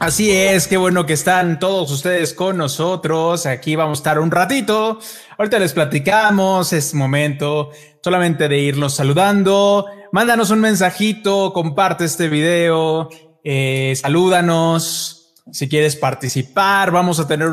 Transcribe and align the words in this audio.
Así 0.00 0.30
es, 0.30 0.68
qué 0.68 0.76
bueno 0.76 1.06
que 1.06 1.12
están 1.12 1.58
todos 1.58 1.90
ustedes 1.90 2.32
con 2.32 2.56
nosotros. 2.56 3.46
Aquí 3.46 3.74
vamos 3.74 3.98
a 3.98 4.00
estar 4.00 4.20
un 4.20 4.30
ratito. 4.30 5.00
Ahorita 5.36 5.58
les 5.58 5.72
platicamos, 5.72 6.72
es 6.72 6.94
momento 6.94 7.70
solamente 8.00 8.48
de 8.48 8.58
irlos 8.58 8.94
saludando. 8.94 9.86
Mándanos 10.12 10.50
un 10.50 10.60
mensajito, 10.60 11.52
comparte 11.52 12.04
este 12.04 12.28
video, 12.28 13.08
eh, 13.42 13.92
salúdanos. 13.96 15.34
Si 15.50 15.68
quieres 15.68 15.96
participar, 15.96 16.92
vamos 16.92 17.18
a 17.18 17.26
tener 17.26 17.50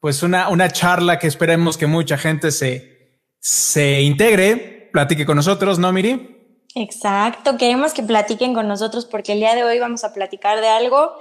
pues 0.00 0.24
una, 0.24 0.48
una 0.48 0.70
charla 0.70 1.20
que 1.20 1.28
esperemos 1.28 1.78
que 1.78 1.86
mucha 1.86 2.18
gente 2.18 2.50
se, 2.50 3.22
se 3.38 4.02
integre, 4.02 4.90
platique 4.92 5.24
con 5.24 5.36
nosotros, 5.36 5.78
¿no, 5.78 5.92
Miri? 5.92 6.38
Exacto, 6.74 7.56
queremos 7.56 7.94
que 7.94 8.02
platiquen 8.02 8.52
con 8.52 8.66
nosotros 8.66 9.06
porque 9.06 9.34
el 9.34 9.38
día 9.40 9.54
de 9.54 9.62
hoy 9.62 9.78
vamos 9.78 10.02
a 10.02 10.12
platicar 10.12 10.60
de 10.60 10.68
algo 10.68 11.12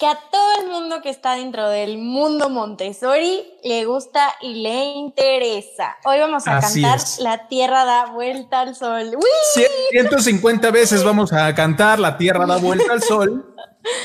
que 0.00 0.06
a 0.06 0.18
todo 0.32 0.62
el 0.62 0.70
mundo 0.70 1.02
que 1.02 1.10
está 1.10 1.34
dentro 1.36 1.68
del 1.68 1.98
mundo 1.98 2.48
Montessori 2.48 3.44
le 3.62 3.84
gusta 3.84 4.32
y 4.40 4.62
le 4.62 4.84
interesa. 4.94 5.98
Hoy 6.06 6.18
vamos 6.18 6.48
a 6.48 6.56
Así 6.56 6.80
cantar 6.80 6.96
es. 6.98 7.18
La 7.18 7.48
Tierra 7.48 7.84
da 7.84 8.06
vuelta 8.06 8.60
al 8.62 8.74
sol. 8.74 9.10
¡Uy! 9.14 9.64
150 9.90 10.70
veces 10.70 11.04
vamos 11.04 11.34
a 11.34 11.54
cantar 11.54 11.98
La 12.00 12.16
Tierra 12.16 12.46
da 12.46 12.56
vuelta 12.56 12.94
al 12.94 13.02
sol. 13.02 13.54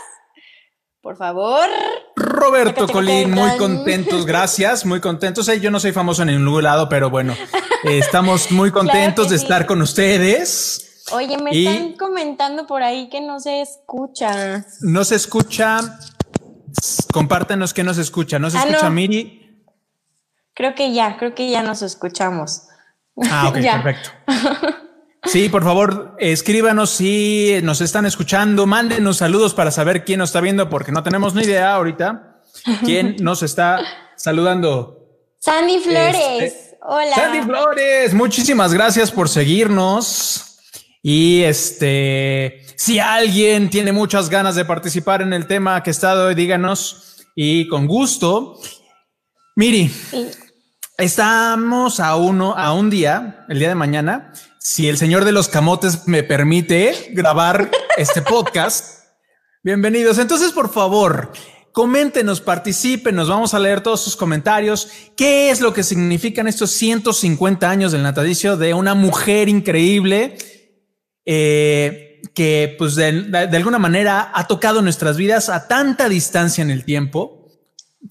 Por 1.05 1.17
favor. 1.17 1.69
Roberto 2.15 2.87
Colín, 2.87 3.29
muy 3.29 3.57
contentos, 3.57 4.25
gracias, 4.25 4.87
muy 4.87 4.99
contentos. 4.99 5.45
Yo 5.61 5.69
no 5.69 5.79
soy 5.79 5.91
famoso 5.91 6.23
en 6.23 6.29
ningún 6.29 6.63
lado, 6.63 6.89
pero 6.89 7.11
bueno, 7.11 7.33
eh, 7.83 7.99
estamos 7.99 8.49
muy 8.49 8.71
contentos 8.71 9.29
de 9.29 9.37
sí. 9.37 9.43
estar 9.43 9.67
con 9.67 9.83
ustedes. 9.83 11.03
Oye, 11.11 11.37
me 11.37 11.53
Y- 11.55 11.67
están 11.67 11.93
comentando 11.93 12.65
por 12.65 12.81
ahí 12.81 13.07
que 13.09 13.21
no 13.21 13.39
se 13.39 13.61
escucha. 13.61 14.65
No 14.81 15.05
se 15.05 15.13
escucha. 15.13 15.99
Compártenos 17.13 17.75
que 17.75 17.83
no 17.83 17.93
se 17.93 18.01
escucha. 18.01 18.39
No 18.39 18.49
se 18.49 18.57
Ah, 18.57 18.61
escucha, 18.61 18.85
no. 18.85 18.95
Miri. 18.95 19.63
Creo 20.55 20.73
que 20.73 20.91
ya, 20.91 21.17
creo 21.17 21.35
que 21.35 21.51
ya 21.51 21.61
nos 21.61 21.83
escuchamos. 21.83 22.63
Ah, 23.29 23.49
ok, 23.49 23.53
perfecto. 23.83 24.09
Sí, 25.25 25.49
por 25.49 25.63
favor, 25.63 26.15
escríbanos 26.19 26.89
si 26.91 27.59
nos 27.63 27.81
están 27.81 28.05
escuchando, 28.05 28.65
mándenos 28.65 29.17
saludos 29.17 29.53
para 29.53 29.71
saber 29.71 30.05
quién 30.05 30.19
nos 30.19 30.29
está 30.29 30.41
viendo, 30.41 30.69
porque 30.69 30.91
no 30.91 31.03
tenemos 31.03 31.33
ni 31.33 31.43
idea 31.43 31.73
ahorita 31.73 32.41
quién 32.83 33.15
nos 33.21 33.41
está 33.43 33.79
saludando. 34.15 34.99
Sandy 35.39 35.79
Flores, 35.79 36.15
Este, 36.53 36.77
hola. 36.81 37.15
Sandy 37.15 37.41
Flores, 37.41 38.13
muchísimas 38.13 38.73
gracias 38.73 39.11
por 39.11 39.29
seguirnos. 39.29 40.59
Y 41.01 41.43
este, 41.43 42.65
si 42.77 42.99
alguien 42.99 43.69
tiene 43.69 43.91
muchas 43.91 44.29
ganas 44.29 44.55
de 44.55 44.65
participar 44.65 45.21
en 45.21 45.33
el 45.33 45.45
tema 45.45 45.83
que 45.83 45.91
está 45.91 46.15
hoy, 46.19 46.33
díganos 46.33 47.17
y 47.35 47.67
con 47.67 47.85
gusto. 47.87 48.59
Miri, 49.55 49.87
Sí. 49.89 50.29
Estamos 50.97 51.99
a 51.99 52.15
uno, 52.15 52.55
a 52.55 52.71
un 52.71 52.89
día, 52.89 53.45
el 53.49 53.59
día 53.59 53.67
de 53.67 53.75
mañana, 53.75 54.31
si 54.59 54.87
el 54.87 54.97
señor 54.97 55.25
de 55.25 55.33
los 55.33 55.49
camotes 55.49 56.07
me 56.07 56.23
permite 56.23 57.09
grabar 57.11 57.69
este 57.97 58.21
podcast. 58.21 59.03
Bienvenidos. 59.61 60.19
Entonces, 60.19 60.53
por 60.53 60.71
favor, 60.71 61.33
coméntenos, 61.73 62.39
participen, 62.39 63.13
nos 63.13 63.27
vamos 63.27 63.53
a 63.53 63.59
leer 63.59 63.81
todos 63.81 64.05
sus 64.05 64.15
comentarios. 64.15 64.87
¿Qué 65.17 65.49
es 65.49 65.59
lo 65.59 65.73
que 65.73 65.83
significan 65.83 66.47
estos 66.47 66.71
150 66.71 67.69
años 67.69 67.91
del 67.91 68.01
natalicio 68.01 68.55
de 68.55 68.73
una 68.73 68.95
mujer 68.95 69.49
increíble 69.49 70.37
eh, 71.25 72.21
que, 72.33 72.73
pues, 72.77 72.95
de, 72.95 73.23
de 73.23 73.57
alguna 73.57 73.79
manera 73.79 74.31
ha 74.33 74.47
tocado 74.47 74.81
nuestras 74.81 75.17
vidas 75.17 75.49
a 75.49 75.67
tanta 75.67 76.07
distancia 76.07 76.61
en 76.61 76.71
el 76.71 76.85
tiempo? 76.85 77.34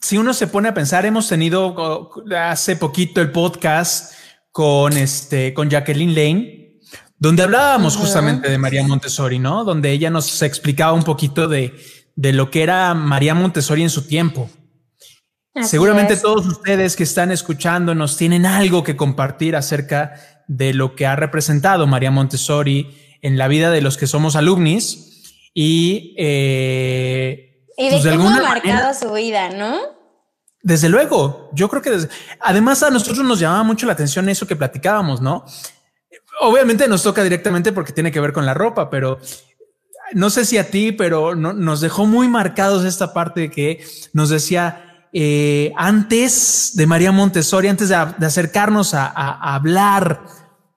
Si 0.00 0.18
uno 0.18 0.34
se 0.34 0.46
pone 0.46 0.68
a 0.68 0.74
pensar, 0.74 1.06
hemos 1.06 1.28
tenido 1.28 2.10
hace 2.36 2.76
poquito 2.76 3.20
el 3.20 3.30
podcast 3.30 4.12
con 4.50 4.96
este, 4.96 5.52
con 5.54 5.68
Jacqueline 5.70 6.14
Lane, 6.14 6.78
donde 7.18 7.42
hablábamos 7.42 7.96
justamente 7.96 8.50
de 8.50 8.58
María 8.58 8.82
Montessori, 8.86 9.38
¿no? 9.38 9.64
Donde 9.64 9.90
ella 9.92 10.10
nos 10.10 10.42
explicaba 10.42 10.92
un 10.92 11.04
poquito 11.04 11.48
de, 11.48 11.74
de 12.16 12.32
lo 12.32 12.50
que 12.50 12.62
era 12.62 12.94
María 12.94 13.34
Montessori 13.34 13.82
en 13.82 13.90
su 13.90 14.06
tiempo. 14.06 14.50
Así 15.54 15.68
Seguramente 15.70 16.14
es. 16.14 16.22
todos 16.22 16.46
ustedes 16.46 16.96
que 16.96 17.04
están 17.04 17.30
escuchándonos 17.30 18.16
tienen 18.16 18.44
algo 18.46 18.82
que 18.82 18.96
compartir 18.96 19.54
acerca 19.56 20.14
de 20.48 20.74
lo 20.74 20.96
que 20.96 21.06
ha 21.06 21.14
representado 21.16 21.86
María 21.86 22.10
Montessori 22.10 22.96
en 23.22 23.38
la 23.38 23.48
vida 23.48 23.70
de 23.70 23.80
los 23.80 23.96
que 23.96 24.06
somos 24.08 24.34
alumnis 24.36 25.22
y 25.54 26.14
eh, 26.18 27.62
Y 27.78 27.84
de 27.84 27.90
pues, 27.92 28.02
de 28.02 28.10
cómo 28.10 28.24
ha 28.24 28.32
alguna 28.34 28.48
marcado 28.48 28.74
manera- 28.74 28.94
su 28.94 29.12
vida, 29.12 29.50
¿no? 29.50 29.78
Desde 30.64 30.88
luego, 30.88 31.50
yo 31.52 31.68
creo 31.68 31.82
que 31.82 31.90
desde- 31.90 32.08
además 32.40 32.82
a 32.82 32.90
nosotros 32.90 33.24
nos 33.24 33.38
llamaba 33.38 33.62
mucho 33.62 33.86
la 33.86 33.92
atención 33.92 34.28
eso 34.28 34.46
que 34.46 34.56
platicábamos, 34.56 35.20
¿no? 35.20 35.44
Obviamente 36.40 36.88
nos 36.88 37.02
toca 37.02 37.22
directamente 37.22 37.70
porque 37.72 37.92
tiene 37.92 38.10
que 38.10 38.18
ver 38.18 38.32
con 38.32 38.46
la 38.46 38.54
ropa, 38.54 38.88
pero 38.90 39.18
no 40.14 40.30
sé 40.30 40.44
si 40.44 40.58
a 40.58 40.70
ti, 40.70 40.90
pero 40.92 41.34
no- 41.34 41.52
nos 41.52 41.80
dejó 41.80 42.06
muy 42.06 42.28
marcados 42.28 42.84
esta 42.84 43.12
parte 43.12 43.50
que 43.50 43.84
nos 44.12 44.30
decía 44.30 44.80
eh, 45.16 45.72
antes 45.76 46.72
de 46.74 46.86
María 46.88 47.12
Montessori, 47.12 47.68
antes 47.68 47.88
de, 47.88 47.94
acercarnos 47.94 48.94
a, 48.94 49.06
a- 49.06 49.38
a 49.38 49.54
hablar 49.54 50.24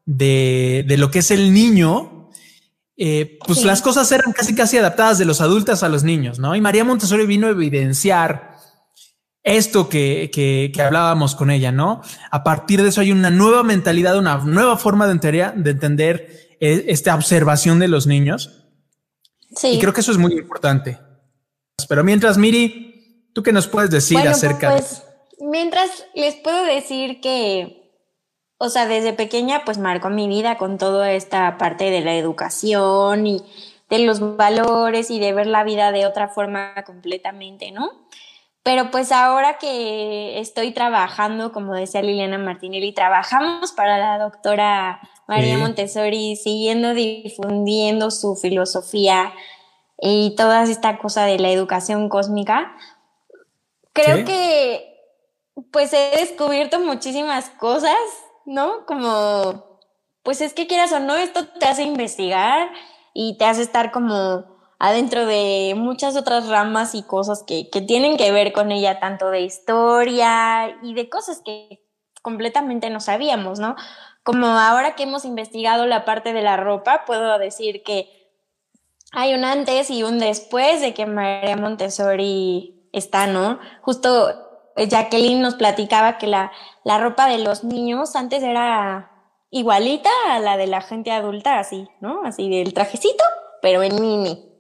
de, 0.06 0.86
de 0.88 0.98
lo 0.98 1.10
que 1.10 1.20
es 1.20 1.32
el 1.32 1.52
niño, 1.54 2.30
eh, 2.98 3.40
pues 3.48 3.60
Sí. 3.60 3.66
las 3.66 3.82
cosas 3.82 4.12
eran 4.12 4.32
casi 4.34 4.54
casi 4.54 4.78
adaptadas 4.78 5.18
de 5.18 5.26
los 5.26 5.42
adultos 5.42 5.82
a 5.82 5.90
los 5.90 6.04
niños, 6.04 6.38
¿no? 6.40 6.56
Y 6.56 6.62
María 6.62 6.84
Montessori 6.84 7.26
vino 7.26 7.48
a 7.48 7.52
evidenciar 7.52 8.47
esto 9.48 9.88
que, 9.88 10.30
que, 10.34 10.72
que 10.74 10.82
hablábamos 10.82 11.34
con 11.34 11.50
ella, 11.50 11.72
¿no? 11.72 12.02
A 12.32 12.44
partir 12.44 12.82
de 12.84 12.90
eso 12.90 13.02
hay 13.02 13.12
una 13.12 13.30
nueva 13.30 13.64
mentalidad, 13.64 14.18
una 14.18 14.38
nueva 14.38 14.78
forma 14.78 15.06
de 15.06 15.14
entender, 15.14 15.54
de 15.56 15.72
entender 15.72 16.48
eh, 16.60 16.86
esta 16.90 17.16
observación 17.16 17.80
de 17.80 17.88
los 17.88 18.08
niños. 18.08 18.66
Sí. 19.56 19.70
Y 19.70 19.80
creo 19.80 19.94
que 19.94 20.02
eso 20.02 20.12
es 20.12 20.18
muy 20.18 20.34
importante. 20.34 21.00
Pero 21.88 22.04
mientras, 22.04 22.38
Miri, 22.38 23.32
¿tú 23.34 23.42
qué 23.42 23.54
nos 23.54 23.68
puedes 23.68 23.90
decir 23.90 24.18
Bueno, 24.18 24.32
acerca 24.32 24.74
de 24.74 24.82
pues, 24.82 25.04
mientras 25.40 26.06
les 26.14 26.36
puedo 26.36 26.66
decir 26.66 27.22
que, 27.22 27.92
o 28.58 28.70
sea, 28.70 28.86
desde 28.86 29.14
pequeña, 29.14 29.64
pues 29.64 29.78
marcó 29.78 30.10
mi 30.10 30.28
vida 30.28 30.58
con 30.58 30.78
toda 30.78 31.14
esta 31.14 31.58
parte 31.58 31.90
de 31.90 32.02
la 32.02 32.16
educación 32.16 33.28
y 33.28 33.44
de 33.90 34.00
los 34.00 34.36
valores 34.36 35.10
y 35.10 35.20
de 35.20 35.32
ver 35.32 35.48
la 35.48 35.64
vida 35.64 35.94
de 35.94 36.06
otra 36.06 36.28
forma 36.28 36.74
completamente, 36.86 37.72
¿no? 37.72 38.08
Pero 38.68 38.92
pues 38.92 39.14
ahora 39.14 39.58
que 39.60 40.42
estoy 40.42 40.74
trabajando, 40.74 41.54
como 41.54 41.74
decía 41.74 42.02
Liliana 42.02 42.38
Martinelli, 42.38 42.92
trabajamos 42.92 43.72
para 43.72 43.98
la 43.98 44.20
doctora 44.20 45.00
María 45.26 45.56
Sí. 45.56 45.62
Montessori, 45.62 46.36
siguiendo 46.36 46.94
difundiendo 46.94 48.12
su 48.12 48.36
filosofía 48.36 49.32
y 50.02 50.36
toda 50.36 50.64
esta 50.64 50.98
cosa 50.98 51.24
de 51.24 51.40
la 51.40 51.50
educación 51.50 52.10
cósmica. 52.10 52.76
Creo 53.94 54.18
Sí. 54.18 54.26
que 54.26 55.00
pues 55.72 55.94
he 55.94 56.18
descubierto 56.18 56.82
muchísimas 56.82 57.50
cosas, 57.52 57.96
¿no? 58.46 58.86
Como, 58.86 59.80
pues 60.24 60.42
es 60.42 60.52
que 60.52 60.68
quieras 60.68 60.92
o 60.92 61.00
no, 61.00 61.16
esto 61.16 61.48
te 61.48 61.68
hace 61.68 61.84
investigar 61.84 62.70
y 63.14 63.38
te 63.38 63.46
hace 63.46 63.62
estar 63.62 63.94
como 63.94 64.57
adentro 64.80 65.26
de 65.26 65.74
muchas 65.76 66.16
otras 66.16 66.48
ramas 66.48 66.96
y 66.96 67.04
cosas 67.04 67.44
que, 67.44 67.70
que 67.70 67.82
tienen 67.82 68.18
que 68.18 68.32
ver 68.32 68.54
con 68.54 68.72
ella, 68.72 69.00
tanto 69.00 69.30
de 69.30 69.42
historia 69.42 70.78
y 70.82 70.94
de 70.94 71.10
cosas 71.10 71.42
que 71.44 71.84
completamente 72.22 72.90
no 72.90 73.00
sabíamos, 73.00 73.60
¿no? 73.60 73.76
Como 74.24 74.48
ahora 74.48 74.96
que 74.96 75.04
hemos 75.04 75.26
investigado 75.26 75.86
la 75.86 76.06
parte 76.06 76.34
de 76.34 76.42
la 76.42 76.58
ropa, 76.58 77.06
puedo 77.06 77.38
decir 77.40 77.84
que 77.84 78.12
hay 79.14 79.34
un 79.34 79.46
antes 79.46 79.90
y 79.90 80.04
un 80.04 80.20
después 80.20 80.82
de 80.82 80.94
que 80.94 81.06
María 81.06 81.56
Montessori 81.56 82.90
está, 82.92 83.28
¿no? 83.28 83.60
Justo 83.82 84.30
eh, 84.76 84.88
Jacqueline 84.88 85.42
nos 85.42 85.56
platicaba 85.56 86.18
que 86.18 86.28
la, 86.28 86.52
la 86.84 87.00
ropa 87.00 87.28
de 87.28 87.38
los 87.38 87.64
niños 87.64 88.16
antes 88.16 88.44
era 88.44 89.12
igualita 89.50 90.10
a 90.30 90.40
la 90.40 90.58
de 90.58 90.68
la 90.68 90.82
gente 90.82 91.12
adulta, 91.12 91.60
así, 91.60 91.88
¿no? 92.02 92.24
Así 92.26 92.50
del 92.50 92.74
trajecito, 92.74 93.24
pero 93.62 93.82
en 93.82 94.02
mini. 94.02 94.57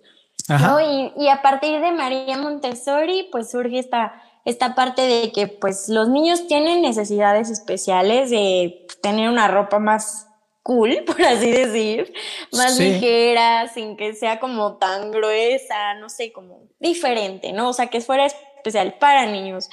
Y, 0.79 1.11
y 1.17 1.27
a 1.29 1.41
partir 1.41 1.81
de 1.81 1.91
María 1.91 2.37
Montessori, 2.37 3.27
pues 3.31 3.51
surge 3.51 3.79
esta, 3.79 4.21
esta 4.45 4.75
parte 4.75 5.01
de 5.01 5.31
que 5.31 5.47
pues 5.47 5.89
los 5.89 6.07
niños 6.07 6.47
tienen 6.47 6.81
necesidades 6.81 7.49
especiales 7.49 8.29
de 8.29 8.87
tener 9.01 9.29
una 9.29 9.47
ropa 9.49 9.79
más 9.79 10.27
cool, 10.63 11.03
por 11.05 11.21
así 11.21 11.51
decir, 11.51 12.13
más 12.53 12.75
Sí. 12.75 12.83
ligera, 12.91 13.67
sin 13.67 13.97
que 13.97 14.13
sea 14.13 14.39
como 14.39 14.77
tan 14.77 15.11
gruesa, 15.11 15.93
no 15.95 16.09
sé, 16.09 16.31
como 16.31 16.69
diferente, 16.79 17.51
¿no? 17.53 17.69
O 17.69 17.73
sea, 17.73 17.87
que 17.87 18.01
fuera 18.01 18.25
especial 18.25 18.95
para 18.99 19.25
niños. 19.25 19.69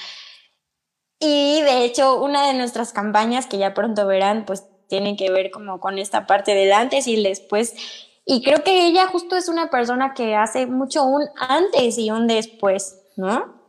Y 1.21 1.63
de 1.63 1.85
hecho, 1.85 2.23
una 2.23 2.47
de 2.49 2.55
nuestras 2.55 2.93
campañas 2.93 3.47
que 3.47 3.59
ya 3.59 3.75
pronto 3.75 4.07
verán, 4.07 4.45
pues 4.45 4.65
tiene 4.89 5.17
que 5.17 5.31
ver 5.31 5.51
como 5.51 5.81
con 5.81 5.99
esta 5.99 6.27
parte 6.27 6.55
del 6.55 6.73
antes 6.73 7.07
y 7.07 7.15
el 7.15 7.23
después. 7.23 7.75
Y 8.27 8.43
creo 8.43 8.65
que 8.65 8.87
ella 8.87 9.07
justo 9.09 9.37
es 9.37 9.49
una 9.49 9.69
persona 9.69 10.15
que 10.15 10.35
hace 10.35 10.67
mucho 10.67 11.05
un 11.05 11.25
antes 11.37 11.99
y 11.99 12.11
un 12.11 12.27
después, 12.27 12.97
¿no? 13.17 13.63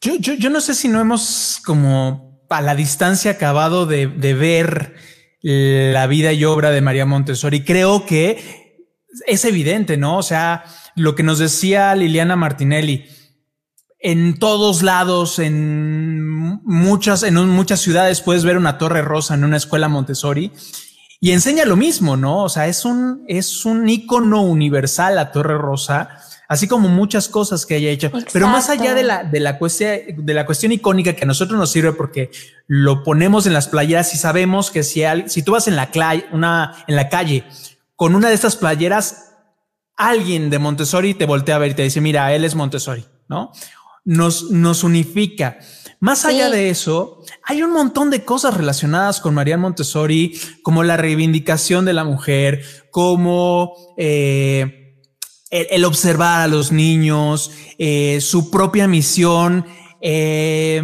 Yo, 0.00 0.14
yo, 0.16 0.34
yo 0.34 0.50
no 0.50 0.60
sé 0.60 0.74
si 0.74 0.88
no 0.88 1.00
hemos 1.00 1.60
como 1.64 2.40
a 2.48 2.62
la 2.62 2.74
distancia 2.74 3.32
acabado 3.32 3.86
de, 3.86 4.06
de 4.06 4.34
ver 4.34 4.94
la 5.42 6.06
vida 6.06 6.32
y 6.32 6.44
obra 6.44 6.70
de 6.70 6.80
María 6.80 7.06
Montessori. 7.06 7.64
Creo 7.64 8.06
que 8.06 8.86
es 9.26 9.44
evidente, 9.44 9.96
¿no? 9.96 10.18
O 10.18 10.22
sea, 10.22 10.64
lo 10.94 11.14
que 11.14 11.22
nos 11.22 11.38
decía 11.38 11.94
Liliana 11.94 12.36
Martinelli, 12.36 13.06
en 13.98 14.38
todos 14.38 14.82
lados, 14.82 15.38
en 15.38 16.24
muchas, 16.64 17.22
en 17.22 17.34
muchas 17.48 17.80
ciudades 17.80 18.20
puedes 18.20 18.44
ver 18.44 18.56
una 18.56 18.78
torre 18.78 19.02
rosa 19.02 19.34
en 19.34 19.44
una 19.44 19.56
escuela 19.56 19.88
Montessori 19.88 20.52
y 21.28 21.32
enseña 21.32 21.64
lo 21.64 21.76
mismo, 21.76 22.16
¿no? 22.16 22.42
O 22.44 22.48
sea, 22.48 22.66
es 22.68 22.84
un, 22.84 23.24
es 23.28 23.64
un 23.64 23.88
icono 23.88 24.42
universal 24.42 25.14
la 25.16 25.32
torre 25.32 25.56
rosa, 25.58 26.08
así 26.48 26.68
como 26.68 26.88
muchas 26.88 27.28
cosas 27.28 27.66
que 27.66 27.74
haya 27.74 27.90
hecho. 27.90 28.10
Pero 28.32 28.46
más 28.48 28.68
allá 28.70 28.94
de 28.94 29.02
la, 29.02 29.24
de 29.24 29.40
la 29.40 29.58
cuestión, 29.58 29.90
de 30.18 30.34
la 30.34 30.46
cuestión 30.46 30.72
icónica 30.72 31.14
que 31.14 31.24
a 31.24 31.26
nosotros 31.26 31.58
nos 31.58 31.70
sirve 31.70 31.92
porque 31.92 32.30
lo 32.66 33.02
ponemos 33.02 33.46
en 33.46 33.52
las 33.54 33.68
playeras 33.68 34.14
y 34.14 34.18
sabemos 34.18 34.70
que 34.70 34.82
si, 34.82 35.02
al- 35.04 35.28
si 35.30 35.42
tú 35.42 35.52
vas 35.52 35.66
en 35.68 35.76
la, 35.76 35.88
una, 36.32 36.84
en 36.86 36.96
la 36.96 37.08
calle 37.08 37.44
con 37.96 38.14
una 38.14 38.28
de 38.28 38.34
estas 38.34 38.56
playeras, 38.56 39.32
alguien 39.96 40.50
de 40.50 40.58
Montessori 40.58 41.14
te 41.14 41.24
voltea 41.26 41.56
a 41.56 41.58
ver 41.58 41.70
y 41.72 41.74
te 41.74 41.82
dice, 41.82 42.00
mira, 42.00 42.32
él 42.34 42.44
es 42.44 42.54
Montessori, 42.54 43.04
¿no? 43.28 43.50
Nos, 44.06 44.50
nos 44.50 44.82
unifica. 44.82 45.58
Más 46.00 46.24
allá 46.24 46.48
de 46.48 46.70
eso, 46.70 47.22
hay 47.42 47.62
un 47.62 47.72
montón 47.72 48.08
de 48.08 48.24
cosas 48.24 48.54
relacionadas 48.54 49.20
con 49.20 49.34
María 49.34 49.58
Montessori, 49.58 50.38
como 50.62 50.82
la 50.82 50.96
reivindicación 50.96 51.84
de 51.84 51.92
la 51.92 52.04
mujer, 52.04 52.62
como 52.90 53.74
eh, 53.98 55.02
el, 55.50 55.66
el 55.70 55.84
observar 55.84 56.40
a 56.40 56.48
los 56.48 56.72
niños, 56.72 57.50
eh, 57.78 58.22
su 58.22 58.50
propia 58.50 58.88
misión 58.88 59.66
eh, 60.00 60.80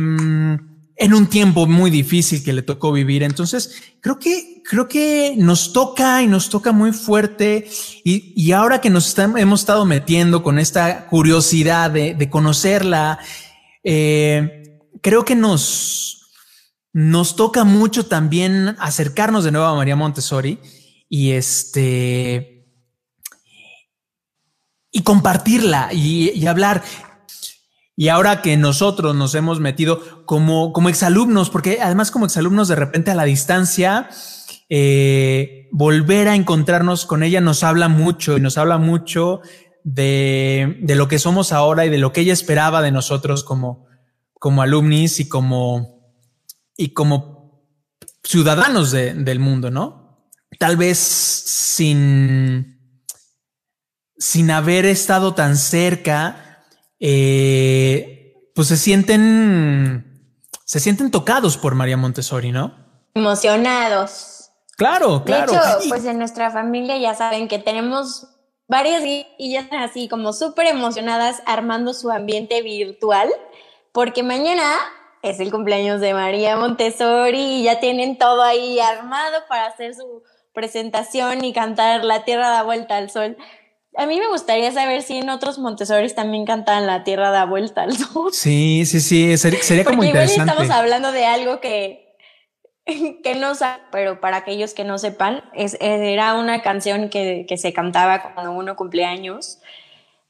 en 1.03 1.15
un 1.15 1.27
tiempo 1.27 1.67
muy 1.67 1.91
difícil 1.91 2.45
que 2.45 2.53
le 2.53 2.63
tocó 2.63 2.93
vivir. 2.93 3.25
Entonces, 3.25 3.83
creo 4.01 4.21
que, 4.21 4.63
creo 4.65 4.87
que 4.87 5.35
nos 5.37 5.73
toca 5.73 6.23
y 6.23 6.29
nos 6.29 6.49
toca 6.49 6.71
muy 6.71 6.93
fuerte. 6.93 7.69
Y, 8.05 8.33
y 8.41 8.53
ahora 8.53 8.81
que 8.81 8.89
nos 8.89 9.19
hemos 9.19 9.61
estado 9.61 9.85
metiendo 9.85 10.45
con 10.45 10.61
esta 10.61 11.09
curiosidad 11.09 11.91
de, 11.91 12.31
conocerla, 12.31 13.19
eh, 13.83 14.79
creo 15.01 15.25
que 15.25 15.35
nos, 15.35 16.31
nos 16.93 17.35
toca 17.35 17.65
mucho 17.65 18.07
también 18.07 18.77
acercarnos 18.79 19.43
de 19.43 19.51
nuevo 19.51 19.67
a 19.67 19.75
María 19.75 19.97
Montessori 19.97 20.61
y 21.09 21.33
este 21.33 22.65
y 24.93 25.03
compartirla 25.03 25.93
y 25.93 26.47
hablar. 26.47 26.85
Y 27.97 28.09
ahora 28.09 28.41
que 28.43 28.57
nosotros 28.57 29.15
nos 29.15 29.35
hemos 29.35 29.61
metido 29.61 30.25
como, 30.25 30.73
como 30.73 30.89
exalumnos, 30.89 31.51
porque 31.51 31.79
además 31.83 32.11
como 32.11 32.25
exalumnos 32.27 32.69
de 32.69 32.77
repente 32.77 33.11
a 33.11 33.15
la 33.15 33.25
distancia, 33.25 34.09
eh, 34.71 35.69
volver 35.73 36.29
a 36.29 36.35
encontrarnos 36.35 37.05
con 37.05 37.23
ella 37.23 37.41
nos 37.43 37.63
habla 37.63 37.89
mucho 37.89 38.37
y 38.39 38.41
nos 38.41 38.57
habla 38.57 38.79
mucho 38.79 39.41
de, 39.85 40.79
de 40.81 40.95
lo 40.95 41.09
que 41.09 41.19
somos 41.19 41.53
ahora 41.53 41.85
y 41.85 41.91
de 41.91 41.99
lo 41.99 42.13
que 42.13 42.23
ella 42.23 42.33
esperaba 42.33 42.81
de 42.81 42.93
nosotros 42.93 43.45
como, 43.45 43.87
como 44.39 44.63
alumnis 44.63 45.21
y 45.21 45.29
como, 45.29 46.15
y 46.77 46.95
como 46.95 47.63
ciudadanos 48.25 48.91
de- 48.93 49.13
del 49.15 49.39
mundo, 49.39 49.71
¿no? 49.71 50.31
Tal 50.59 50.77
vez 50.77 50.97
sin, 50.99 52.79
sin 54.17 54.51
haber 54.51 54.87
estado 54.87 55.35
tan 55.35 55.57
cerca, 55.57 56.52
eh, 57.05 58.49
pues 58.55 58.69
se 58.69 58.77
sienten, 58.77 60.39
se 60.65 60.79
sienten 60.79 61.11
tocados 61.11 61.59
por 61.59 61.75
María 61.75 61.97
Montessori, 61.97 62.53
¿no? 62.53 62.77
Emocionados. 63.15 64.51
Claro, 64.77 65.25
claro. 65.25 65.51
De 65.51 65.59
hecho, 65.59 65.89
pues 65.89 66.05
en 66.05 66.19
nuestra 66.19 66.53
familia 66.53 66.97
ya 66.99 67.15
saben 67.15 67.49
que 67.49 67.59
tenemos 67.59 68.29
varias 68.69 69.03
y 69.05 69.53
ya 69.53 69.61
están 69.61 69.83
así 69.83 70.09
como 70.09 70.33
súper 70.33 70.69
emocionadas 70.69 71.43
armando 71.45 71.93
su 71.93 72.09
ambiente 72.09 72.63
virtual, 72.63 73.29
porque 73.91 74.23
mañana 74.23 74.73
es 75.23 75.41
el 75.41 75.51
cumpleaños 75.51 76.01
de 76.01 76.15
María 76.15 76.57
Montessori 76.57 77.41
y 77.41 77.63
ya 77.65 77.81
tienen 77.81 78.17
todo 78.17 78.43
ahí 78.43 78.79
armado 78.79 79.41
para 79.49 79.67
hacer 79.67 79.97
su 79.97 80.23
presentación 80.55 81.45
y 81.45 81.53
cantar 81.53 82.05
La 82.05 82.25
Tierra 82.25 82.49
da 82.49 82.63
vuelta 82.63 82.97
al 82.97 83.11
sol. 83.11 83.37
A 83.97 84.07
mí 84.07 84.19
me 84.19 84.29
gustaría 84.29 84.73
saber 84.73 85.03
si 85.03 85.19
en 85.19 85.29
otros 85.29 85.59
Montessoris 85.59 86.15
también 86.15 86.47
cantan 86.47 86.87
La 86.87 87.05
Tierra 87.05 87.31
da 87.31 87.45
vuelta 87.45 87.83
al 87.83 87.97
sol. 87.97 88.33
sí, 88.33 88.87
sí, 88.87 89.01
sí, 89.01 89.37
sería, 89.37 89.63
sería 89.63 89.85
como 89.85 89.99
Porque 89.99 90.09
igual 90.09 90.25
interesante. 90.25 90.51
estamos 90.53 90.77
hablando 90.77 91.13
de 91.13 91.27
algo 91.27 91.61
que, 91.61 92.17
que 93.23 93.35
no 93.35 93.55
saben, 93.55 93.83
pero 93.91 94.21
para 94.21 94.39
aquellos 94.39 94.73
que 94.73 94.85
no 94.85 94.97
sepan, 94.99 95.45
es, 95.53 95.77
era 95.81 96.35
una 96.35 96.63
canción 96.63 97.11
que, 97.11 97.45
que 97.47 97.59
se 97.59 97.73
cantaba 97.73 98.33
cuando 98.35 98.53
uno 98.53 98.77
cumple 98.77 99.05
años. 99.05 99.59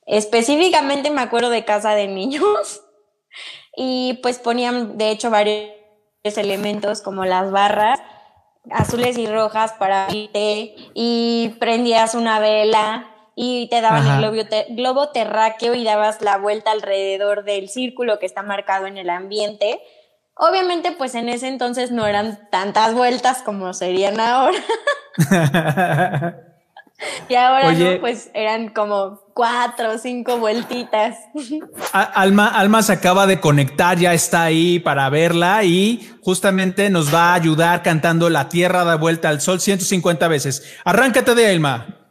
Específicamente 0.07 1.11
me 1.11 1.21
acuerdo 1.21 1.49
de 1.51 1.65
Casa 1.65 1.95
de 1.95 2.09
Niños 2.09 2.83
y 3.77 4.19
pues 4.23 4.41
ponían 4.41 4.99
de 4.99 5.11
hecho 5.11 5.31
varios 5.31 5.71
elementos 6.25 7.01
como 7.01 7.25
las 7.25 7.53
barras 7.53 8.01
azules 8.71 9.19
y 9.19 9.27
rojas 9.27 9.73
para 9.73 10.09
irte 10.13 10.75
y 10.95 11.55
prendías 11.59 12.15
una 12.15 12.39
vela 12.39 13.12
y 13.35 13.69
te 13.71 13.81
daban 13.81 14.03
Ajá. 14.03 14.15
el 14.15 14.21
globo, 14.21 14.49
te- 14.49 14.67
globo 14.71 15.09
terráqueo 15.11 15.75
y 15.75 15.85
dabas 15.85 16.21
la 16.23 16.37
vuelta 16.39 16.71
alrededor 16.71 17.45
del 17.45 17.69
círculo 17.69 18.19
que 18.19 18.27
está 18.27 18.43
marcado 18.43 18.87
en 18.87 18.99
el 18.99 19.11
ambiente. 19.11 19.81
Obviamente, 20.35 20.93
pues 20.93 21.15
en 21.15 21.29
ese 21.29 21.49
entonces 21.49 21.91
no 21.91 22.07
eran 22.07 22.49
tantas 22.51 22.95
vueltas 22.95 23.43
como 23.43 23.73
serían 23.75 24.19
ahora. 24.21 24.59
Y 27.29 27.35
ahora, 27.35 27.69
Oye. 27.69 27.95
¿no? 27.97 28.01
pues 28.01 28.31
eran 28.33 28.69
como 28.69 29.19
cuatro 29.35 29.91
o 29.93 29.99
cinco 29.99 30.39
vueltitas. 30.39 31.17
Alma, 31.93 32.47
Alma 32.47 32.81
se 32.85 32.93
acaba 32.93 33.27
de 33.27 33.41
conectar, 33.41 33.99
ya 33.99 34.13
está 34.15 34.45
ahí 34.45 34.79
para 34.79 35.09
verla 35.11 35.65
y 35.65 36.09
justamente 36.23 36.91
nos 36.91 37.13
va 37.13 37.31
a 37.31 37.35
ayudar 37.35 37.83
cantando 37.83 38.31
La 38.31 38.49
Tierra 38.49 38.85
da 38.85 38.95
vuelta 38.95 39.31
al 39.31 39.41
sol 39.41 39.61
150 39.61 40.29
veces. 40.29 40.77
Arráncate 40.85 41.35
de 41.35 41.51
Alma. 41.51 42.02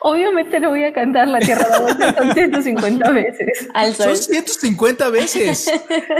Obviamente 0.00 0.58
no 0.60 0.70
voy 0.70 0.84
a 0.84 0.92
cantar 0.92 1.28
La 1.28 1.38
Tierra 1.40 1.66
de 1.68 1.78
Vuelta 1.82 2.14
son 2.14 2.32
150 2.32 3.10
veces. 3.10 3.68
Al 3.74 3.94
sol. 3.94 4.16
Son 4.16 4.16
150 4.16 5.10
veces. 5.10 5.70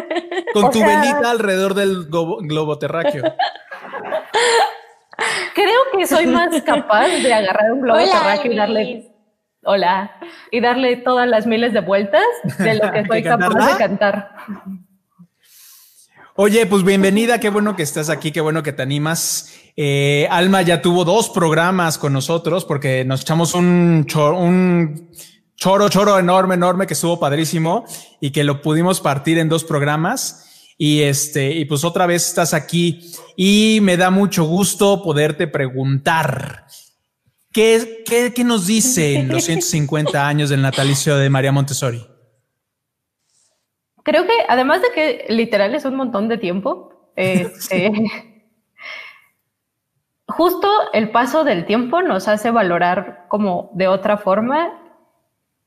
Con 0.53 0.65
O 0.67 0.71
tu 0.71 0.79
sea- 0.81 1.01
velita 1.01 1.31
alrededor 1.31 1.75
del 1.75 2.05
globo, 2.07 2.39
globo 2.43 2.79
terráqueo. 2.79 3.23
Creo 5.55 5.81
que 5.97 6.07
soy 6.07 6.27
más 6.27 6.63
capaz 6.63 7.09
de 7.09 7.33
agarrar 7.33 7.73
un 7.73 7.81
globo 7.83 7.99
Hola, 7.99 8.13
terráqueo 8.13 8.53
y 8.53 8.57
darle 8.57 9.07
hola 9.63 10.11
y 10.51 10.61
darle 10.61 10.97
todas 10.97 11.29
las 11.29 11.47
miles 11.47 11.75
de 11.75 11.81
vueltas 11.81 12.23
de 12.59 12.75
lo 12.77 12.91
que 12.93 13.05
soy 13.07 13.23
¿Que 13.23 13.29
capaz 13.29 13.73
de 13.73 13.77
cantar. 13.79 14.31
Oye, 16.43 16.65
pues 16.65 16.85
bienvenida, 16.85 17.39
qué 17.39 17.51
bueno 17.51 17.77
que 17.77 17.83
estás 17.83 18.09
aquí, 18.09 18.33
qué 18.33 18.41
bueno 18.41 18.63
que 18.63 18.73
te 18.73 18.81
animas. 18.81 19.51
Eh, 19.77 20.27
Alma 20.31 20.63
ya 20.63 20.81
tuvo 20.81 21.05
dos 21.05 21.29
programas 21.29 21.99
con 21.99 22.15
nosotros 22.15 22.65
porque 22.65 23.05
nos 23.05 23.21
echamos 23.21 23.53
un, 23.53 24.07
cho- 24.09 24.35
un 24.35 25.11
choro, 25.55 25.91
choro 25.91 26.19
enorme, 26.19 26.55
enorme 26.55 26.87
que 26.87 26.95
estuvo 26.95 27.21
padrísimo 27.21 27.85
y 28.23 28.31
que 28.31 28.43
lo 28.43 28.63
pudimos 28.63 29.01
partir 29.01 29.37
en 29.37 29.51
dos 29.51 29.65
programas. 29.65 30.47
Y 30.79 31.03
este, 31.03 31.51
y 31.53 31.67
pues 31.67 31.85
otra 31.85 32.07
vez 32.07 32.27
estás 32.29 32.55
aquí 32.55 33.13
y 33.37 33.81
me 33.83 33.99
da 33.99 34.09
mucho 34.11 34.45
gusto 34.45 35.03
poderte 35.03 35.47
preguntar. 35.47 36.65
¿Qué, 37.53 38.03
qué, 38.07 38.33
qué 38.35 38.45
nos 38.45 38.67
dicen 38.67 39.29
los 39.29 39.45
150 39.45 40.27
años 40.27 40.49
del 40.49 40.63
natalicio 40.63 41.19
de 41.19 41.29
María 41.29 41.53
Montessori? 41.53 42.03
Creo 44.03 44.25
que 44.27 44.33
además 44.49 44.83
de 44.83 44.91
que 44.93 45.27
literal 45.29 45.75
es 45.75 45.85
un 45.85 45.97
montón 45.97 46.29
de 46.29 46.39
tiempo, 46.39 47.11
este, 47.17 47.93
justo 50.27 50.69
el 50.93 51.11
paso 51.11 51.45
del 51.45 51.67
tiempo 51.67 52.03
nos 52.03 52.29
hace 52.29 52.51
valorar 52.51 53.27
como 53.29 53.71
de 53.75 53.89
otra 53.89 54.17
forma 54.17 54.81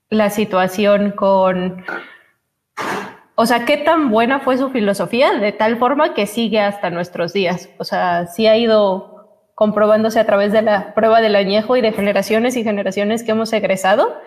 la 0.10 0.30
situación 0.30 1.12
con, 1.12 1.84
o 3.36 3.46
sea, 3.46 3.66
qué 3.66 3.78
tan 3.78 4.10
buena 4.12 4.40
fue 4.40 4.58
su 4.58 4.70
filosofía 4.70 5.34
de 5.34 5.52
tal 5.52 5.78
forma 5.78 6.14
que 6.14 6.28
sigue 6.28 6.60
hasta 6.60 6.92
nuestros 6.92 7.34
días. 7.34 7.70
O 7.80 7.84
sea, 7.84 8.28
sí 8.28 8.48
ha 8.48 8.56
ido 8.56 9.50
comprobándose 9.56 10.20
a 10.20 10.26
través 10.26 10.52
de 10.52 10.62
la 10.62 10.94
prueba 10.94 11.22
del 11.22 11.36
añejo 11.36 11.76
y 11.78 11.82
de 11.82 11.92
generaciones 11.92 12.56
y 12.56 12.64
generaciones 12.64 13.24
que 13.24 13.32
hemos 13.32 13.52
egresado, 13.54 14.20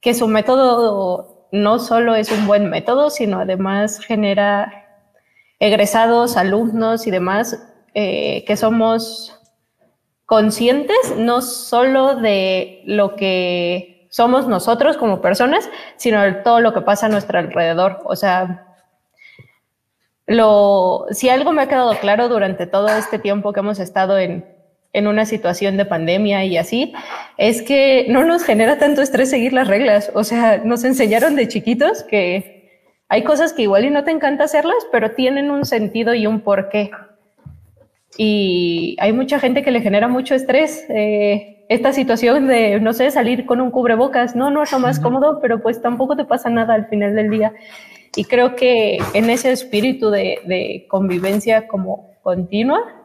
que 0.00 0.14
su 0.14 0.28
método 0.28 1.39
no 1.52 1.78
solo 1.78 2.14
es 2.14 2.30
un 2.30 2.46
buen 2.46 2.70
método, 2.70 3.10
sino 3.10 3.40
además 3.40 3.98
genera 4.00 4.86
egresados, 5.58 6.36
alumnos 6.36 7.06
y 7.06 7.10
demás 7.10 7.62
eh, 7.94 8.44
que 8.46 8.56
somos 8.56 9.36
conscientes 10.26 11.14
no 11.16 11.42
solo 11.42 12.14
de 12.14 12.82
lo 12.86 13.16
que 13.16 14.06
somos 14.10 14.46
nosotros 14.46 14.96
como 14.96 15.20
personas, 15.20 15.68
sino 15.96 16.22
de 16.22 16.32
todo 16.32 16.60
lo 16.60 16.72
que 16.72 16.80
pasa 16.80 17.06
a 17.06 17.08
nuestro 17.08 17.38
alrededor. 17.38 18.00
O 18.04 18.16
sea, 18.16 18.66
lo, 20.26 21.06
si 21.10 21.28
algo 21.28 21.52
me 21.52 21.62
ha 21.62 21.68
quedado 21.68 21.98
claro 21.98 22.28
durante 22.28 22.66
todo 22.66 22.88
este 22.88 23.18
tiempo 23.18 23.52
que 23.52 23.60
hemos 23.60 23.80
estado 23.80 24.18
en, 24.18 24.59
en 24.92 25.06
una 25.06 25.24
situación 25.24 25.76
de 25.76 25.84
pandemia 25.84 26.44
y 26.44 26.56
así, 26.56 26.92
es 27.38 27.62
que 27.62 28.06
no 28.08 28.24
nos 28.24 28.44
genera 28.44 28.78
tanto 28.78 29.02
estrés 29.02 29.30
seguir 29.30 29.52
las 29.52 29.68
reglas. 29.68 30.10
O 30.14 30.24
sea, 30.24 30.58
nos 30.64 30.84
enseñaron 30.84 31.36
de 31.36 31.48
chiquitos 31.48 32.02
que 32.02 32.88
hay 33.08 33.22
cosas 33.22 33.52
que 33.52 33.62
igual 33.62 33.84
y 33.84 33.90
no 33.90 34.04
te 34.04 34.10
encanta 34.10 34.44
hacerlas, 34.44 34.86
pero 34.90 35.12
tienen 35.12 35.50
un 35.50 35.64
sentido 35.64 36.14
y 36.14 36.26
un 36.26 36.40
porqué. 36.40 36.90
Y 38.16 38.96
hay 38.98 39.12
mucha 39.12 39.38
gente 39.38 39.62
que 39.62 39.70
le 39.70 39.80
genera 39.80 40.08
mucho 40.08 40.34
estrés. 40.34 40.84
eh, 40.88 41.56
esta 41.70 41.92
situación 41.92 42.48
de, 42.48 42.80
no 42.80 42.92
sé, 42.92 43.12
salir 43.12 43.46
con 43.46 43.60
un 43.60 43.70
cubrebocas, 43.70 44.34
no, 44.34 44.50
no 44.50 44.64
es 44.64 44.72
lo 44.72 44.80
más 44.80 44.98
cómodo, 44.98 45.38
pero 45.40 45.62
pues 45.62 45.80
tampoco 45.80 46.16
te 46.16 46.24
pasa 46.24 46.50
nada 46.50 46.74
al 46.74 46.88
final 46.88 47.14
del 47.14 47.30
día. 47.30 47.52
Y 48.16 48.24
creo 48.24 48.56
que 48.56 48.98
en 49.14 49.30
ese 49.30 49.52
espíritu 49.52 50.10
de, 50.10 50.40
de 50.46 50.86
convivencia 50.88 51.68
como 51.68 52.10
continua, 52.22 52.99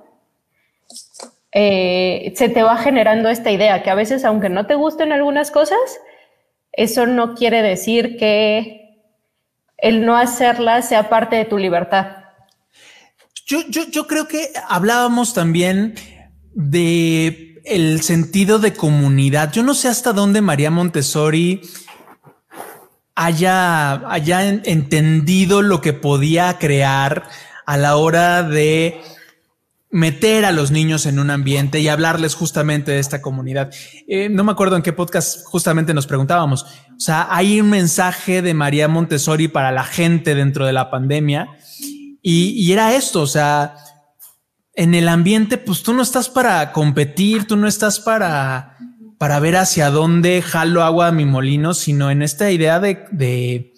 eh, 1.58 2.34
se 2.36 2.50
te 2.50 2.64
va 2.64 2.76
generando 2.78 3.30
esta 3.30 3.50
idea 3.50 3.82
que 3.82 3.90
a 3.90 3.96
veces, 3.96 4.26
aunque 4.26 4.50
no 4.50 4.66
te 4.68 4.76
gusten 4.76 5.14
algunas 5.14 5.52
cosas, 5.52 5.80
eso 6.74 7.06
no 7.08 7.34
quiere 7.34 7.62
decir 7.62 8.18
que 8.18 8.82
el 9.78 10.06
no 10.06 10.18
hacerlas 10.18 10.90
sea 10.90 11.08
parte 11.08 11.38
de 11.38 11.46
tu 11.46 11.58
libertad. 11.58 12.08
Yo, 13.46 13.60
yo, 13.70 13.84
yo 13.90 14.06
creo 14.06 14.28
que 14.28 14.50
hablábamos 14.68 15.34
también 15.34 15.96
de 16.54 17.62
el 17.64 18.02
sentido 18.02 18.60
de 18.60 18.74
comunidad. 18.74 19.54
Yo 19.54 19.64
no 19.64 19.74
sé 19.76 19.88
hasta 19.88 20.12
dónde 20.12 20.42
María 20.42 20.72
Montessori 20.72 21.62
haya, 23.16 23.94
haya 24.12 24.46
en- 24.48 24.62
entendido 24.66 25.62
lo 25.62 25.80
que 25.80 25.94
podía 25.94 26.58
crear 26.60 27.24
a 27.66 27.78
la 27.78 27.96
hora 27.96 28.44
de 28.44 29.00
meter 29.96 30.44
a 30.44 30.52
los 30.52 30.72
niños 30.72 31.06
en 31.06 31.20
un 31.20 31.30
ambiente 31.30 31.80
y 31.80 31.88
hablarles 31.88 32.36
justamente 32.36 32.92
de 32.92 33.00
esta 33.00 33.22
comunidad. 33.22 33.72
Eh, 34.10 34.28
no 34.28 34.44
me 34.44 34.52
acuerdo 34.52 34.76
en 34.76 34.82
qué 34.82 34.92
podcast 34.92 35.46
justamente 35.46 35.94
nos 35.94 36.06
preguntábamos. 36.06 36.64
O 36.64 37.00
sea, 37.00 37.30
hay 37.30 37.62
un 37.62 37.70
mensaje 37.70 38.42
de 38.42 38.54
María 38.54 38.90
Montessori 38.90 39.48
para 39.48 39.72
la 39.72 39.86
gente 39.86 40.36
dentro 40.36 40.66
de 40.66 40.74
la 40.74 40.92
pandemia 40.92 41.48
y, 42.22 42.50
y 42.62 42.74
era 42.74 42.94
esto, 42.94 43.22
o 43.22 43.28
sea, 43.28 43.78
en 44.74 44.96
el 44.96 45.08
ambiente, 45.08 45.58
pues 45.58 45.82
tú 45.82 45.94
no 45.94 46.04
estás 46.04 46.28
para 46.28 46.74
competir, 46.74 47.48
tú 47.48 47.56
no 47.56 47.66
estás 47.66 48.02
para, 48.02 48.76
para 49.18 49.40
ver 49.40 49.56
hacia 49.56 49.92
dónde 49.92 50.42
jalo 50.42 50.84
agua 50.84 51.08
a 51.08 51.14
mi 51.14 51.24
molino, 51.24 51.74
sino 51.74 52.12
en 52.12 52.22
esta 52.22 52.52
idea 52.52 52.82
de, 52.82 53.06
de, 53.12 53.72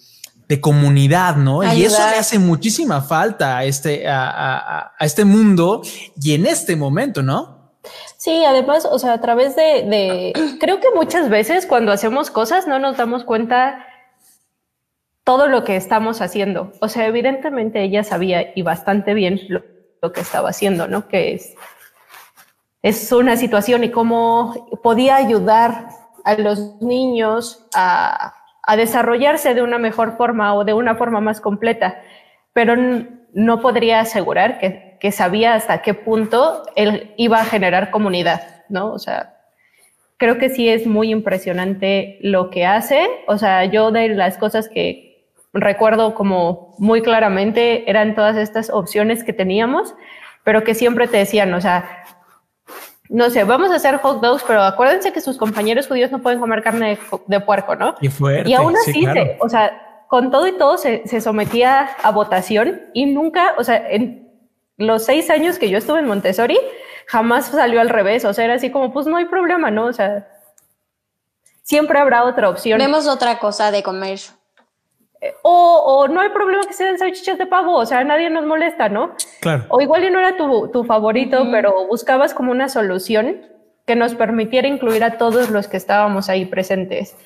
de 0.48 0.60
comunidad, 0.60 1.36
¿no? 1.36 1.62
Y 1.74 1.84
eso 1.84 1.98
le 2.10 2.16
hace 2.16 2.38
muchísima 2.38 3.02
falta 3.02 3.58
a 3.58 3.64
este, 3.64 4.08
a, 4.08 4.28
a- 4.30 4.92
a 4.98 5.04
este 5.04 5.24
mundo 5.24 5.82
y 6.20 6.34
en 6.34 6.46
este 6.46 6.74
momento, 6.74 7.22
¿no? 7.22 7.58
Sí, 8.16 8.44
además, 8.44 8.86
o 8.90 8.98
sea, 8.98 9.12
a 9.12 9.20
través 9.20 9.54
de, 9.56 9.82
de, 9.84 10.32
creo 10.58 10.80
que 10.80 10.88
muchas 10.94 11.28
veces 11.28 11.66
cuando 11.66 11.92
hacemos 11.92 12.30
cosas 12.30 12.66
no 12.66 12.78
nos 12.78 12.96
damos 12.96 13.24
cuenta 13.24 13.84
todo 15.24 15.46
lo 15.46 15.64
que 15.64 15.76
estamos 15.76 16.20
haciendo. 16.22 16.72
O 16.80 16.88
sea, 16.88 17.06
evidentemente 17.06 17.82
ella 17.82 18.02
sabía 18.02 18.52
y 18.56 18.62
bastante 18.62 19.12
bien 19.14 19.40
lo, 19.48 19.62
lo 20.00 20.12
que 20.12 20.22
estaba 20.22 20.48
haciendo, 20.48 20.88
¿no? 20.88 21.08
Que 21.08 21.34
es, 21.34 21.54
es 22.82 23.12
una 23.12 23.36
situación 23.36 23.84
y 23.84 23.90
cómo 23.90 24.68
podía 24.82 25.16
ayudar 25.16 25.90
a 26.24 26.34
los 26.34 26.80
niños 26.80 27.66
a, 27.74 28.34
a 28.68 28.76
desarrollarse 28.76 29.54
de 29.54 29.62
una 29.62 29.78
mejor 29.78 30.18
forma 30.18 30.54
o 30.54 30.62
de 30.62 30.74
una 30.74 30.94
forma 30.94 31.22
más 31.22 31.40
completa, 31.40 32.02
pero 32.52 32.76
no 33.32 33.60
podría 33.62 34.00
asegurar 34.00 34.58
que, 34.58 34.98
que 35.00 35.10
sabía 35.10 35.54
hasta 35.54 35.80
qué 35.80 35.94
punto 35.94 36.64
él 36.76 37.14
iba 37.16 37.40
a 37.40 37.46
generar 37.46 37.90
comunidad, 37.90 38.42
¿no? 38.68 38.92
O 38.92 38.98
sea, 38.98 39.36
creo 40.18 40.36
que 40.36 40.50
sí 40.50 40.68
es 40.68 40.86
muy 40.86 41.10
impresionante 41.10 42.18
lo 42.20 42.50
que 42.50 42.66
hace. 42.66 43.08
O 43.26 43.38
sea, 43.38 43.64
yo 43.64 43.90
de 43.90 44.10
las 44.10 44.36
cosas 44.36 44.68
que 44.68 45.32
recuerdo 45.54 46.14
como 46.14 46.74
muy 46.76 47.00
claramente 47.00 47.88
eran 47.88 48.14
todas 48.14 48.36
estas 48.36 48.68
opciones 48.68 49.24
que 49.24 49.32
teníamos, 49.32 49.94
pero 50.44 50.62
que 50.62 50.74
siempre 50.74 51.08
te 51.08 51.16
decían, 51.16 51.54
o 51.54 51.60
sea, 51.62 52.04
no 53.08 53.30
sé, 53.30 53.44
vamos 53.44 53.70
a 53.70 53.76
hacer 53.76 53.96
hot 53.98 54.20
dogs, 54.20 54.44
pero 54.46 54.62
acuérdense 54.62 55.12
que 55.12 55.20
sus 55.20 55.36
compañeros 55.38 55.86
judíos 55.88 56.10
no 56.10 56.20
pueden 56.20 56.40
comer 56.40 56.62
carne 56.62 56.90
de, 56.90 56.98
de 57.26 57.40
puerco, 57.40 57.74
¿no? 57.76 57.94
Y 58.00 58.08
fuerte. 58.08 58.48
Y 58.50 58.54
aún 58.54 58.74
sí, 58.84 58.90
así, 58.90 59.00
claro. 59.02 59.20
se- 59.22 59.36
o 59.40 59.48
sea, 59.48 60.04
con 60.08 60.30
todo 60.30 60.46
y 60.46 60.52
todo 60.52 60.78
se, 60.78 61.02
se 61.06 61.20
sometía 61.20 61.90
a 62.02 62.10
votación 62.12 62.82
y 62.94 63.06
nunca, 63.06 63.54
o 63.58 63.64
sea, 63.64 63.76
en 63.90 64.28
los 64.76 65.04
seis 65.04 65.28
años 65.30 65.58
que 65.58 65.68
yo 65.70 65.78
estuve 65.78 65.98
en 66.00 66.06
Montessori, 66.06 66.58
jamás 67.06 67.46
salió 67.46 67.80
al 67.80 67.88
revés. 67.88 68.24
O 68.24 68.32
sea, 68.32 68.44
era 68.44 68.54
así 68.54 68.70
como, 68.70 68.92
pues 68.92 69.06
no 69.06 69.16
hay 69.16 69.24
problema, 69.24 69.70
¿no? 69.70 69.86
O 69.86 69.92
sea, 69.92 70.28
siempre 71.62 71.98
habrá 71.98 72.24
otra 72.24 72.48
opción. 72.48 72.78
Vemos 72.78 73.06
otra 73.06 73.38
cosa 73.38 73.70
de 73.70 73.82
comer. 73.82 74.18
Eh, 75.20 75.34
O, 75.42 75.82
o 75.84 76.08
no 76.08 76.20
hay 76.20 76.28
problema 76.28 76.62
que 76.66 76.74
sean 76.74 76.98
salchichas 76.98 77.38
de 77.38 77.46
pavo, 77.46 77.74
o 77.74 77.86
sea, 77.86 78.04
nadie 78.04 78.30
nos 78.30 78.46
molesta, 78.46 78.88
¿no? 78.88 79.14
Claro. 79.40 79.64
O 79.68 79.80
igual 79.80 80.04
y 80.04 80.10
no 80.10 80.18
era 80.20 80.36
tu, 80.36 80.68
tu 80.68 80.84
favorito, 80.84 81.46
pero 81.50 81.86
buscabas 81.86 82.34
como 82.34 82.52
una 82.52 82.68
solución 82.68 83.42
que 83.86 83.96
nos 83.96 84.14
permitiera 84.14 84.68
incluir 84.68 85.02
a 85.02 85.18
todos 85.18 85.50
los 85.50 85.66
que 85.66 85.76
estábamos 85.76 86.28
ahí 86.28 86.44
presentes. 86.44 87.16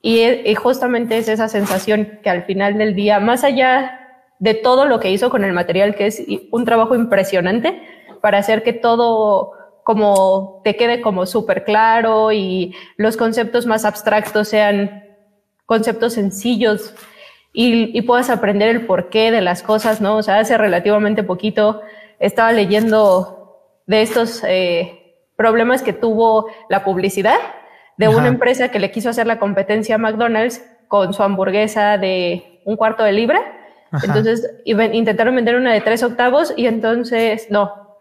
Y, 0.00 0.22
y 0.22 0.54
justamente 0.54 1.18
es 1.18 1.28
esa 1.28 1.48
sensación 1.48 2.20
que 2.22 2.30
al 2.30 2.44
final 2.44 2.78
del 2.78 2.94
día, 2.94 3.18
más 3.18 3.42
allá 3.44 3.98
de 4.38 4.54
todo 4.54 4.84
lo 4.84 5.00
que 5.00 5.10
hizo 5.10 5.28
con 5.28 5.42
el 5.44 5.52
material, 5.52 5.96
que 5.96 6.06
es 6.06 6.22
un 6.52 6.64
trabajo 6.64 6.94
impresionante 6.94 7.82
para 8.22 8.38
hacer 8.38 8.62
que 8.62 8.72
todo 8.72 9.52
como 9.82 10.60
te 10.64 10.76
quede 10.76 11.00
como 11.00 11.26
súper 11.26 11.64
claro 11.64 12.30
y 12.30 12.74
los 12.96 13.16
conceptos 13.16 13.66
más 13.66 13.84
abstractos 13.84 14.48
sean 14.48 15.04
conceptos 15.66 16.12
sencillos 16.12 16.94
y, 17.52 17.96
y 17.96 18.02
puedas 18.02 18.30
aprender 18.30 18.68
el 18.68 18.86
porqué 18.86 19.30
de 19.30 19.40
las 19.40 19.62
cosas, 19.62 20.00
¿no? 20.00 20.16
O 20.16 20.22
sea, 20.22 20.38
hace 20.38 20.56
relativamente 20.58 21.22
poquito 21.22 21.82
estaba 22.18 22.52
leyendo 22.52 23.38
de 23.86 24.02
estos 24.02 24.42
eh, 24.46 25.16
problemas 25.36 25.82
que 25.82 25.92
tuvo 25.92 26.46
la 26.68 26.84
publicidad 26.84 27.38
de 27.96 28.06
Ajá. 28.06 28.16
una 28.16 28.28
empresa 28.28 28.70
que 28.70 28.78
le 28.78 28.90
quiso 28.90 29.10
hacer 29.10 29.26
la 29.26 29.38
competencia 29.38 29.96
a 29.96 29.98
McDonald's 29.98 30.64
con 30.88 31.12
su 31.12 31.22
hamburguesa 31.22 31.98
de 31.98 32.60
un 32.64 32.76
cuarto 32.76 33.02
de 33.02 33.12
libra. 33.12 33.40
Ajá. 33.90 34.06
Entonces 34.06 34.50
intentaron 34.64 35.34
vender 35.34 35.56
una 35.56 35.72
de 35.72 35.80
tres 35.80 36.02
octavos 36.02 36.52
y 36.56 36.66
entonces, 36.66 37.50
no. 37.50 37.96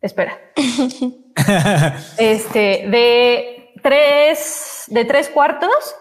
Espera. 0.00 0.38
este, 2.18 2.86
de 2.88 3.72
tres, 3.82 4.84
de 4.88 5.04
tres 5.04 5.30
cuartos 5.30 5.96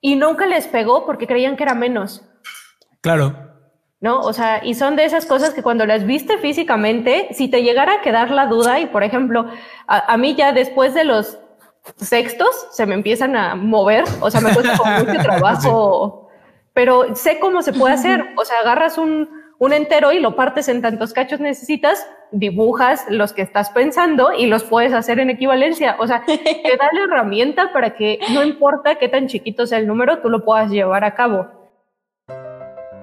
y 0.00 0.16
nunca 0.16 0.46
les 0.46 0.66
pegó 0.66 1.06
porque 1.06 1.26
creían 1.26 1.56
que 1.56 1.64
era 1.64 1.74
menos, 1.74 2.22
claro. 3.00 3.50
¿no? 4.00 4.20
O 4.20 4.32
sea, 4.32 4.64
y 4.64 4.74
son 4.74 4.96
de 4.96 5.04
esas 5.04 5.26
cosas 5.26 5.52
que 5.52 5.62
cuando 5.62 5.84
las 5.86 6.06
viste 6.06 6.38
físicamente, 6.38 7.28
si 7.32 7.48
te 7.48 7.62
llegara 7.62 7.94
a 7.94 8.00
quedar 8.00 8.30
la 8.30 8.46
duda, 8.46 8.80
y 8.80 8.86
por 8.86 9.02
ejemplo, 9.02 9.46
a, 9.86 10.12
a 10.12 10.16
mí 10.16 10.34
ya 10.34 10.52
después 10.52 10.94
de 10.94 11.04
los 11.04 11.38
sextos 11.96 12.68
se 12.70 12.86
me 12.86 12.94
empiezan 12.94 13.36
a 13.36 13.54
mover, 13.54 14.04
o 14.20 14.30
sea, 14.30 14.40
me 14.40 14.52
cuesta 14.52 14.76
con 14.76 14.92
mucho 14.94 15.18
trabajo, 15.22 16.28
pero 16.72 17.14
sé 17.14 17.38
cómo 17.38 17.62
se 17.62 17.72
puede 17.72 17.94
hacer, 17.94 18.30
o 18.36 18.44
sea, 18.44 18.58
agarras 18.60 18.98
un, 18.98 19.39
un 19.60 19.74
entero 19.74 20.10
y 20.10 20.20
lo 20.20 20.36
partes 20.36 20.68
en 20.68 20.80
tantos 20.80 21.12
cachos 21.12 21.38
necesitas, 21.38 22.06
dibujas 22.32 23.04
los 23.10 23.34
que 23.34 23.42
estás 23.42 23.68
pensando 23.70 24.32
y 24.32 24.46
los 24.46 24.64
puedes 24.64 24.94
hacer 24.94 25.20
en 25.20 25.28
equivalencia. 25.28 25.96
O 26.00 26.06
sea, 26.06 26.24
te 26.26 26.76
da 26.78 26.88
la 26.92 27.04
herramienta 27.04 27.70
para 27.70 27.94
que 27.94 28.18
no 28.32 28.42
importa 28.42 28.94
qué 28.94 29.08
tan 29.08 29.28
chiquito 29.28 29.66
sea 29.66 29.78
el 29.78 29.86
número, 29.86 30.20
tú 30.20 30.30
lo 30.30 30.46
puedas 30.46 30.70
llevar 30.70 31.04
a 31.04 31.14
cabo. 31.14 31.46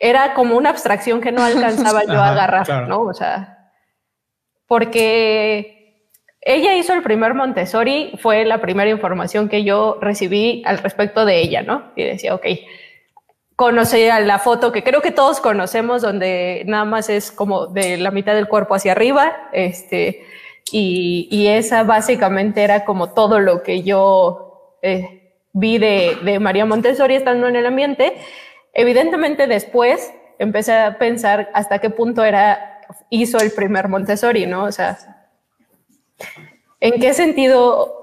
era 0.00 0.34
como 0.34 0.56
una 0.56 0.70
abstracción 0.70 1.20
que 1.20 1.30
no 1.30 1.42
alcanzaba 1.44 2.04
yo 2.04 2.14
a 2.14 2.24
Ajá, 2.24 2.32
agarrar, 2.32 2.66
claro. 2.66 2.86
¿no? 2.88 3.00
O 3.02 3.14
sea, 3.14 3.70
porque 4.66 5.79
ella 6.42 6.74
hizo 6.74 6.94
el 6.94 7.02
primer 7.02 7.34
Montessori, 7.34 8.12
fue 8.18 8.44
la 8.44 8.60
primera 8.60 8.90
información 8.90 9.48
que 9.48 9.62
yo 9.62 9.98
recibí 10.00 10.62
al 10.64 10.78
respecto 10.78 11.24
de 11.24 11.40
ella, 11.40 11.62
¿no? 11.62 11.92
Y 11.96 12.04
decía, 12.04 12.34
ok, 12.34 12.46
conocía 13.56 14.20
la 14.20 14.38
foto 14.38 14.72
que 14.72 14.82
creo 14.82 15.02
que 15.02 15.10
todos 15.10 15.40
conocemos, 15.40 16.00
donde 16.00 16.62
nada 16.66 16.86
más 16.86 17.10
es 17.10 17.30
como 17.30 17.66
de 17.66 17.98
la 17.98 18.10
mitad 18.10 18.34
del 18.34 18.48
cuerpo 18.48 18.74
hacia 18.74 18.92
arriba, 18.92 19.50
este, 19.52 20.24
y, 20.72 21.28
y 21.30 21.48
esa 21.48 21.82
básicamente 21.82 22.62
era 22.62 22.86
como 22.86 23.12
todo 23.12 23.38
lo 23.38 23.62
que 23.62 23.82
yo 23.82 24.78
eh, 24.80 25.34
vi 25.52 25.76
de, 25.76 26.16
de 26.24 26.38
María 26.38 26.64
Montessori 26.64 27.16
estando 27.16 27.48
en 27.48 27.56
el 27.56 27.66
ambiente. 27.66 28.14
Evidentemente 28.72 29.46
después 29.46 30.10
empecé 30.38 30.72
a 30.72 30.96
pensar 30.96 31.50
hasta 31.52 31.80
qué 31.80 31.90
punto 31.90 32.24
era, 32.24 32.80
hizo 33.10 33.38
el 33.40 33.50
primer 33.52 33.88
Montessori, 33.88 34.46
¿no? 34.46 34.64
O 34.64 34.72
sea, 34.72 35.19
¿en 36.80 37.00
qué 37.00 37.12
sentido 37.14 37.96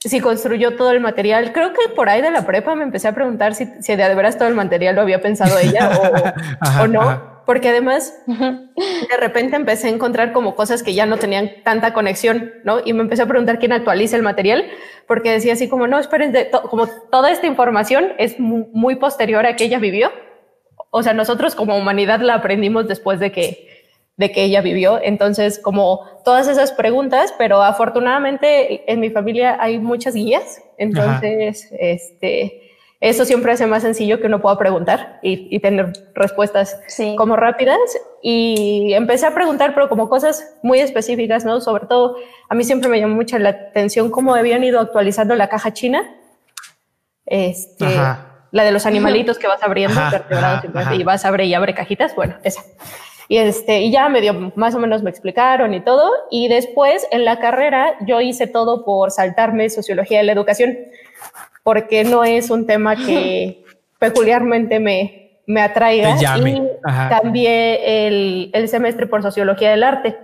si 0.00 0.20
construyó 0.20 0.76
todo 0.76 0.90
el 0.90 1.00
material? 1.00 1.52
Creo 1.52 1.72
que 1.72 1.88
por 1.94 2.08
ahí 2.08 2.20
de 2.22 2.30
la 2.30 2.44
prepa 2.46 2.74
me 2.74 2.82
empecé 2.84 3.08
a 3.08 3.14
preguntar 3.14 3.54
si, 3.54 3.66
si 3.80 3.94
de 3.96 4.14
veras 4.14 4.36
todo 4.38 4.48
el 4.48 4.54
material 4.54 4.96
lo 4.96 5.02
había 5.02 5.20
pensado 5.20 5.58
ella 5.58 5.90
o, 5.90 6.02
Ajá, 6.60 6.82
o 6.82 6.86
no, 6.88 7.00
ajá. 7.02 7.42
porque 7.46 7.68
además 7.68 8.14
de 8.26 9.16
repente 9.18 9.56
empecé 9.56 9.86
a 9.88 9.90
encontrar 9.90 10.32
como 10.32 10.54
cosas 10.56 10.82
que 10.82 10.94
ya 10.94 11.06
no 11.06 11.18
tenían 11.18 11.50
tanta 11.64 11.92
conexión, 11.92 12.52
¿no? 12.64 12.80
Y 12.84 12.92
me 12.94 13.02
empecé 13.02 13.22
a 13.22 13.26
preguntar 13.26 13.58
quién 13.60 13.72
actualiza 13.72 14.16
el 14.16 14.22
material, 14.22 14.64
porque 15.06 15.30
decía 15.30 15.52
así 15.52 15.68
como, 15.68 15.86
no, 15.86 15.98
esperen, 15.98 16.32
de- 16.32 16.44
to- 16.46 16.62
como 16.62 16.86
toda 17.10 17.30
esta 17.30 17.46
información 17.46 18.12
es 18.18 18.40
mu- 18.40 18.68
muy 18.72 18.96
posterior 18.96 19.46
a 19.46 19.54
que 19.56 19.64
ella 19.64 19.78
vivió. 19.78 20.10
O 20.90 21.02
sea, 21.02 21.14
nosotros 21.14 21.54
como 21.54 21.76
humanidad 21.76 22.20
la 22.20 22.34
aprendimos 22.34 22.86
después 22.88 23.18
de 23.20 23.32
que, 23.32 23.68
de 24.16 24.30
que 24.30 24.44
ella 24.44 24.60
vivió. 24.60 25.00
Entonces, 25.02 25.58
como 25.58 26.00
todas 26.24 26.46
esas 26.48 26.72
preguntas, 26.72 27.34
pero 27.38 27.62
afortunadamente 27.62 28.90
en 28.92 29.00
mi 29.00 29.10
familia 29.10 29.56
hay 29.60 29.78
muchas 29.78 30.14
guías. 30.14 30.62
Entonces, 30.78 31.68
este, 31.78 32.70
eso 33.00 33.24
siempre 33.24 33.52
hace 33.52 33.66
más 33.66 33.82
sencillo 33.82 34.20
que 34.20 34.26
uno 34.28 34.40
pueda 34.40 34.56
preguntar 34.58 35.18
y, 35.22 35.48
y 35.54 35.58
tener 35.60 35.92
respuestas 36.14 36.78
Sí. 36.86 37.14
como 37.16 37.36
rápidas. 37.36 37.78
Y 38.22 38.92
empecé 38.94 39.26
a 39.26 39.34
preguntar, 39.34 39.74
pero 39.74 39.88
como 39.88 40.08
cosas 40.08 40.56
muy 40.62 40.78
específicas, 40.78 41.44
¿no? 41.44 41.60
Sobre 41.60 41.86
todo, 41.86 42.16
a 42.48 42.54
mí 42.54 42.62
siempre 42.64 42.88
me 42.88 43.00
llamó 43.00 43.14
mucho 43.16 43.38
la 43.38 43.48
atención 43.48 44.10
cómo 44.10 44.34
habían 44.34 44.62
ido 44.62 44.78
actualizando 44.78 45.34
la 45.34 45.48
caja 45.48 45.72
china. 45.72 46.14
Este, 47.26 47.84
Ajá. 47.86 48.46
la 48.50 48.64
de 48.64 48.72
los 48.72 48.84
animalitos 48.86 49.38
que 49.38 49.46
vas 49.46 49.62
abriendo 49.62 49.98
Ajá, 49.98 50.10
vertebrados 50.10 50.58
ajá, 50.58 50.66
y 50.66 50.70
vas- 50.72 50.86
ajá. 50.86 50.94
y 50.96 51.02
vas 51.04 51.24
abre 51.24 51.46
y 51.46 51.54
abre 51.54 51.74
cajitas, 51.74 52.14
bueno, 52.14 52.36
esa. 52.44 52.62
Y 53.28 53.38
este, 53.38 53.80
y 53.82 53.90
ya 53.90 54.08
medio, 54.08 54.52
más 54.56 54.74
o 54.74 54.78
menos 54.78 55.02
me 55.02 55.10
explicaron 55.10 55.74
y 55.74 55.80
todo. 55.80 56.10
Y 56.30 56.48
después 56.48 57.06
en 57.10 57.24
la 57.24 57.38
carrera 57.38 57.94
yo 58.06 58.20
hice 58.20 58.46
todo 58.46 58.84
por 58.84 59.10
saltarme 59.10 59.70
sociología 59.70 60.18
de 60.18 60.24
la 60.24 60.32
educación, 60.32 60.76
porque 61.62 62.04
no 62.04 62.24
es 62.24 62.50
un 62.50 62.66
tema 62.66 62.96
que 62.96 63.64
peculiarmente 63.98 64.80
me, 64.80 65.40
me 65.46 65.62
atraiga. 65.62 66.16
Y 66.20 66.62
Ajá. 66.84 67.20
cambié 67.20 68.06
el, 68.06 68.50
el 68.52 68.68
semestre 68.68 69.06
por 69.06 69.22
sociología 69.22 69.70
del 69.70 69.82
arte, 69.82 70.16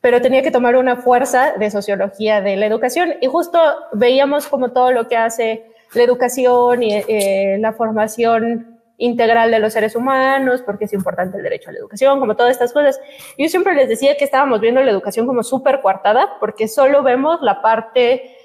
pero 0.00 0.20
tenía 0.20 0.42
que 0.42 0.50
tomar 0.50 0.76
una 0.76 0.96
fuerza 0.96 1.52
de 1.58 1.70
sociología 1.70 2.40
de 2.40 2.56
la 2.56 2.66
educación 2.66 3.14
y 3.20 3.26
justo 3.26 3.60
veíamos 3.92 4.46
como 4.46 4.72
todo 4.72 4.92
lo 4.92 5.08
que 5.08 5.16
hace 5.16 5.64
la 5.94 6.02
educación 6.02 6.82
y 6.82 6.94
eh, 6.94 7.56
la 7.58 7.72
formación 7.72 8.69
integral 9.00 9.50
de 9.50 9.58
los 9.58 9.72
seres 9.72 9.96
humanos, 9.96 10.62
porque 10.64 10.84
es 10.84 10.92
importante 10.92 11.38
el 11.38 11.42
derecho 11.42 11.70
a 11.70 11.72
la 11.72 11.78
educación, 11.78 12.20
como 12.20 12.36
todas 12.36 12.52
estas 12.52 12.72
cosas. 12.72 13.00
Yo 13.36 13.48
siempre 13.48 13.74
les 13.74 13.88
decía 13.88 14.16
que 14.16 14.24
estábamos 14.24 14.60
viendo 14.60 14.82
la 14.82 14.90
educación 14.90 15.26
como 15.26 15.42
súper 15.42 15.80
coartada, 15.80 16.36
porque 16.38 16.68
solo 16.68 17.02
vemos 17.02 17.40
la 17.40 17.62
parte, 17.62 18.36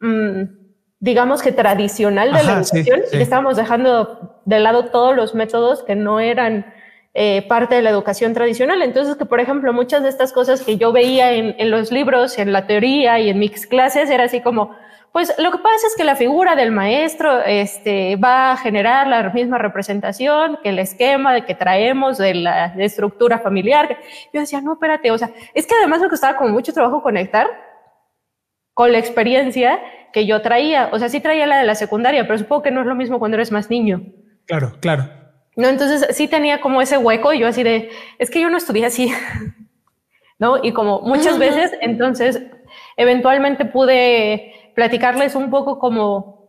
mm, 0.00 0.42
digamos 0.98 1.42
que 1.42 1.52
tradicional 1.52 2.32
de 2.32 2.42
la 2.42 2.64
sí, 2.64 2.78
educación, 2.78 3.02
sí. 3.08 3.18
y 3.18 3.22
estábamos 3.22 3.56
dejando 3.56 4.40
de 4.44 4.58
lado 4.58 4.86
todos 4.86 5.14
los 5.14 5.34
métodos 5.34 5.84
que 5.84 5.94
no 5.94 6.18
eran 6.18 6.66
eh, 7.14 7.46
parte 7.46 7.76
de 7.76 7.82
la 7.82 7.90
educación 7.90 8.34
tradicional. 8.34 8.82
Entonces, 8.82 9.14
que 9.14 9.26
por 9.26 9.38
ejemplo, 9.38 9.72
muchas 9.72 10.02
de 10.02 10.08
estas 10.08 10.32
cosas 10.32 10.62
que 10.62 10.76
yo 10.76 10.90
veía 10.90 11.32
en, 11.32 11.54
en 11.58 11.70
los 11.70 11.92
libros, 11.92 12.36
en 12.36 12.52
la 12.52 12.66
teoría 12.66 13.20
y 13.20 13.30
en 13.30 13.38
mis 13.38 13.68
clases, 13.68 14.10
era 14.10 14.24
así 14.24 14.40
como, 14.40 14.74
pues 15.14 15.32
lo 15.38 15.52
que 15.52 15.58
pasa 15.58 15.86
es 15.86 15.94
que 15.96 16.02
la 16.02 16.16
figura 16.16 16.56
del 16.56 16.72
maestro 16.72 17.40
este, 17.40 18.16
va 18.16 18.50
a 18.50 18.56
generar 18.56 19.06
la 19.06 19.30
misma 19.30 19.58
representación 19.58 20.58
que 20.60 20.70
el 20.70 20.80
esquema 20.80 21.32
de 21.32 21.44
que 21.44 21.54
traemos 21.54 22.18
de 22.18 22.34
la 22.34 22.70
de 22.70 22.84
estructura 22.84 23.38
familiar. 23.38 23.96
Yo 24.32 24.40
decía, 24.40 24.60
no, 24.60 24.72
espérate, 24.72 25.12
o 25.12 25.16
sea, 25.16 25.30
es 25.54 25.68
que 25.68 25.74
además 25.76 26.00
me 26.00 26.08
costaba 26.08 26.36
como 26.36 26.50
mucho 26.50 26.72
trabajo 26.72 27.00
conectar 27.00 27.46
con 28.72 28.90
la 28.90 28.98
experiencia 28.98 29.80
que 30.12 30.26
yo 30.26 30.42
traía. 30.42 30.88
O 30.90 30.98
sea, 30.98 31.08
sí 31.08 31.20
traía 31.20 31.46
la 31.46 31.58
de 31.58 31.64
la 31.64 31.76
secundaria, 31.76 32.26
pero 32.26 32.36
supongo 32.36 32.64
que 32.64 32.72
no 32.72 32.80
es 32.80 32.86
lo 32.88 32.96
mismo 32.96 33.20
cuando 33.20 33.36
eres 33.36 33.52
más 33.52 33.70
niño. 33.70 34.02
Claro, 34.46 34.72
claro. 34.80 35.08
No, 35.54 35.68
entonces 35.68 36.08
sí 36.16 36.26
tenía 36.26 36.60
como 36.60 36.82
ese 36.82 36.98
hueco 36.98 37.32
y 37.32 37.38
yo 37.38 37.46
así 37.46 37.62
de, 37.62 37.88
es 38.18 38.32
que 38.32 38.40
yo 38.40 38.50
no 38.50 38.56
estudié 38.56 38.86
así, 38.86 39.12
¿no? 40.40 40.58
Y 40.60 40.72
como 40.72 41.02
muchas 41.02 41.38
veces, 41.38 41.70
entonces, 41.82 42.42
eventualmente 42.96 43.64
pude 43.64 44.63
platicarles 44.74 45.34
un 45.34 45.50
poco 45.50 45.78
como 45.78 46.44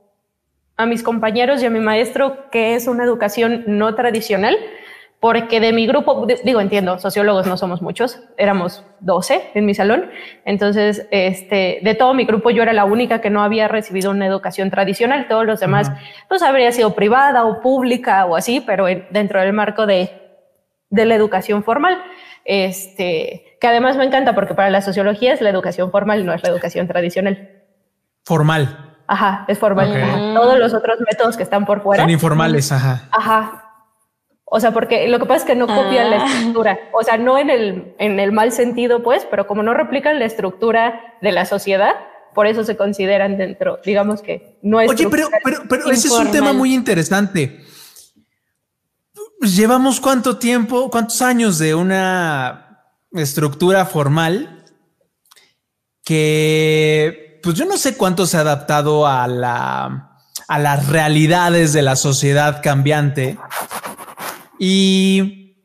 a 0.78 0.86
mis 0.86 1.04
compañeros 1.04 1.62
y 1.64 1.66
a 1.66 1.70
mi 1.70 1.80
maestro 1.80 2.50
que 2.52 2.76
es 2.76 2.88
una 2.88 3.04
educación 3.04 3.64
no 3.68 3.96
tradicional, 3.96 4.58
porque 5.22 5.60
de 5.62 5.72
mi 5.72 5.88
grupo, 5.88 6.26
di- 6.26 6.36
digo, 6.44 6.60
entiendo, 6.60 7.00
sociólogos 7.00 7.48
no 7.48 7.56
somos 7.58 7.82
muchos, 7.82 8.22
éramos 8.38 8.84
12 9.00 9.50
en 9.54 9.66
mi 9.66 9.74
salón, 9.74 10.10
entonces, 10.44 11.08
este, 11.12 11.80
de 11.82 11.96
todo 11.96 12.14
mi 12.14 12.26
grupo 12.26 12.50
yo 12.52 12.62
era 12.62 12.74
la 12.74 12.84
única 12.86 13.22
que 13.22 13.30
no 13.30 13.42
había 13.42 13.68
recibido 13.70 14.12
una 14.12 14.28
educación 14.28 14.70
tradicional, 14.70 15.28
todos 15.30 15.46
los 15.46 15.62
demás, 15.62 15.90
pues 16.28 16.42
habría 16.44 16.72
sido 16.74 16.94
privada 16.94 17.46
o 17.46 17.62
pública 17.62 18.26
o 18.26 18.36
así, 18.36 18.60
pero 18.60 18.88
en- 18.90 19.08
dentro 19.12 19.40
del 19.40 19.54
marco 19.54 19.86
de, 19.86 20.10
de 20.90 21.06
la 21.06 21.16
educación 21.16 21.64
formal, 21.64 21.98
este, 22.44 23.58
que 23.60 23.68
además 23.68 23.96
me 23.98 24.04
encanta 24.06 24.36
porque 24.36 24.54
para 24.54 24.70
la 24.70 24.82
sociología 24.82 25.34
es 25.34 25.42
la 25.42 25.50
educación 25.50 25.90
formal, 25.90 26.26
no 26.26 26.34
es 26.34 26.44
la 26.44 26.50
educación 26.50 26.88
tradicional. 26.88 27.55
Formal. 28.26 28.96
Ajá, 29.08 29.46
es 29.48 29.60
formal. 29.60 30.34
Todos 30.34 30.58
los 30.58 30.74
otros 30.74 30.98
métodos 31.10 31.38
que 31.38 31.44
están 31.44 31.66
por 31.66 31.82
fuera. 31.84 32.04
Son 32.04 32.10
informales, 32.10 32.72
ajá. 32.72 33.08
Ajá. 33.12 33.62
O 34.46 34.60
sea, 34.60 34.72
porque 34.72 35.08
lo 35.08 35.20
que 35.20 35.26
pasa 35.26 35.40
es 35.42 35.46
que 35.46 35.56
no 35.56 35.68
copian 35.68 36.10
la 36.12 36.24
Ah. 36.24 36.26
estructura. 36.28 36.80
O 36.94 37.04
sea, 37.04 37.18
no 37.18 37.38
en 37.38 37.50
el, 37.50 37.96
en 38.00 38.20
el 38.20 38.32
mal 38.32 38.52
sentido, 38.52 39.04
pues, 39.04 39.28
pero 39.30 39.48
como 39.48 39.64
no 39.64 39.74
replican 39.74 40.18
la 40.20 40.26
estructura 40.26 41.16
de 41.22 41.32
la 41.32 41.46
sociedad, 41.46 41.94
por 42.34 42.48
eso 42.48 42.64
se 42.64 42.76
consideran 42.76 43.38
dentro, 43.38 43.80
digamos 43.86 44.22
que 44.22 44.58
no 44.62 44.82
es. 44.82 44.90
Oye, 44.90 45.08
pero, 45.10 45.30
pero, 45.44 45.64
pero 45.70 45.90
ese 45.92 46.08
es 46.08 46.14
un 46.14 46.32
tema 46.32 46.52
muy 46.54 46.74
interesante. 46.74 47.64
Llevamos 49.42 50.00
cuánto 50.00 50.38
tiempo, 50.38 50.90
cuántos 50.90 51.22
años 51.22 51.60
de 51.60 51.76
una 51.76 52.82
estructura 53.14 53.86
formal 53.86 54.64
que, 56.04 57.25
pues 57.46 57.56
yo 57.56 57.66
no 57.66 57.78
sé 57.78 57.96
cuánto 57.96 58.26
se 58.26 58.38
ha 58.38 58.42
adaptado 58.42 59.06
a 59.08 59.28
la, 59.28 60.18
a 60.48 60.60
las 60.60 60.88
realidades 60.88 61.72
de 61.74 61.84
la 61.84 61.96
sociedad 61.96 62.60
cambiante. 62.64 63.38
Y 64.60 65.56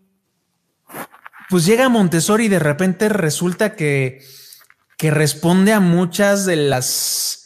pues 1.49 1.65
llega 1.67 1.89
Montessori 1.89 2.45
y 2.45 2.49
de 2.49 2.59
repente 2.59 3.09
resulta 3.09 3.75
que, 3.75 4.23
que 4.99 5.11
responde 5.11 5.73
a 5.73 5.81
muchas 5.81 6.45
de 6.47 6.57
las 6.57 7.39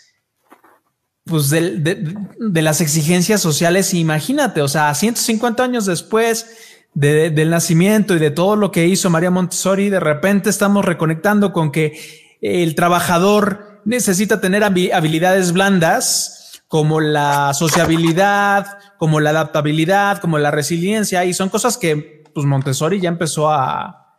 pues 1.26 1.48
del- 1.48 1.82
de, 1.82 2.14
de 2.38 2.62
las 2.62 2.80
exigencias 2.82 3.40
sociales. 3.40 3.94
Imagínate, 3.94 4.60
o 4.60 4.68
sea, 4.68 4.92
150 4.94 5.62
años 5.62 5.86
después 5.86 6.46
de- 6.92 7.30
del 7.30 7.50
nacimiento 7.50 8.14
y 8.14 8.18
de 8.18 8.30
todo 8.30 8.56
lo 8.56 8.70
que 8.70 8.86
hizo 8.88 9.08
María 9.10 9.30
Montessori, 9.30 9.88
de 9.88 10.00
repente 10.00 10.50
estamos 10.50 10.84
reconectando 10.84 11.52
con 11.54 11.72
que 11.72 11.98
el 12.42 12.74
trabajador 12.74 13.73
necesita 13.84 14.40
tener 14.40 14.62
habi- 14.62 14.92
habilidades 14.92 15.52
blandas 15.52 16.62
como 16.68 17.00
la 17.00 17.52
sociabilidad, 17.54 18.78
como 18.98 19.20
la 19.20 19.30
adaptabilidad, 19.30 20.18
como 20.18 20.38
la 20.38 20.50
resiliencia, 20.50 21.24
y 21.24 21.34
son 21.34 21.48
cosas 21.48 21.76
que 21.78 22.24
pues 22.34 22.46
Montessori 22.46 23.00
ya 23.00 23.08
empezó 23.08 23.50
a, 23.50 24.16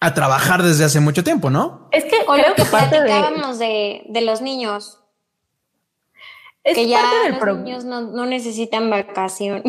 a 0.00 0.14
trabajar 0.14 0.62
desde 0.62 0.84
hace 0.84 1.00
mucho 1.00 1.24
tiempo, 1.24 1.48
¿no? 1.48 1.88
Es 1.92 2.04
que 2.04 2.16
O 2.26 2.34
creo 2.34 2.48
lo 2.50 2.54
que 2.54 2.62
que 2.62 2.64
de, 2.64 2.68
platicábamos 2.70 3.58
de, 3.58 4.02
de 4.08 4.20
los 4.20 4.42
niños, 4.42 4.98
es 6.64 6.74
que 6.76 6.86
ya 6.88 7.00
parte 7.00 7.16
del 7.22 7.30
los 7.32 7.38
pro- 7.40 7.54
niños 7.56 7.84
no, 7.84 8.00
no 8.02 8.26
necesitan 8.26 8.90
vacaciones. 8.90 9.62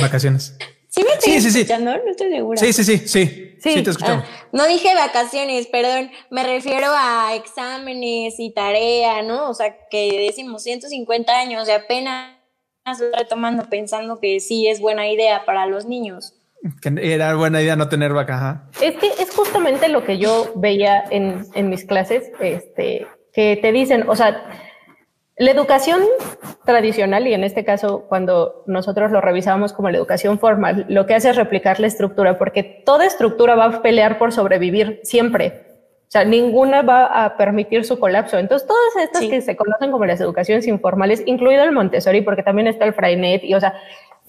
Vacaciones. 0.00 0.56
¿Sí 0.98 1.04
me 1.04 1.10
estoy 1.14 1.32
Sí, 1.32 1.40
sí, 1.40 1.50
sí. 1.50 1.58
escuchando? 1.60 1.90
No 2.04 2.10
estoy 2.10 2.30
segura. 2.30 2.58
Sí, 2.60 2.72
sí, 2.72 2.84
sí, 2.84 2.98
sí. 2.98 3.44
Sí, 3.60 3.82
te 3.82 3.90
escuchamos. 3.90 4.24
Ah, 4.26 4.46
no 4.52 4.66
dije 4.68 4.94
vacaciones, 4.94 5.66
perdón. 5.66 6.10
Me 6.30 6.42
refiero 6.44 6.86
a 6.92 7.34
exámenes 7.34 8.34
y 8.38 8.52
tarea, 8.52 9.22
¿no? 9.22 9.48
O 9.50 9.54
sea, 9.54 9.76
que 9.90 10.24
decimos 10.26 10.62
150 10.62 11.32
años 11.36 11.68
y 11.68 11.72
apenas 11.72 12.36
lo 13.00 13.10
retomando 13.16 13.64
pensando 13.68 14.20
que 14.20 14.40
sí 14.40 14.68
es 14.68 14.80
buena 14.80 15.08
idea 15.10 15.44
para 15.44 15.66
los 15.66 15.86
niños. 15.86 16.34
Que 16.82 16.92
era 17.14 17.34
buena 17.34 17.60
idea 17.62 17.76
no 17.76 17.88
tener 17.88 18.12
vaca. 18.12 18.34
ajá. 18.36 18.70
Es 18.80 18.96
que 18.96 19.08
es 19.22 19.30
justamente 19.34 19.88
lo 19.88 20.04
que 20.04 20.18
yo 20.18 20.52
veía 20.56 21.04
en, 21.10 21.44
en 21.54 21.68
mis 21.68 21.84
clases, 21.84 22.30
este, 22.40 23.06
que 23.32 23.58
te 23.60 23.72
dicen, 23.72 24.08
o 24.08 24.16
sea, 24.16 24.44
la 25.38 25.50
educación 25.50 26.00
tradicional, 26.64 27.26
y 27.26 27.34
en 27.34 27.44
este 27.44 27.64
caso 27.64 28.06
cuando 28.08 28.64
nosotros 28.66 29.10
lo 29.10 29.20
revisábamos 29.20 29.72
como 29.72 29.90
la 29.90 29.98
educación 29.98 30.38
formal, 30.38 30.86
lo 30.88 31.06
que 31.06 31.14
hace 31.14 31.30
es 31.30 31.36
replicar 31.36 31.80
la 31.80 31.86
estructura, 31.86 32.38
porque 32.38 32.62
toda 32.62 33.06
estructura 33.06 33.54
va 33.54 33.64
a 33.66 33.82
pelear 33.82 34.18
por 34.18 34.32
sobrevivir 34.32 35.00
siempre. 35.02 35.64
O 36.08 36.10
sea, 36.10 36.24
ninguna 36.24 36.80
va 36.82 37.24
a 37.24 37.36
permitir 37.36 37.84
su 37.84 37.98
colapso. 37.98 38.38
Entonces, 38.38 38.66
todas 38.66 39.04
estas 39.04 39.22
que 39.28 39.42
se 39.42 39.56
conocen 39.56 39.90
como 39.90 40.06
las 40.06 40.20
educaciones 40.22 40.66
informales, 40.66 41.22
incluido 41.26 41.64
el 41.64 41.72
Montessori, 41.72 42.22
porque 42.22 42.42
también 42.42 42.66
está 42.66 42.86
el 42.86 42.94
Freinet, 42.94 43.44
y 43.44 43.54
o 43.54 43.60
sea, 43.60 43.74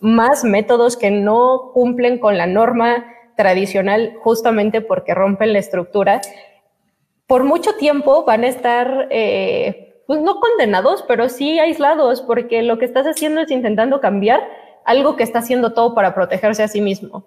más 0.01 0.43
métodos 0.43 0.97
que 0.97 1.09
no 1.09 1.71
cumplen 1.73 2.19
con 2.19 2.37
la 2.37 2.47
norma 2.47 3.05
tradicional 3.35 4.15
justamente 4.21 4.81
porque 4.81 5.13
rompen 5.13 5.53
la 5.53 5.59
estructura, 5.59 6.19
por 7.25 7.45
mucho 7.45 7.75
tiempo 7.75 8.25
van 8.25 8.43
a 8.43 8.47
estar, 8.47 9.07
eh, 9.11 9.88
pues 10.09 10.21
no 10.21 10.39
condenados, 10.39 11.05
pero 11.07 11.29
sí 11.29 11.59
aislados, 11.59 12.23
porque 12.23 12.63
lo 12.63 12.79
que 12.79 12.85
estás 12.85 13.05
haciendo 13.05 13.41
es 13.41 13.51
intentando 13.51 14.01
cambiar 14.01 14.41
algo 14.83 15.15
que 15.15 15.21
está 15.21 15.37
haciendo 15.37 15.73
todo 15.73 15.93
para 15.93 16.15
protegerse 16.15 16.63
a 16.63 16.67
sí 16.67 16.81
mismo. 16.81 17.17
O 17.17 17.25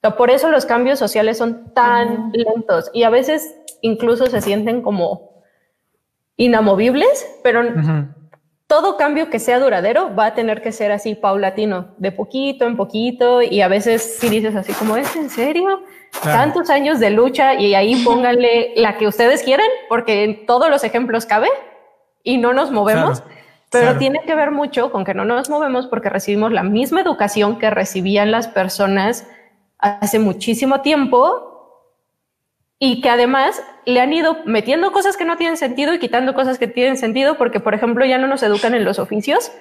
sea, 0.00 0.16
por 0.16 0.30
eso 0.30 0.50
los 0.50 0.64
cambios 0.64 0.98
sociales 0.98 1.36
son 1.36 1.74
tan 1.74 2.32
lentos 2.32 2.90
y 2.94 3.02
a 3.02 3.10
veces 3.10 3.54
incluso 3.82 4.28
se 4.28 4.40
sienten 4.40 4.80
como 4.80 5.42
inamovibles, 6.38 7.38
pero 7.44 7.60
todo 8.66 8.96
cambio 8.96 9.28
que 9.28 9.38
sea 9.38 9.60
duradero 9.60 10.16
va 10.16 10.28
a 10.28 10.34
tener 10.34 10.62
que 10.62 10.72
ser 10.72 10.92
así 10.92 11.16
paulatino, 11.16 11.96
de 11.98 12.12
poquito 12.12 12.66
en 12.66 12.78
poquito 12.78 13.42
y 13.42 13.60
a 13.60 13.68
veces 13.68 14.16
si 14.18 14.30
dices 14.30 14.56
así 14.56 14.72
como, 14.72 14.96
¿es 14.96 15.14
en 15.16 15.28
serio? 15.28 15.82
Claro. 16.22 16.38
Tantos 16.38 16.70
años 16.70 16.98
de 16.98 17.10
lucha 17.10 17.60
y 17.60 17.74
ahí 17.74 18.02
pónganle 18.02 18.72
la 18.76 18.96
que 18.96 19.06
ustedes 19.06 19.42
quieran 19.42 19.68
porque 19.90 20.24
en 20.24 20.46
todos 20.46 20.70
los 20.70 20.82
ejemplos 20.82 21.26
cabe 21.26 21.48
y 22.26 22.38
no 22.38 22.52
nos 22.52 22.72
movemos. 22.72 23.20
Claro, 23.20 23.36
Pero 23.70 23.84
claro. 23.84 23.98
tiene 23.98 24.20
que 24.26 24.34
ver 24.34 24.50
mucho 24.50 24.90
con 24.90 25.04
que 25.04 25.14
no 25.14 25.24
nos 25.24 25.48
movemos 25.48 25.86
porque 25.86 26.08
recibimos 26.10 26.50
la 26.52 26.64
misma 26.64 27.00
educación 27.00 27.58
que 27.58 27.70
recibían 27.70 28.30
las 28.32 28.48
personas 28.48 29.26
hace 29.78 30.18
muchísimo 30.18 30.80
tiempo 30.80 31.52
y 32.80 33.00
que 33.00 33.08
además 33.10 33.62
le 33.84 34.00
han 34.00 34.12
ido 34.12 34.38
metiendo 34.44 34.90
cosas 34.92 35.16
que 35.16 35.24
no 35.24 35.36
tienen 35.36 35.56
sentido 35.56 35.94
y 35.94 35.98
quitando 36.00 36.34
cosas 36.34 36.58
que 36.58 36.66
tienen 36.66 36.96
sentido 36.98 37.36
porque, 37.38 37.60
por 37.60 37.74
ejemplo, 37.74 38.04
ya 38.04 38.18
no 38.18 38.26
nos 38.26 38.42
educan 38.42 38.74
en 38.74 38.84
los 38.84 38.98
oficios 38.98 39.52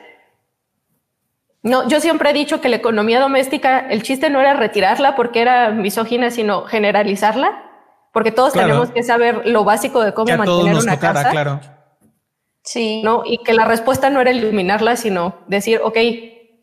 No, 1.61 1.87
yo 1.87 1.99
siempre 1.99 2.29
he 2.29 2.33
dicho 2.33 2.61
que 2.61 2.69
la 2.69 2.75
economía 2.77 3.19
doméstica, 3.19 3.79
el 3.89 4.01
chiste 4.03 4.29
no 4.29 4.39
era 4.39 4.53
retirarla 4.53 5.15
porque 5.15 5.41
era 5.41 5.69
misógina, 5.69 6.29
sino 6.31 6.63
generalizarla, 6.65 7.63
porque 8.11 8.31
todos 8.31 8.53
Claro. 8.53 8.67
tenemos 8.67 8.91
que 8.91 9.01
saber 9.03 9.47
lo 9.47 9.63
básico 9.63 10.01
de 10.03 10.13
cómo 10.13 10.35
mantener 10.37 10.75
una 10.75 10.93
tocara, 10.93 11.13
casa. 11.23 11.29
claro. 11.31 11.59
Sí. 12.65 13.01
¿no? 13.03 13.23
Y 13.25 13.37
que 13.39 13.53
la 13.53 13.65
respuesta 13.65 14.09
no 14.09 14.19
era 14.19 14.31
eliminarla, 14.31 14.95
sino 14.95 15.35
decir, 15.47 15.79
ok, 15.83 15.97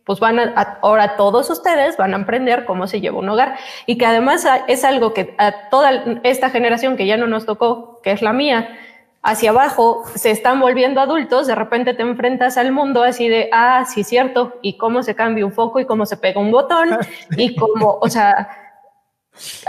pues 0.05 0.19
van 0.21 0.39
a, 0.39 0.79
ahora 0.83 1.17
todos 1.17 1.49
ustedes 1.49 1.97
van 1.97 2.15
a 2.15 2.19
aprender 2.19 2.65
cómo 2.65 2.87
se 2.87 3.01
lleva 3.01 3.19
un 3.19 3.29
hogar. 3.29 3.57
Y 3.87 3.99
que 3.99 4.07
además 4.07 4.47
es 4.67 4.85
algo 4.85 5.15
que 5.15 5.35
a 5.39 5.69
toda 5.71 6.21
esta 6.25 6.51
generación 6.51 6.97
que 6.97 7.07
ya 7.07 7.17
no 7.17 7.27
nos 7.27 7.47
tocó, 7.47 8.01
que 8.03 8.11
es 8.11 8.21
la 8.21 8.33
mía, 8.33 8.77
hacia 9.23 9.51
abajo 9.51 10.03
se 10.17 10.33
están 10.33 10.61
volviendo 10.61 11.01
adultos, 11.01 11.47
de 11.47 11.55
repente 11.55 11.95
te 11.95 12.03
enfrentas 12.03 12.57
al 12.57 12.73
mundo 12.73 13.05
así 13.05 13.29
de, 13.29 13.49
ah, 13.53 13.85
sí, 13.85 14.03
cierto, 14.03 14.59
y 14.63 14.77
cómo 14.77 15.05
se 15.05 15.15
cambia 15.15 15.47
un 15.47 15.53
foco 15.53 15.79
y 15.79 15.87
cómo 15.87 16.07
se 16.07 16.17
pega 16.17 16.41
un 16.41 16.51
botón 16.51 16.99
y 17.37 17.55
cómo, 17.55 17.99
o 18.01 18.09
sea... 18.09 18.59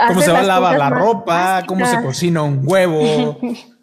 Cómo 0.08 0.20
se 0.20 0.30
va 0.30 0.40
a 0.40 0.42
lavar 0.42 0.76
la 0.76 0.90
ropa, 0.90 1.62
cómo 1.66 1.86
se 1.86 2.02
cocina 2.02 2.42
un 2.42 2.60
huevo. 2.64 3.38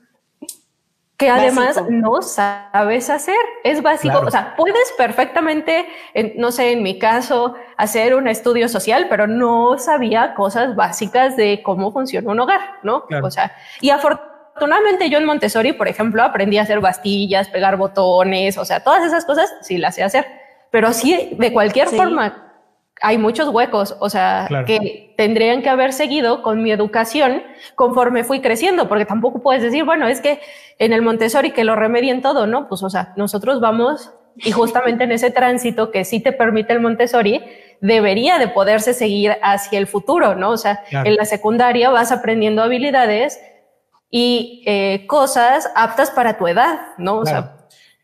que 1.21 1.29
además 1.29 1.75
Básico. 1.75 1.87
no 1.89 2.21
sabes 2.21 3.09
hacer. 3.09 3.35
Es 3.63 3.81
básico. 3.81 4.13
Claro. 4.13 4.27
O 4.27 4.31
sea, 4.31 4.55
puedes 4.57 4.91
perfectamente, 4.97 5.85
en- 6.13 6.33
no 6.37 6.51
sé, 6.51 6.71
en 6.73 6.83
mi 6.83 6.99
caso, 6.99 7.55
hacer 7.77 8.15
un 8.15 8.27
estudio 8.27 8.67
social, 8.67 9.07
pero 9.09 9.27
no 9.27 9.77
sabía 9.77 10.33
cosas 10.33 10.75
básicas 10.75 11.35
de 11.35 11.61
cómo 11.63 11.91
funciona 11.91 12.29
un 12.31 12.39
hogar, 12.39 12.59
¿no? 12.83 13.05
Claro. 13.05 13.27
O 13.27 13.31
sea, 13.31 13.53
y 13.79 13.89
afortunadamente 13.89 15.09
yo 15.09 15.17
en 15.17 15.25
Montessori, 15.25 15.73
por 15.73 15.87
ejemplo, 15.87 16.23
aprendí 16.23 16.57
a 16.57 16.63
hacer 16.63 16.79
bastillas, 16.81 17.47
pegar 17.49 17.77
botones, 17.77 18.57
o 18.57 18.65
sea, 18.65 18.81
todas 18.83 19.03
esas 19.05 19.25
cosas 19.25 19.53
sí 19.61 19.77
las 19.77 19.95
sé 19.95 20.03
hacer. 20.03 20.25
Pero 20.69 20.93
sí, 20.93 21.35
de 21.37 21.51
cualquier 21.53 21.87
Sí. 21.89 21.97
forma, 21.97 22.50
hay 23.01 23.17
muchos 23.17 23.49
huecos, 23.49 23.95
o 23.99 24.09
sea, 24.09 24.45
Claro. 24.47 24.65
que 24.65 25.13
tendrían 25.17 25.61
que 25.61 25.69
haber 25.69 25.91
seguido 25.93 26.41
con 26.43 26.61
mi 26.61 26.71
educación 26.71 27.41
conforme 27.75 28.23
fui 28.23 28.41
creciendo, 28.41 28.87
porque 28.87 29.05
tampoco 29.05 29.41
puedes 29.41 29.63
decir, 29.63 29.83
bueno, 29.83 30.07
es 30.07 30.21
que 30.21 30.39
en 30.77 30.93
el 30.93 31.01
Montessori 31.01 31.51
que 31.51 31.63
lo 31.63 31.75
remedien 31.75 32.21
todo, 32.21 32.45
¿no? 32.47 32.67
Pues, 32.67 32.83
o 32.83 32.89
sea, 32.89 33.13
nosotros 33.17 33.59
vamos 33.59 34.11
y 34.37 34.51
justamente 34.51 35.03
en 35.03 35.11
ese 35.11 35.29
tránsito 35.31 35.91
que 35.91 36.05
sí 36.05 36.19
te 36.21 36.31
permite 36.31 36.73
el 36.73 36.79
Montessori, 36.79 37.43
debería 37.81 38.37
de 38.37 38.47
poderse 38.47 38.93
seguir 38.93 39.35
hacia 39.41 39.79
el 39.79 39.87
futuro, 39.87 40.35
¿no? 40.35 40.51
O 40.51 40.57
sea, 40.57 40.83
Claro. 40.89 41.09
en 41.09 41.15
la 41.15 41.25
secundaria 41.25 41.89
vas 41.89 42.11
aprendiendo 42.11 42.61
habilidades 42.63 43.39
y 44.09 44.63
eh, 44.67 45.05
cosas 45.07 45.71
aptas 45.75 46.11
para 46.11 46.37
tu 46.37 46.47
edad, 46.47 46.79
¿no? 46.97 47.17
O 47.17 47.25
sea, 47.25 47.57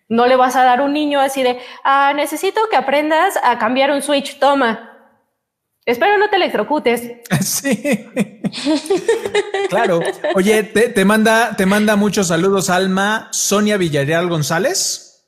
no 0.10 0.26
le 0.26 0.36
vas 0.38 0.56
a 0.56 0.64
dar 0.64 0.82
un 0.82 0.94
niño 0.94 1.20
así 1.20 1.44
de, 1.44 1.60
ah, 1.84 2.14
necesito 2.16 2.62
que 2.72 2.78
aprendas 2.78 3.38
a 3.44 3.58
cambiar 3.58 3.92
un 3.92 4.02
switch, 4.02 4.40
toma. 4.40 4.87
Espero 5.88 6.18
no 6.18 6.30
te 6.30 6.36
electrocutes. 6.36 7.02
Sí. 7.42 7.80
claro. 9.70 10.02
Oye, 10.36 10.64
te, 10.64 10.90
te 10.90 11.06
manda, 11.06 11.56
te 11.56 11.66
manda 11.66 11.96
muchos 11.96 12.28
saludos, 12.28 12.70
Alma. 12.70 13.30
Sonia 13.32 13.78
Villarreal 13.78 14.30
González. 14.30 15.26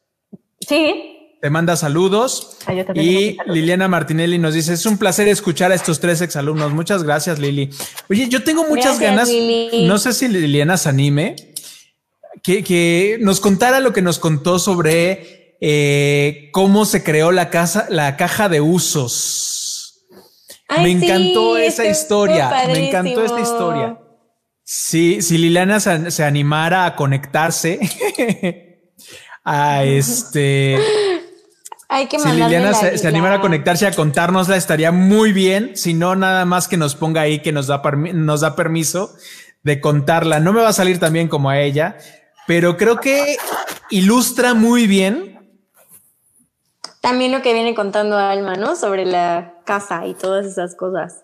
Sí. 0.59 1.37
Te 1.41 1.49
manda 1.49 1.77
saludos. 1.77 2.57
Ah, 2.65 2.73
yo 2.73 2.83
Y 2.93 3.35
saludos. 3.35 3.55
Liliana 3.55 3.87
Martinelli 3.87 4.37
nos 4.37 4.53
dice: 4.53 4.73
Es 4.73 4.85
un 4.85 4.97
placer 4.97 5.29
escuchar 5.29 5.71
a 5.71 5.75
estos 5.75 6.01
tres 6.01 6.19
exalumnos. 6.21 6.73
Muchas 6.73 7.03
gracias, 7.03 7.39
Lili. 7.39 7.69
Oye, 8.09 8.27
yo 8.27 8.43
tengo 8.43 8.63
muchas 8.65 8.99
Gracias, 8.99 9.11
ganas. 9.11 9.29
Lili. 9.29 9.85
No 9.87 9.97
sé 9.97 10.13
si 10.13 10.27
Liliana 10.27 10.77
se 10.77 10.89
anime 10.89 11.35
que, 12.43 12.63
que 12.63 13.17
nos 13.21 13.39
contara 13.39 13.79
lo 13.79 13.93
que 13.93 14.01
nos 14.01 14.19
contó 14.19 14.59
sobre 14.59 15.55
eh, 15.61 16.49
cómo 16.51 16.85
se 16.85 17.03
creó 17.03 17.31
la 17.31 17.49
casa, 17.49 17.87
la 17.89 18.17
caja 18.17 18.49
de 18.49 18.59
usos. 18.59 19.55
Ay, 20.69 20.95
me 20.95 20.99
sí, 20.99 21.05
encantó 21.05 21.57
esa 21.57 21.85
historia. 21.85 22.49
Me 22.67 22.87
encantó 22.87 23.25
esta 23.25 23.39
historia. 23.39 23.99
Sí, 24.63 25.21
si 25.21 25.37
Liliana 25.39 25.79
se, 25.79 26.11
se 26.11 26.23
animara 26.23 26.85
a 26.85 26.95
conectarse 26.95 27.79
a 29.43 29.83
este. 29.83 30.77
Hay 31.89 32.05
que 32.05 32.19
Si 32.19 32.29
Liliana 32.29 32.75
se, 32.75 32.99
se 32.99 33.07
animara 33.07 33.35
a 33.35 33.41
conectarse 33.41 33.87
a 33.87 33.91
contárnosla, 33.91 34.55
estaría 34.55 34.91
muy 34.91 35.33
bien. 35.33 35.75
Si 35.75 35.95
no, 35.95 36.15
nada 36.15 36.45
más 36.45 36.67
que 36.67 36.77
nos 36.77 36.93
ponga 36.93 37.21
ahí 37.21 37.39
que 37.39 37.51
nos 37.51 37.65
da, 37.65 37.81
nos 38.13 38.41
da 38.41 38.55
permiso 38.55 39.15
de 39.63 39.81
contarla. 39.81 40.39
No 40.39 40.53
me 40.53 40.61
va 40.61 40.69
a 40.69 40.73
salir 40.73 40.99
tan 40.99 41.13
bien 41.13 41.27
como 41.27 41.49
a 41.49 41.59
ella, 41.59 41.97
pero 42.45 42.77
creo 42.77 42.99
que 42.99 43.37
ilustra 43.89 44.53
muy 44.53 44.85
bien. 44.85 45.38
También 47.01 47.31
lo 47.31 47.41
que 47.41 47.53
viene 47.53 47.75
contando 47.75 48.17
Alma, 48.17 48.55
¿no? 48.55 48.75
Sobre 48.75 49.05
la 49.05 49.55
casa 49.65 50.05
y 50.05 50.13
todas 50.13 50.45
esas 50.45 50.75
cosas. 50.75 51.23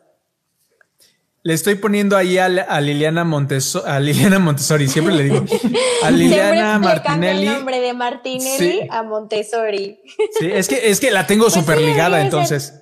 Le 1.44 1.54
estoy 1.54 1.76
poniendo 1.76 2.18
ahí 2.18 2.38
a, 2.40 2.46
a 2.46 2.82
Liliana 2.82 3.24
Monteso- 3.24 3.84
a 3.86 4.00
Liliana 4.00 4.40
Montessori, 4.40 4.88
siempre 4.88 5.14
le 5.14 5.24
digo. 5.24 5.38
A 5.38 5.48
Siempre 5.48 6.12
Liliana 6.12 6.70
le 6.70 6.74
el 6.76 6.80
Martinelli. 6.80 7.46
nombre 7.50 7.80
de 7.82 7.94
Martinelli 7.94 8.58
Sí. 8.82 8.88
a 8.90 9.04
Montessori. 9.04 10.00
Sí, 10.40 10.50
es 10.52 10.68
que, 10.68 10.90
es 10.90 11.00
que 11.00 11.12
la 11.12 11.28
tengo 11.28 11.44
Pues 11.50 11.54
súper 11.54 11.78
sí, 11.78 11.86
ligada, 11.86 12.22
entonces. 12.22 12.82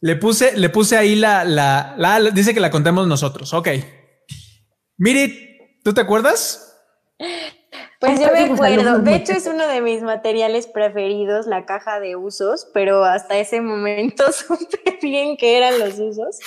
Le 0.00 0.16
puse, 0.16 0.56
le 0.56 0.68
puse 0.70 0.96
ahí 0.96 1.14
la, 1.14 1.44
la, 1.44 1.94
la, 1.96 2.18
la- 2.18 2.30
dice 2.30 2.52
que 2.52 2.60
la 2.60 2.70
contemos 2.70 3.06
nosotros. 3.06 3.54
Ok. 3.54 3.68
Miri, 4.96 5.58
¿tú 5.84 5.94
te 5.94 6.00
acuerdas? 6.00 6.73
Pues 8.04 8.20
yo 8.20 8.30
me 8.32 8.40
acuerdo. 8.40 8.98
De 8.98 9.14
hecho, 9.14 9.32
es 9.32 9.46
uno 9.46 9.66
de 9.66 9.80
mis 9.80 10.02
materiales 10.02 10.66
preferidos, 10.66 11.46
la 11.46 11.64
caja 11.64 12.00
de 12.00 12.16
usos, 12.16 12.68
pero 12.74 13.04
hasta 13.04 13.38
ese 13.38 13.60
momento 13.60 14.30
supe 14.32 14.98
bien 15.00 15.36
que 15.36 15.56
eran 15.56 15.78
los 15.78 15.98
usos. 15.98 16.38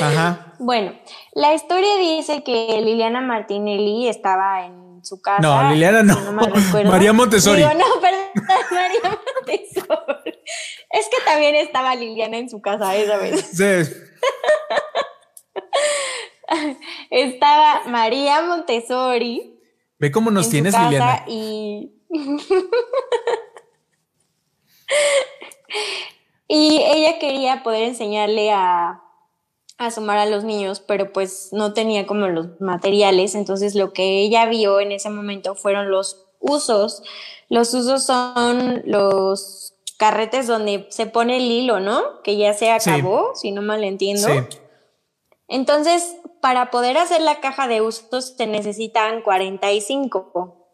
Ajá. 0.00 0.54
Bueno, 0.58 0.92
la 1.32 1.52
historia 1.54 1.96
dice 1.98 2.42
que 2.44 2.80
Liliana 2.80 3.20
Martinelli 3.20 4.08
estaba 4.08 4.64
en 4.64 5.04
su 5.04 5.20
casa. 5.20 5.42
No, 5.42 5.70
Liliana 5.70 6.02
no. 6.02 6.16
María 6.84 7.12
Montessori. 7.12 7.62
Digo, 7.62 7.74
no, 7.74 8.00
perdón, 8.00 8.20
María 8.70 9.00
Montessori. 9.02 10.38
Es 10.90 11.08
que 11.08 11.16
también 11.24 11.56
estaba 11.56 11.94
Liliana 11.94 12.38
en 12.38 12.48
su 12.48 12.62
casa 12.62 12.94
esa 12.94 13.18
vez. 13.18 13.40
Sí. 13.52 13.92
Estaba 17.10 17.82
María 17.86 18.42
Montessori. 18.42 19.55
Ve 19.98 20.10
cómo 20.10 20.30
nos 20.30 20.46
en 20.46 20.50
tienes, 20.52 20.74
su 20.74 20.78
casa 20.78 20.90
Liliana. 20.90 21.24
y 21.28 21.92
y 26.48 26.78
ella 26.82 27.18
quería 27.18 27.62
poder 27.62 27.82
enseñarle 27.84 28.50
a 28.52 29.02
a 29.78 29.90
sumar 29.90 30.16
a 30.16 30.24
los 30.24 30.42
niños, 30.42 30.80
pero 30.80 31.12
pues 31.12 31.50
no 31.52 31.74
tenía 31.74 32.06
como 32.06 32.28
los 32.28 32.58
materiales, 32.62 33.34
entonces 33.34 33.74
lo 33.74 33.92
que 33.92 34.22
ella 34.22 34.46
vio 34.46 34.80
en 34.80 34.90
ese 34.90 35.10
momento 35.10 35.54
fueron 35.54 35.90
los 35.90 36.24
usos. 36.40 37.02
Los 37.50 37.74
usos 37.74 38.06
son 38.06 38.80
los 38.86 39.74
carretes 39.98 40.46
donde 40.46 40.86
se 40.88 41.04
pone 41.04 41.36
el 41.36 41.42
hilo, 41.50 41.78
¿no? 41.80 42.22
Que 42.22 42.38
ya 42.38 42.54
se 42.54 42.74
Sí. 42.80 42.88
acabó, 42.90 43.32
si 43.34 43.50
no 43.52 43.60
mal 43.60 43.84
entiendo. 43.84 44.26
Sí. 44.28 44.58
Entonces, 45.48 46.16
para 46.46 46.70
poder 46.70 46.96
hacer 46.96 47.22
la 47.22 47.40
caja 47.40 47.66
de 47.66 47.80
usos 47.80 48.36
se 48.36 48.46
necesitan 48.46 49.20
45. 49.22 50.70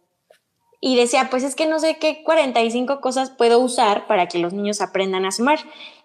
Y 0.83 0.97
decía, 0.97 1.29
pues 1.31 1.45
es 1.45 1.55
que 1.55 1.65
no 1.65 1.79
sé 1.79 1.97
qué 1.97 2.23
45 2.25 3.01
cosas 3.01 3.31
puedo 3.31 3.59
usar 3.59 4.07
para 4.07 4.29
que 4.29 4.39
los 4.39 4.53
niños 4.53 4.83
aprendan 4.83 5.25
a 5.25 5.31
sumar. 5.31 5.61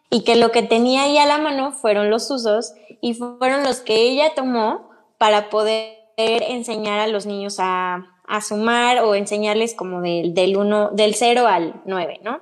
Y 0.10 0.24
que 0.24 0.38
lo 0.38 0.52
que 0.52 0.64
tenía 0.64 1.02
ahí 1.02 1.18
a 1.18 1.26
la 1.26 1.38
mano 1.38 1.74
fueron 1.74 2.10
los 2.10 2.32
usos 2.32 2.76
y 3.02 3.16
fueron 3.16 3.66
los 3.66 3.82
que 3.82 4.04
ella 4.04 4.34
tomó 4.36 4.90
para 5.18 5.50
poder 5.50 5.98
enseñar 6.16 7.00
a 7.00 7.08
los 7.08 7.26
niños 7.26 7.58
a, 7.60 8.06
a 8.26 8.40
sumar 8.40 9.00
o 9.00 9.16
enseñarles 9.16 9.76
como 9.76 10.00
del, 10.00 10.34
del, 10.34 10.56
uno, 10.56 10.92
del 10.92 11.14
0 11.14 11.46
al 11.46 11.82
9, 11.84 12.22
¿no? 12.24 12.40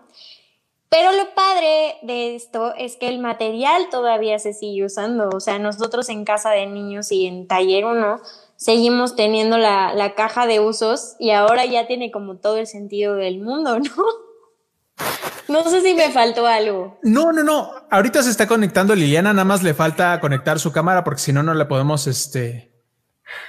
Pero 0.98 1.12
lo 1.12 1.36
padre 1.36 1.98
de 2.04 2.38
esto 2.38 2.74
es 2.78 2.96
que 2.96 3.10
el 3.10 3.20
material 3.20 3.90
todavía 3.92 4.40
se 4.40 4.54
sigue 4.54 4.86
usando. 4.86 5.28
O 5.28 5.42
sea, 5.42 5.60
nosotros 5.60 6.08
en 6.08 6.24
casa 6.24 6.52
de 6.52 6.68
niños 6.68 7.12
y 7.12 7.26
en 7.26 7.48
taller 7.48 7.84
1 7.84 8.22
seguimos 8.56 9.18
teniendo 9.18 9.58
la, 9.58 9.94
la 9.94 10.16
caja 10.16 10.48
de 10.48 10.62
usos 10.62 11.18
y 11.20 11.32
ahora 11.32 11.66
ya 11.66 11.86
tiene 11.86 12.12
como 12.12 12.38
todo 12.38 12.56
el 12.56 12.66
sentido 12.66 13.16
del 13.16 13.42
mundo, 13.42 13.78
¿no? 13.80 13.90
No 15.50 15.70
sé 15.70 15.82
si 15.82 15.94
me 15.94 16.10
faltó 16.12 16.48
algo. 16.48 16.98
No, 17.04 17.34
no, 17.34 17.44
no. 17.44 17.72
Ahorita 17.92 18.24
se 18.24 18.30
está 18.30 18.48
conectando 18.48 18.96
Liliana, 18.96 19.34
nada 19.34 19.44
más 19.44 19.64
le 19.64 19.74
falta 19.74 20.20
conectar 20.22 20.60
su 20.60 20.72
cámara 20.72 21.04
porque 21.04 21.22
si 21.22 21.34
no, 21.34 21.44
no 21.44 21.54
le 21.54 21.66
podemos 21.66 22.08
este, 22.08 22.75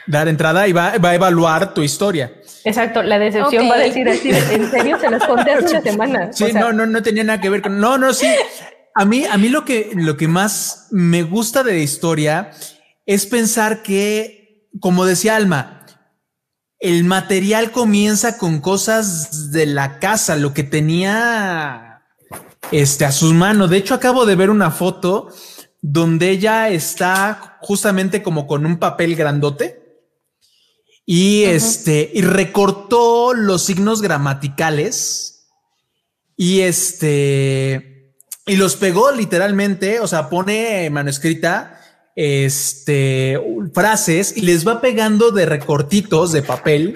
dar 0.06 0.28
entrada 0.28 0.66
y 0.68 0.72
va, 0.72 0.98
va 0.98 1.10
a 1.10 1.14
evaluar 1.14 1.74
tu 1.74 1.82
historia. 1.82 2.32
Exacto, 2.64 3.02
la 3.02 3.18
decepción 3.18 3.68
va 3.70 3.74
a 3.74 3.78
decir 3.78 4.08
así, 4.08 4.30
en 4.30 4.70
serio, 4.70 4.98
se 4.98 5.10
los 5.10 5.24
conté 5.24 5.52
hace 5.52 5.70
una 5.70 5.82
semana. 5.90 6.32
Sí, 6.32 6.44
O 6.44 6.48
sea, 6.48 6.60
no, 6.60 6.72
no, 6.72 6.86
no 6.86 7.02
tenía 7.02 7.24
nada 7.24 7.40
que 7.40 7.48
ver 7.48 7.62
con. 7.62 7.78
No, 7.80 7.96
no, 7.98 8.12
sí. 8.12 8.26
A 8.94 9.04
mí, 9.04 9.24
a 9.24 9.36
mí 9.36 9.48
lo 9.48 9.64
que, 9.64 9.92
lo 9.94 10.16
que 10.16 10.26
más 10.26 10.88
me 10.90 11.22
gusta 11.22 11.62
de 11.62 11.72
la 11.72 11.78
historia 11.78 12.50
es 13.04 13.26
pensar 13.26 13.82
que, 13.82 14.68
como 14.80 15.04
decía 15.04 15.36
Alma, 15.36 15.86
el 16.78 17.04
material 17.04 17.70
comienza 17.70 18.38
con 18.38 18.60
cosas 18.60 19.52
de 19.52 19.66
la 19.66 19.98
casa, 19.98 20.36
lo 20.36 20.52
que 20.52 20.62
tenía 20.62 22.02
este, 22.72 23.04
a 23.04 23.12
sus 23.12 23.32
manos. 23.32 23.70
De 23.70 23.76
hecho, 23.76 23.94
acabo 23.94 24.26
de 24.26 24.36
ver 24.36 24.50
una 24.50 24.70
foto 24.70 25.28
donde 25.82 26.30
ella 26.30 26.68
está 26.68 27.58
justamente 27.60 28.22
como 28.22 28.46
con 28.46 28.66
un 28.66 28.78
papel 28.78 29.14
grandote 29.16 29.86
y 31.04 31.44
este, 31.44 32.10
y 32.12 32.22
recortó 32.22 33.32
los 33.32 33.62
signos 33.62 34.02
gramaticales 34.02 35.46
y 36.36 36.60
este, 36.60 38.12
y 38.44 38.56
los 38.56 38.76
pegó 38.76 39.12
literalmente, 39.12 40.00
o 40.00 40.08
sea, 40.08 40.28
pone 40.28 40.90
manuscrita 40.90 41.80
este, 42.16 43.38
frases 43.72 44.36
y 44.36 44.40
les 44.40 44.66
va 44.66 44.80
pegando 44.80 45.30
de 45.30 45.46
recortitos 45.46 46.32
de 46.32 46.42
papel 46.42 46.94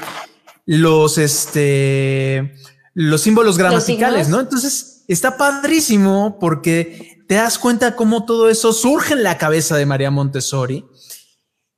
los, 0.66 1.18
este, 1.18 2.54
los 2.94 3.20
símbolos 3.20 3.58
gramaticales, 3.58 4.28
¿no? 4.28 4.40
Entonces 4.40 5.04
está 5.08 5.36
padrísimo 5.36 6.38
porque 6.40 7.09
te 7.30 7.36
das 7.36 7.60
cuenta 7.60 7.94
cómo 7.94 8.24
todo 8.24 8.50
eso 8.50 8.72
surge 8.72 9.14
en 9.14 9.22
la 9.22 9.38
cabeza 9.38 9.76
de 9.76 9.86
María 9.86 10.10
Montessori 10.10 10.84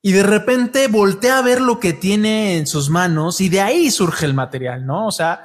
y 0.00 0.12
de 0.12 0.22
repente 0.22 0.88
voltea 0.88 1.36
a 1.36 1.42
ver 1.42 1.60
lo 1.60 1.78
que 1.78 1.92
tiene 1.92 2.56
en 2.56 2.66
sus 2.66 2.88
manos 2.88 3.38
y 3.42 3.50
de 3.50 3.60
ahí 3.60 3.90
surge 3.90 4.24
el 4.24 4.32
material, 4.32 4.86
¿no? 4.86 5.06
O 5.06 5.10
sea, 5.10 5.44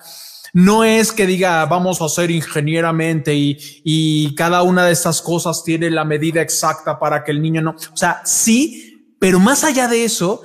no 0.54 0.86
es 0.86 1.12
que 1.12 1.28
diga 1.28 1.66
vamos 1.66 2.02
a 2.02 2.06
hacer 2.06 2.32
ingenieramente 2.32 3.36
y, 3.36 3.58
y 3.84 4.34
cada 4.36 4.62
una 4.62 4.86
de 4.86 4.94
estas 4.94 5.22
cosas 5.22 5.66
tiene 5.66 5.92
la 5.92 6.06
medida 6.06 6.42
exacta 6.42 6.98
para 6.98 7.26
que 7.26 7.32
el 7.32 7.42
niño 7.42 7.62
no, 7.62 7.72
o 7.72 7.98
sea, 7.98 8.22
sí, 8.24 9.14
pero 9.20 9.42
más 9.42 9.66
allá 9.66 9.90
de 9.90 10.06
eso, 10.06 10.42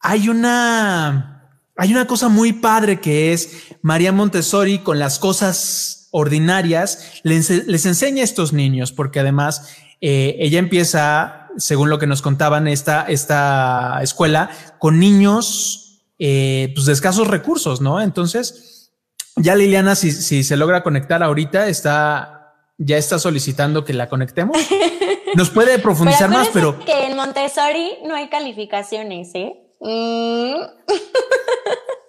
hay 0.00 0.28
una, 0.28 1.60
hay 1.76 1.92
una 1.92 2.08
cosa 2.08 2.28
muy 2.28 2.52
padre 2.52 3.00
que 3.00 3.32
es 3.32 3.68
María 3.82 4.10
Montessori 4.10 4.80
con 4.80 4.98
las 4.98 5.20
cosas 5.20 6.03
ordinarias, 6.16 7.20
les, 7.24 7.50
les 7.66 7.86
enseña 7.86 8.20
a 8.20 8.24
estos 8.24 8.52
niños, 8.52 8.92
porque 8.92 9.18
además 9.18 9.74
eh, 10.00 10.36
ella 10.38 10.60
empieza, 10.60 11.48
según 11.56 11.90
lo 11.90 11.98
que 11.98 12.06
nos 12.06 12.22
contaban, 12.22 12.68
esta, 12.68 13.02
esta 13.08 13.98
escuela 14.00 14.48
con 14.78 15.00
niños 15.00 16.04
eh, 16.20 16.70
pues 16.72 16.86
de 16.86 16.92
escasos 16.92 17.26
recursos, 17.26 17.80
¿no? 17.80 18.00
Entonces, 18.00 18.92
ya 19.34 19.56
Liliana, 19.56 19.96
si, 19.96 20.12
si 20.12 20.44
se 20.44 20.56
logra 20.56 20.84
conectar 20.84 21.20
ahorita, 21.20 21.66
está, 21.66 22.54
ya 22.78 22.96
está 22.96 23.18
solicitando 23.18 23.84
que 23.84 23.92
la 23.92 24.08
conectemos. 24.08 24.56
Nos 25.34 25.50
puede 25.50 25.80
profundizar 25.80 26.30
más, 26.30 26.48
pero... 26.52 26.78
Que 26.78 27.06
en 27.06 27.16
Montessori 27.16 27.98
no 28.06 28.14
hay 28.14 28.28
calificaciones, 28.28 29.34
¿eh? 29.34 29.52
Mm. 29.80 30.62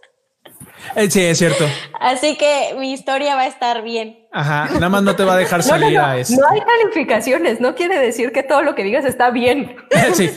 Eh, 0.95 1.10
sí, 1.10 1.24
es 1.24 1.38
cierto. 1.38 1.65
Así 2.00 2.38
que 2.38 2.76
mi 2.78 2.93
historia 2.93 3.36
va 3.36 3.41
a 3.41 3.48
estar 3.48 3.82
bien. 3.84 4.28
Ajá, 4.32 4.69
nada 4.74 4.89
más 4.89 5.04
no 5.04 5.15
te 5.15 5.24
va 5.24 5.34
a 5.34 5.38
dejar 5.38 5.63
salir 5.63 5.93
no, 5.93 6.02
no, 6.02 6.08
no, 6.08 6.13
a 6.13 6.17
eso. 6.17 6.36
No 6.39 6.48
hay 6.50 6.62
calificaciones, 6.62 7.60
no 7.60 7.76
quiere 7.76 8.00
decir 8.00 8.32
que 8.32 8.43
todo 8.43 8.62
lo 8.62 8.76
que 8.76 8.84
digas 8.84 9.06
está 9.06 9.32
bien. 9.32 9.76
sí. 10.13 10.30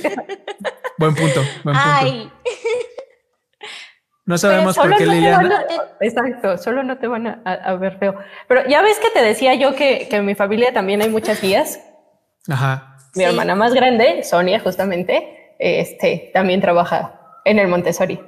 Buen 0.98 1.14
punto, 1.14 1.40
buen 1.64 1.76
punto. 1.76 1.80
Ay. 1.84 2.30
No 4.26 4.36
sabemos 4.36 4.76
por 4.76 4.94
qué 4.96 5.06
no 5.06 5.12
Liliana. 5.12 5.64
A, 5.68 6.04
exacto, 6.04 6.58
solo 6.58 6.82
no 6.82 6.98
te 6.98 7.06
van 7.06 7.26
a, 7.26 7.40
a, 7.44 7.74
ver 7.76 7.98
feo. 7.98 8.14
Pero 8.46 8.68
ya 8.68 8.82
ves 8.82 8.98
que 8.98 9.08
te 9.10 9.22
decía 9.22 9.54
yo 9.54 9.74
que, 9.74 10.06
que 10.10 10.16
en 10.16 10.26
mi 10.26 10.34
familia 10.34 10.72
también 10.72 11.00
hay 11.00 11.08
muchas 11.08 11.40
guías. 11.40 11.80
Ajá. 12.46 12.96
Mi 13.14 13.24
sí. 13.24 13.30
hermana 13.30 13.54
más 13.54 13.72
grande, 13.72 14.22
Sonia, 14.24 14.60
justamente, 14.60 15.54
este, 15.58 16.30
también 16.34 16.60
trabaja 16.60 17.40
en 17.44 17.58
el 17.58 17.68
Montessori. 17.68 18.20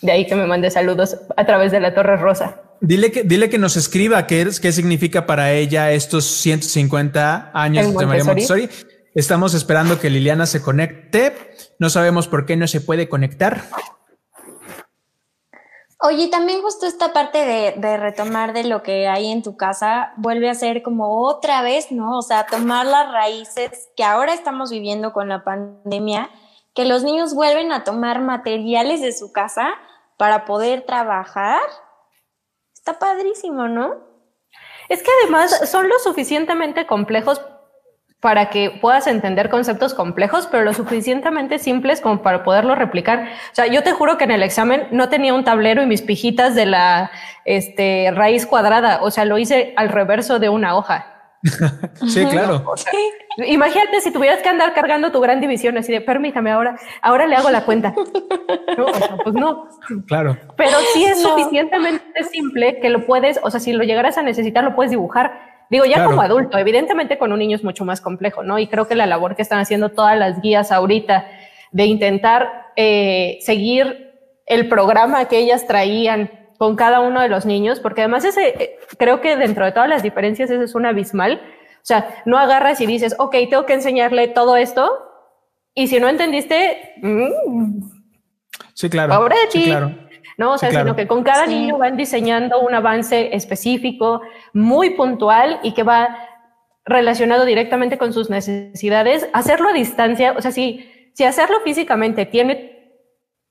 De 0.00 0.12
ahí 0.12 0.26
que 0.26 0.34
me 0.34 0.46
mande 0.46 0.70
saludos 0.70 1.16
a 1.36 1.46
través 1.46 1.72
de 1.72 1.80
la 1.80 1.94
Torre 1.94 2.16
Rosa. 2.16 2.60
Dile 2.80 3.10
que, 3.10 3.22
dile 3.22 3.48
que 3.48 3.58
nos 3.58 3.76
escriba 3.76 4.26
qué, 4.26 4.46
qué 4.60 4.72
significa 4.72 5.24
para 5.24 5.52
ella 5.52 5.92
estos 5.92 6.26
150 6.26 7.50
años 7.54 7.96
de 7.96 8.06
María 8.06 8.24
Montessori. 8.24 8.68
Estamos 9.14 9.54
esperando 9.54 9.98
que 9.98 10.10
Liliana 10.10 10.44
se 10.44 10.60
conecte. 10.60 11.32
No 11.78 11.88
sabemos 11.88 12.28
por 12.28 12.44
qué 12.44 12.56
no 12.56 12.66
se 12.66 12.80
puede 12.80 13.08
conectar. 13.08 13.62
Oye, 16.00 16.28
también 16.28 16.60
justo 16.60 16.84
esta 16.84 17.14
parte 17.14 17.38
de, 17.38 17.74
de, 17.78 17.96
retomar 17.96 18.52
de 18.52 18.64
lo 18.64 18.82
que 18.82 19.08
hay 19.08 19.30
en 19.30 19.42
tu 19.42 19.56
casa 19.56 20.12
vuelve 20.18 20.50
a 20.50 20.54
ser 20.54 20.82
como 20.82 21.26
otra 21.26 21.62
vez, 21.62 21.90
¿no? 21.92 22.18
O 22.18 22.22
sea, 22.22 22.44
tomar 22.44 22.84
las 22.84 23.10
raíces 23.10 23.88
que 23.96 24.04
ahora 24.04 24.34
estamos 24.34 24.70
viviendo 24.70 25.14
con 25.14 25.30
la 25.30 25.44
pandemia, 25.44 26.28
que 26.74 26.84
los 26.84 27.04
niños 27.04 27.34
vuelven 27.34 27.72
a 27.72 27.84
tomar 27.84 28.20
materiales 28.20 29.00
de 29.00 29.12
su 29.12 29.32
casa 29.32 29.74
para 30.16 30.44
poder 30.44 30.82
trabajar. 30.82 31.60
Está 32.74 32.98
padrísimo, 32.98 33.68
¿no? 33.68 33.94
Es 34.88 35.02
que 35.02 35.10
además 35.22 35.70
son 35.70 35.88
lo 35.88 35.98
suficientemente 35.98 36.86
complejos 36.86 37.40
para 38.20 38.48
que 38.48 38.70
puedas 38.70 39.06
entender 39.06 39.50
conceptos 39.50 39.92
complejos, 39.92 40.48
pero 40.50 40.64
lo 40.64 40.72
suficientemente 40.72 41.58
simples 41.58 42.00
como 42.00 42.22
para 42.22 42.42
poderlo 42.42 42.74
replicar. 42.74 43.28
O 43.52 43.54
sea, 43.54 43.66
yo 43.66 43.82
te 43.82 43.92
juro 43.92 44.16
que 44.16 44.24
en 44.24 44.30
el 44.30 44.42
examen 44.42 44.88
no 44.92 45.10
tenía 45.10 45.34
un 45.34 45.44
tablero 45.44 45.82
y 45.82 45.86
mis 45.86 46.00
pijitas 46.00 46.54
de 46.54 46.64
la 46.64 47.10
este, 47.44 48.10
raíz 48.14 48.46
cuadrada, 48.46 49.00
o 49.02 49.10
sea, 49.10 49.26
lo 49.26 49.36
hice 49.36 49.74
al 49.76 49.90
reverso 49.90 50.38
de 50.38 50.48
una 50.48 50.74
hoja. 50.74 51.13
sí, 52.08 52.24
claro. 52.26 52.64
O 52.66 52.76
sea, 52.76 52.90
imagínate 53.46 54.00
si 54.00 54.10
tuvieras 54.10 54.42
que 54.42 54.48
andar 54.48 54.72
cargando 54.72 55.12
tu 55.12 55.20
gran 55.20 55.40
división 55.40 55.76
así 55.76 55.92
de 55.92 56.00
permítame 56.00 56.50
ahora, 56.50 56.76
ahora 57.02 57.26
le 57.26 57.36
hago 57.36 57.50
la 57.50 57.64
cuenta. 57.64 57.94
No, 58.76 58.86
o 58.86 58.94
sea, 58.94 59.16
pues 59.22 59.34
no. 59.36 59.68
Claro. 60.06 60.36
Pero 60.56 60.76
sí 60.92 61.04
es 61.04 61.22
no. 61.22 61.30
suficientemente 61.30 62.24
simple 62.24 62.80
que 62.80 62.90
lo 62.90 63.06
puedes, 63.06 63.38
o 63.42 63.50
sea, 63.50 63.60
si 63.60 63.72
lo 63.72 63.84
llegaras 63.84 64.18
a 64.18 64.22
necesitar, 64.22 64.64
lo 64.64 64.74
puedes 64.74 64.90
dibujar. 64.90 65.32
Digo, 65.70 65.84
ya 65.84 65.94
claro. 65.94 66.10
como 66.10 66.22
adulto, 66.22 66.58
evidentemente 66.58 67.18
con 67.18 67.32
un 67.32 67.38
niño 67.38 67.56
es 67.56 67.62
mucho 67.62 67.84
más 67.84 68.00
complejo, 68.00 68.42
¿no? 68.42 68.58
Y 68.58 68.66
creo 68.66 68.88
que 68.88 68.96
la 68.96 69.06
labor 69.06 69.36
que 69.36 69.42
están 69.42 69.60
haciendo 69.60 69.90
todas 69.90 70.18
las 70.18 70.40
guías 70.40 70.72
ahorita 70.72 71.26
de 71.70 71.86
intentar 71.86 72.72
eh, 72.74 73.38
seguir 73.42 74.12
el 74.46 74.68
programa 74.68 75.26
que 75.26 75.38
ellas 75.38 75.66
traían 75.66 76.43
con 76.58 76.76
cada 76.76 77.00
uno 77.00 77.20
de 77.20 77.28
los 77.28 77.46
niños, 77.46 77.80
porque 77.80 78.02
además 78.02 78.24
ese, 78.24 78.78
creo 78.98 79.20
que 79.20 79.36
dentro 79.36 79.64
de 79.64 79.72
todas 79.72 79.88
las 79.88 80.02
diferencias 80.02 80.50
ese 80.50 80.64
es 80.64 80.74
un 80.74 80.86
abismal. 80.86 81.40
O 81.76 81.86
sea, 81.86 82.22
no 82.24 82.38
agarras 82.38 82.80
y 82.80 82.86
dices, 82.86 83.14
ok, 83.18 83.36
tengo 83.50 83.66
que 83.66 83.74
enseñarle 83.74 84.28
todo 84.28 84.56
esto, 84.56 84.90
y 85.74 85.88
si 85.88 85.98
no 85.98 86.08
entendiste, 86.08 86.94
mmm, 87.02 87.82
sí, 88.74 88.88
claro. 88.88 89.16
Pobre 89.16 89.36
de 89.40 89.46
ti. 89.48 89.64
Sí, 89.64 89.70
claro. 89.70 89.90
No, 90.36 90.52
o 90.52 90.58
sea, 90.58 90.68
sí, 90.68 90.74
claro. 90.74 90.86
sino 90.86 90.96
que 90.96 91.06
con 91.06 91.22
cada 91.22 91.46
Sí. 91.46 91.54
niño 91.54 91.78
van 91.78 91.96
diseñando 91.96 92.60
un 92.60 92.74
avance 92.74 93.34
específico, 93.34 94.20
muy 94.52 94.90
puntual 94.90 95.60
y 95.62 95.74
que 95.74 95.82
va 95.82 96.16
relacionado 96.84 97.44
directamente 97.44 97.98
con 97.98 98.12
sus 98.12 98.30
necesidades. 98.30 99.28
Hacerlo 99.32 99.68
a 99.68 99.72
distancia, 99.72 100.34
o 100.36 100.42
sea, 100.42 100.50
si, 100.50 100.90
si 101.12 101.24
hacerlo 101.24 101.60
físicamente 101.64 102.26
tiene 102.26 102.73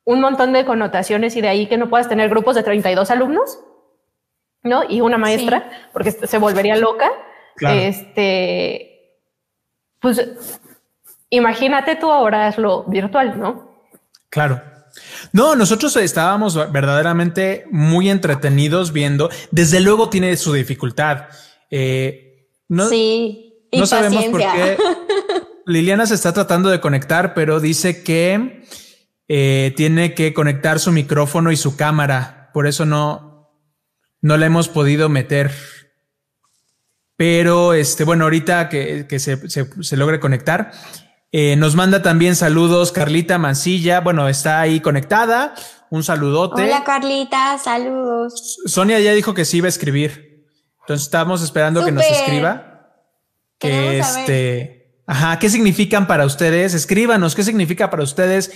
un 0.05 0.21
montón 0.21 0.53
de 0.53 0.65
connotaciones 0.65 1.35
y 1.35 1.41
de 1.41 1.49
ahí 1.49 1.67
que 1.67 1.77
no 1.77 1.89
puedas 1.89 2.09
tener 2.09 2.29
grupos 2.29 2.55
de 2.55 2.63
32 2.63 3.09
alumnos, 3.11 3.59
¿no? 4.61 4.83
Y 4.87 5.01
una 5.01 5.17
maestra, 5.17 5.89
porque 5.93 6.11
se 6.11 6.37
volvería 6.37 6.75
loca. 6.75 7.09
Claro. 7.55 7.79
Este, 7.79 9.19
pues 9.99 10.21
imagínate 11.29 11.95
tú 11.95 12.11
ahora 12.11 12.47
hazlo 12.47 12.83
virtual, 12.85 13.39
¿no? 13.39 13.73
Claro. 14.29 14.61
No, 15.31 15.55
nosotros 15.55 15.95
estábamos 15.95 16.71
verdaderamente 16.71 17.65
muy 17.71 18.09
entretenidos 18.09 18.93
viendo. 18.93 19.29
Desde 19.51 19.79
luego 19.79 20.09
tiene 20.09 20.35
su 20.37 20.53
dificultad. 20.53 21.29
Eh, 21.71 22.49
no, 22.67 22.87
sí, 22.89 23.67
y 23.71 23.79
no 23.79 23.85
sabemos 23.85 24.25
por 24.25 24.41
qué. 24.41 24.77
Liliana 25.65 26.05
se 26.05 26.15
está 26.15 26.33
tratando 26.33 26.69
de 26.69 26.79
conectar, 26.79 27.33
pero 27.33 27.59
dice 27.59 28.03
que 28.03 28.63
eh, 29.35 29.73
tiene 29.75 30.13
que 30.13 30.31
conectar 30.31 30.77
su 30.77 30.91
micrófono 30.91 31.51
y 31.51 31.57
su 31.57 31.75
cámara. 31.75 32.51
Por 32.53 32.67
eso 32.67 32.85
no, 32.85 33.49
no 34.21 34.37
la 34.37 34.45
hemos 34.45 34.69
podido 34.69 35.09
meter. 35.09 35.51
Pero 37.17 37.73
este, 37.73 38.03
bueno, 38.03 38.25
ahorita 38.25 38.69
que, 38.69 39.07
que 39.07 39.17
se, 39.17 39.49
se, 39.49 39.67
se 39.81 39.97
logre 39.97 40.19
conectar, 40.19 40.71
eh, 41.31 41.55
nos 41.55 41.73
manda 41.73 42.03
también 42.03 42.35
saludos 42.35 42.91
Carlita 42.91 43.39
Mancilla. 43.39 44.01
Bueno, 44.01 44.29
está 44.29 44.61
ahí 44.61 44.81
conectada. 44.81 45.55
Un 45.89 46.03
saludote. 46.03 46.61
Hola 46.65 46.83
Carlita, 46.83 47.57
saludos. 47.57 48.59
Sonia 48.67 48.99
ya 48.99 49.13
dijo 49.13 49.33
que 49.33 49.45
sí 49.45 49.57
iba 49.57 49.65
a 49.65 49.69
escribir. 49.69 50.45
Entonces 50.81 51.05
estamos 51.05 51.41
esperando 51.41 51.83
que 51.83 51.91
nos 51.91 52.05
escriba. 52.05 52.91
Que 53.57 53.67
Queremos 53.67 54.05
saber. 54.05 54.19
este. 54.19 55.01
Ajá, 55.07 55.39
¿qué 55.39 55.49
significan 55.49 56.05
para 56.05 56.23
ustedes? 56.23 56.75
Escríbanos, 56.75 57.33
¿qué 57.33 57.41
significa 57.41 57.89
para 57.89 58.03
ustedes 58.03 58.51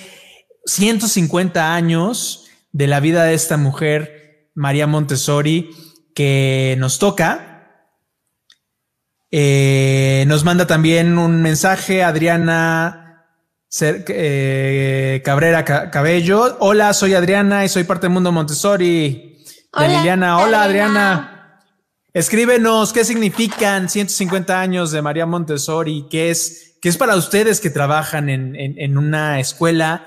150 0.68 1.74
años 1.74 2.45
de 2.72 2.88
la 2.88 2.99
vida 2.99 3.24
de 3.24 3.34
esta 3.34 3.57
mujer, 3.57 4.51
María 4.53 4.86
Montessori, 4.86 5.72
que 6.13 6.76
nos 6.78 6.99
toca? 6.99 7.53
Eh, 9.32 10.26
nos 10.28 10.43
manda 10.43 10.68
también 10.68 11.18
un 11.18 11.41
mensaje 11.41 12.03
Adriana 12.03 13.26
eh, 13.82 15.22
Cabrera 15.24 15.65
Ca- 15.65 15.89
Cabello. 15.91 16.57
Hola, 16.59 16.93
soy 16.93 17.13
Adriana 17.13 17.65
y 17.65 17.70
soy 17.70 17.84
parte 17.84 18.07
del 18.07 18.13
mundo 18.13 18.32
Montessori. 18.32 19.43
De 19.74 19.86
Hola, 19.86 19.88
Liliana. 19.88 20.38
Hola, 20.39 20.63
Adriana. 20.63 21.13
Adriana. 21.13 21.34
Escríbenos 22.13 22.93
qué 22.93 23.05
significan 23.05 23.89
150 23.89 24.59
años 24.59 24.91
de 24.91 25.01
María 25.01 25.26
Montessori, 25.26 26.07
qué 26.09 26.32
es, 26.32 26.78
qué 26.82 26.89
es 26.89 26.97
para 26.97 27.15
ustedes 27.15 27.59
que 27.61 27.70
trabajan 27.70 28.30
en, 28.30 28.55
en, 28.55 28.80
en 28.80 28.97
una 28.97 29.39
escuela. 29.39 30.03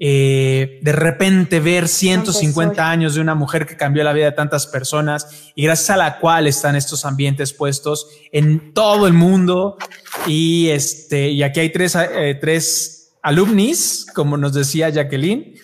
Eh, 0.00 0.78
de 0.80 0.92
repente 0.92 1.58
ver 1.58 1.88
150 1.88 2.88
años 2.88 3.16
de 3.16 3.20
una 3.20 3.34
mujer 3.34 3.66
que 3.66 3.76
cambió 3.76 4.04
la 4.04 4.12
vida 4.12 4.26
de 4.26 4.32
tantas 4.32 4.68
personas 4.68 5.50
y 5.56 5.64
gracias 5.64 5.90
a 5.90 5.96
la 5.96 6.20
cual 6.20 6.46
están 6.46 6.76
estos 6.76 7.04
ambientes 7.04 7.52
puestos 7.52 8.08
en 8.30 8.72
todo 8.74 9.06
el 9.06 9.12
mundo. 9.12 9.76
Y 10.26 10.68
este, 10.68 11.30
y 11.30 11.42
aquí 11.42 11.60
hay 11.60 11.72
tres, 11.72 11.96
eh, 11.96 12.38
tres 12.40 13.16
alumnis, 13.22 14.06
como 14.14 14.36
nos 14.36 14.52
decía 14.52 14.88
Jacqueline. 14.88 15.54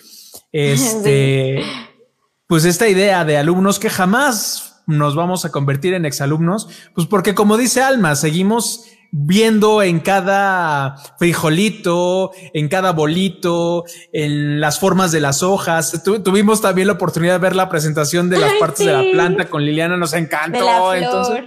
Este, 0.51 1.63
pues 2.47 2.65
esta 2.65 2.89
idea 2.89 3.23
de 3.23 3.37
alumnos 3.37 3.79
que 3.79 3.89
jamás 3.89 4.83
nos 4.87 5.15
vamos 5.15 5.45
a 5.45 5.49
convertir 5.49 5.93
en 5.93 6.05
exalumnos, 6.05 6.67
pues 6.93 7.07
porque 7.07 7.33
como 7.33 7.57
dice 7.57 7.81
Alma, 7.81 8.15
seguimos 8.15 8.85
viendo 9.17 9.81
en 9.81 10.01
cada 10.01 10.97
frijolito, 11.17 12.31
en 12.53 12.67
cada 12.67 12.91
bolito, 12.91 13.85
en 14.11 14.59
las 14.59 14.77
formas 14.77 15.13
de 15.13 15.21
las 15.21 15.41
hojas. 15.41 16.03
tuvimos 16.03 16.59
también 16.59 16.87
la 16.87 16.93
oportunidad 16.93 17.35
de 17.35 17.39
ver 17.39 17.55
la 17.55 17.69
presentación 17.69 18.29
de 18.29 18.39
las 18.39 18.53
partes 18.59 18.85
de 18.85 18.91
la 18.91 19.03
planta 19.13 19.49
con 19.49 19.63
Liliana, 19.63 19.95
nos 19.95 20.11
encantó. 20.11 20.93
Entonces, 20.93 21.45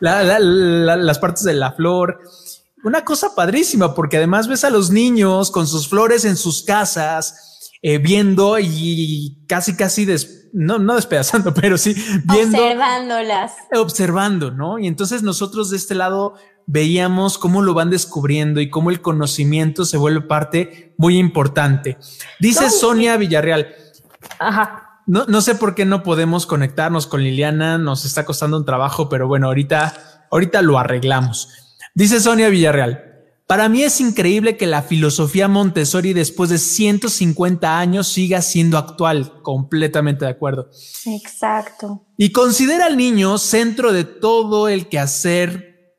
las 0.00 1.18
partes 1.18 1.44
de 1.44 1.54
la 1.54 1.72
flor. 1.72 2.20
Una 2.84 3.04
cosa 3.04 3.34
padrísima, 3.34 3.94
porque 3.94 4.18
además 4.18 4.46
ves 4.46 4.64
a 4.64 4.70
los 4.70 4.90
niños 4.90 5.50
con 5.50 5.66
sus 5.66 5.88
flores 5.88 6.26
en 6.26 6.36
sus 6.36 6.62
casas, 6.62 7.70
eh, 7.80 7.96
viendo 7.98 8.58
y 8.58 9.44
casi, 9.48 9.76
casi 9.76 10.04
no, 10.52 10.78
no 10.78 10.94
despedazando, 10.94 11.54
pero 11.60 11.78
sí 11.78 11.94
viendo. 12.24 12.58
Observándolas. 12.58 13.52
Observando, 13.74 14.50
¿no? 14.50 14.78
Y 14.78 14.86
entonces 14.86 15.22
nosotros 15.22 15.70
de 15.70 15.76
este 15.76 15.94
lado 15.94 16.34
veíamos 16.66 17.38
cómo 17.38 17.62
lo 17.62 17.74
van 17.74 17.90
descubriendo 17.90 18.60
y 18.60 18.68
cómo 18.68 18.90
el 18.90 19.00
conocimiento 19.00 19.84
se 19.84 19.96
vuelve 19.96 20.22
parte 20.22 20.94
muy 20.98 21.18
importante. 21.18 21.96
Dice 22.40 22.70
Sonia 22.70 23.16
Villarreal. 23.16 23.68
Ajá. 24.38 25.02
No, 25.06 25.24
no 25.26 25.40
sé 25.40 25.54
por 25.54 25.74
qué 25.74 25.86
no 25.86 26.02
podemos 26.02 26.44
conectarnos 26.44 27.06
con 27.06 27.22
Liliana, 27.22 27.78
nos 27.78 28.04
está 28.04 28.26
costando 28.26 28.58
un 28.58 28.66
trabajo, 28.66 29.08
pero 29.08 29.26
bueno, 29.26 29.46
ahorita, 29.46 30.26
ahorita 30.30 30.60
lo 30.60 30.78
arreglamos. 30.78 31.48
Dice 31.94 32.20
Sonia 32.20 32.50
Villarreal. 32.50 33.07
Para 33.48 33.70
mí 33.70 33.82
es 33.82 33.98
increíble 34.02 34.58
que 34.58 34.66
la 34.66 34.82
filosofía 34.82 35.48
Montessori 35.48 36.12
después 36.12 36.50
de 36.50 36.58
150 36.58 37.78
años 37.78 38.06
siga 38.06 38.42
siendo 38.42 38.76
actual. 38.76 39.40
Completamente 39.40 40.26
de 40.26 40.30
acuerdo. 40.30 40.68
Exacto. 41.06 42.04
Y 42.18 42.30
considera 42.32 42.84
al 42.84 42.98
niño 42.98 43.38
centro 43.38 43.94
de 43.94 44.04
todo 44.04 44.68
el 44.68 44.90
quehacer 44.90 45.94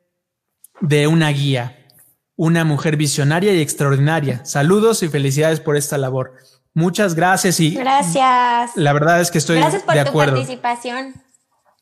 de 0.79 1.07
una 1.07 1.29
guía, 1.29 1.87
una 2.35 2.65
mujer 2.65 2.97
visionaria 2.97 3.51
y 3.51 3.61
extraordinaria. 3.61 4.45
Saludos 4.45 5.01
y 5.01 5.09
felicidades 5.09 5.59
por 5.59 5.75
esta 5.75 5.97
labor. 5.97 6.35
Muchas 6.75 7.15
gracias 7.15 7.59
y 7.59 7.71
gracias. 7.71 8.73
La 8.75 8.93
verdad 8.93 9.21
es 9.21 9.31
que 9.31 9.39
estoy 9.39 9.57
gracias 9.57 9.81
por 9.81 9.95
de 9.95 10.05
tu 10.05 10.13
participación. 10.13 11.15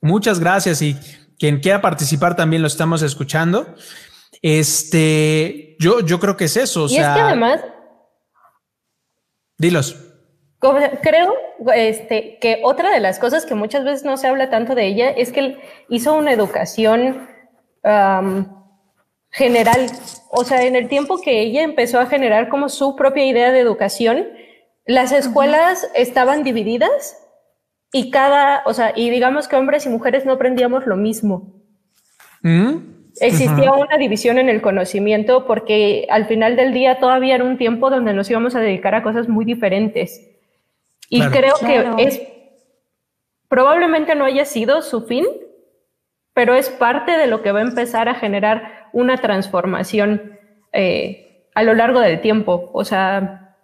Muchas 0.02 0.40
gracias 0.40 0.82
y 0.82 0.98
quien 1.38 1.60
quiera 1.60 1.82
participar 1.82 2.38
también 2.38 2.62
lo 2.62 2.70
estamos 2.70 3.02
escuchando. 3.02 3.76
Este, 4.42 5.76
yo, 5.80 6.02
yo 6.02 6.20
creo 6.20 6.38
que 6.38 6.46
es 6.46 6.58
eso. 6.58 6.86
O 6.86 6.90
y 6.90 6.98
es 6.98 7.08
que 7.08 7.20
además, 7.20 7.62
dilos. 9.58 10.04
Creo 10.60 11.36
este, 11.76 12.40
que 12.40 12.62
otra 12.64 12.92
de 12.92 13.00
las 13.00 13.20
cosas 13.20 13.46
que 13.46 13.54
muchas 13.54 13.84
veces 13.84 14.04
no 14.04 14.18
se 14.18 14.28
habla 14.28 14.50
tanto 14.50 14.74
de 14.74 14.88
ella 14.88 15.12
es 15.12 15.32
que 15.32 15.60
hizo 15.90 16.14
una 16.16 16.32
educación 16.32 17.28
general. 19.30 19.88
O 20.30 20.44
sea, 20.44 20.64
en 20.64 20.76
el 20.76 20.88
tiempo 20.90 21.22
que 21.22 21.42
ella 21.42 21.62
empezó 21.62 22.00
a 22.00 22.08
generar 22.08 22.50
como 22.50 22.70
su 22.70 22.96
propia 22.96 23.26
idea 23.26 23.52
de 23.52 23.60
educación, 23.60 24.28
las 24.86 25.12
escuelas 25.12 25.88
estaban 25.94 26.44
divididas 26.44 27.18
y 27.92 28.10
cada, 28.10 28.64
o 28.66 28.74
sea, 28.74 28.94
y 28.96 29.10
digamos 29.10 29.48
que 29.48 29.56
hombres 29.56 29.86
y 29.86 29.90
mujeres 29.90 30.26
no 30.26 30.34
aprendíamos 30.34 30.86
lo 30.86 30.96
mismo. 30.96 31.54
¿Mm? 32.42 33.07
Existía 33.20 33.72
una 33.72 33.98
división 33.98 34.38
en 34.38 34.50
el 34.50 34.62
conocimiento 34.62 35.46
porque 35.46 36.08
al 36.10 36.26
final 36.26 36.56
del 36.56 36.74
día 36.74 37.00
todavía 37.00 37.36
era 37.36 37.44
un 37.44 37.58
tiempo 37.58 37.90
donde 37.90 38.14
nos 38.14 38.30
íbamos 38.30 38.56
a 38.56 38.60
dedicar 38.60 38.96
a 38.96 39.04
cosas 39.04 39.28
muy 39.28 39.46
diferentes. 39.46 40.30
Y 41.10 41.22
creo 41.22 41.56
que 41.66 41.86
es 41.98 42.22
probablemente 43.48 44.16
no 44.16 44.26
haya 44.26 44.46
sido 44.46 44.82
su 44.82 45.06
fin, 45.06 45.26
pero 46.34 46.54
es 46.54 46.70
parte 46.70 47.18
de 47.18 47.28
lo 47.28 47.42
que 47.42 47.52
va 47.52 47.60
a 47.60 47.64
empezar 47.64 48.10
a 48.10 48.16
generar 48.16 48.90
una 48.94 49.18
transformación 49.18 50.38
eh, 50.74 51.48
a 51.56 51.64
lo 51.64 51.74
largo 51.74 52.00
del 52.00 52.22
tiempo. 52.22 52.70
O 52.74 52.84
sea, 52.84 53.56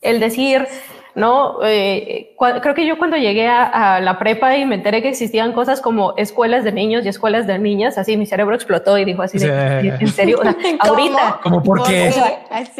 el 0.00 0.20
decir, 0.20 0.66
¿no? 1.14 1.58
Eh, 1.64 2.34
creo 2.62 2.74
que 2.74 2.86
yo 2.86 2.98
cuando 2.98 3.16
llegué 3.16 3.46
a, 3.46 4.00
la 4.00 4.18
prepa 4.18 4.56
y 4.56 4.64
me 4.66 4.74
enteré 4.74 5.02
que 5.02 5.08
existían 5.08 5.52
cosas 5.52 5.80
como 5.80 6.14
escuelas 6.16 6.64
de 6.64 6.72
niños 6.72 7.04
y 7.04 7.08
escuelas 7.08 7.46
de 7.46 7.58
niñas, 7.58 7.98
así 7.98 8.16
mi 8.16 8.26
cerebro 8.26 8.54
explotó 8.54 8.98
y 8.98 9.04
dijo 9.04 9.22
así, 9.22 9.38
¿en 9.40 10.08
serio? 10.08 10.40
ahorita. 10.80 11.40
¿Cómo 11.42 11.62
por 11.62 11.82
qué? 11.84 12.12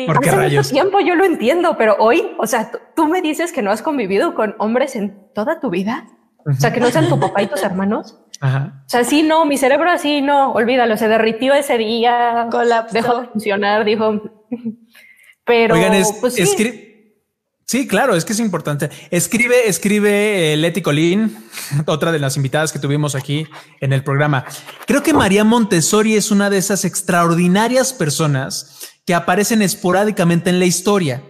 ¿Por 0.06 0.20
qué 0.20 0.30
hace 0.30 0.48
mucho 0.48 0.70
tiempo 0.70 1.00
yo 1.00 1.14
lo 1.14 1.24
entiendo, 1.24 1.76
pero 1.76 1.96
hoy, 1.98 2.32
o 2.38 2.46
sea, 2.46 2.70
tú 2.96 3.06
me 3.06 3.22
dices 3.22 3.52
que 3.52 3.62
no 3.62 3.70
has 3.70 3.82
convivido 3.82 4.34
con 4.34 4.54
hombres 4.58 4.96
en 4.96 5.16
toda 5.34 5.60
tu 5.60 5.70
vida. 5.70 6.06
O 6.46 6.52
sea, 6.52 6.72
que 6.74 6.80
no 6.80 6.90
sean 6.90 7.08
tu 7.08 7.18
papá 7.18 7.42
y 7.42 7.46
tus 7.46 7.62
hermanos. 7.62 8.18
Ajá. 8.38 8.82
O 8.84 8.88
sea, 8.88 9.02
sí, 9.04 9.22
no, 9.22 9.46
mi 9.46 9.56
cerebro 9.56 9.90
así, 9.90 10.20
no, 10.20 10.52
olvídalo, 10.52 10.98
se 10.98 11.08
derritió 11.08 11.54
ese 11.54 11.78
día, 11.78 12.48
dejó 12.92 13.20
de 13.20 13.28
funcionar, 13.28 13.84
dijo. 13.84 14.20
Pero, 15.46 15.74
Oigan, 15.74 15.92
pues, 16.20 16.34
sí. 16.34 16.93
Sí. 17.64 17.86
claro, 17.86 18.14
es 18.14 18.24
que 18.24 18.32
es 18.32 18.40
importante. 18.40 18.90
Escribe, 19.10 19.68
escribe 19.68 20.52
eh, 20.52 20.56
Leti 20.56 20.82
Colín, 20.82 21.36
otra 21.86 22.12
de 22.12 22.18
las 22.18 22.36
invitadas 22.36 22.72
que 22.72 22.78
tuvimos 22.78 23.14
aquí 23.14 23.46
en 23.80 23.92
el 23.92 24.02
programa. 24.02 24.44
Creo 24.86 25.02
que 25.02 25.12
María 25.12 25.44
Montessori 25.44 26.14
es 26.14 26.30
una 26.30 26.50
de 26.50 26.58
esas 26.58 26.84
extraordinarias 26.84 27.92
personas 27.92 28.78
que 29.06 29.14
aparecen 29.14 29.62
esporádicamente 29.62 30.50
en 30.50 30.58
la 30.58 30.66
historia. 30.66 31.22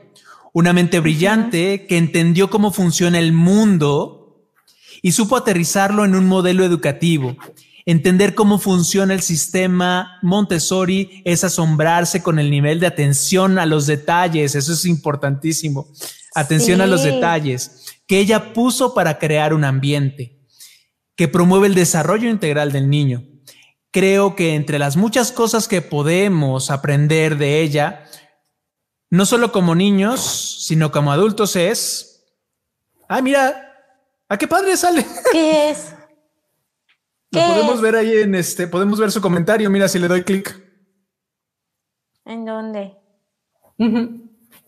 Una 0.52 0.72
mente 0.72 1.00
brillante 1.00 1.86
que 1.86 1.98
entendió 1.98 2.48
cómo 2.48 2.72
funciona 2.72 3.18
el 3.18 3.32
mundo 3.32 4.48
y 5.02 5.12
supo 5.12 5.36
aterrizarlo 5.36 6.04
en 6.04 6.14
un 6.14 6.26
modelo 6.26 6.64
educativo. 6.64 7.36
Entender 7.86 8.34
cómo 8.34 8.58
funciona 8.58 9.12
el 9.12 9.20
sistema 9.20 10.18
Montessori 10.22 11.20
es 11.26 11.44
asombrarse 11.44 12.22
con 12.22 12.38
el 12.38 12.50
nivel 12.50 12.80
de 12.80 12.86
atención 12.86 13.58
a 13.58 13.66
los 13.66 13.86
detalles, 13.86 14.54
eso 14.54 14.72
es 14.72 14.86
importantísimo. 14.86 15.88
Atención 16.34 16.80
a 16.80 16.86
los 16.86 17.02
detalles 17.02 18.00
que 18.06 18.18
ella 18.18 18.52
puso 18.52 18.92
para 18.92 19.18
crear 19.18 19.54
un 19.54 19.64
ambiente 19.64 20.40
que 21.16 21.28
promueve 21.28 21.68
el 21.68 21.74
desarrollo 21.74 22.28
integral 22.28 22.72
del 22.72 22.90
niño. 22.90 23.22
Creo 23.90 24.34
que 24.34 24.54
entre 24.54 24.78
las 24.78 24.96
muchas 24.96 25.30
cosas 25.30 25.68
que 25.68 25.80
podemos 25.80 26.70
aprender 26.70 27.38
de 27.38 27.60
ella, 27.60 28.04
no 29.10 29.24
solo 29.24 29.52
como 29.52 29.76
niños, 29.76 30.64
sino 30.66 30.90
como 30.90 31.12
adultos 31.12 31.54
es, 31.54 32.26
ah, 33.08 33.22
mira, 33.22 33.64
¿A 34.28 34.38
qué 34.38 34.48
padre 34.48 34.76
sale? 34.76 35.04
¿Qué 35.32 35.70
es? 35.70 35.94
Lo 37.30 37.40
podemos 37.40 37.80
ver 37.80 37.96
ahí 37.96 38.16
en 38.18 38.34
este, 38.34 38.66
podemos 38.66 38.98
ver 38.98 39.10
su 39.10 39.20
comentario. 39.20 39.68
Mira 39.70 39.88
si 39.88 39.98
le 39.98 40.08
doy 40.08 40.22
clic. 40.22 40.60
¿En 42.24 42.44
dónde? 42.44 42.96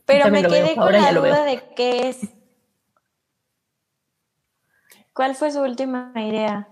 Pero 0.07 0.31
me 0.31 0.43
quedé 0.43 0.75
con 0.77 0.93
la 0.93 1.13
duda 1.13 1.45
de 1.45 1.63
qué 1.77 2.09
es. 2.09 2.21
¿Cuál 5.13 5.35
fue 5.35 5.51
su 5.51 5.61
última 5.61 6.13
idea? 6.15 6.69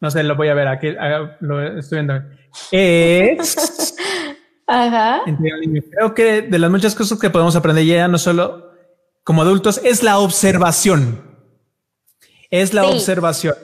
No 0.00 0.10
sé, 0.10 0.22
lo 0.22 0.34
voy 0.36 0.48
a 0.48 0.54
ver 0.54 0.68
aquí. 0.68 0.94
Lo 1.40 1.78
estoy 1.78 1.98
viendo. 1.98 2.14
Es. 2.70 3.94
Ajá. 4.66 5.22
Creo 5.90 6.14
que 6.14 6.42
de 6.42 6.58
las 6.58 6.70
muchas 6.70 6.94
cosas 6.94 7.18
que 7.18 7.30
podemos 7.30 7.54
aprender 7.54 7.84
ya 7.84 8.08
no 8.08 8.18
solo 8.18 8.72
como 9.24 9.42
adultos 9.42 9.80
es 9.84 10.02
la 10.02 10.18
observación 10.18 11.32
es 12.52 12.74
la 12.74 12.84
observación. 12.84 13.54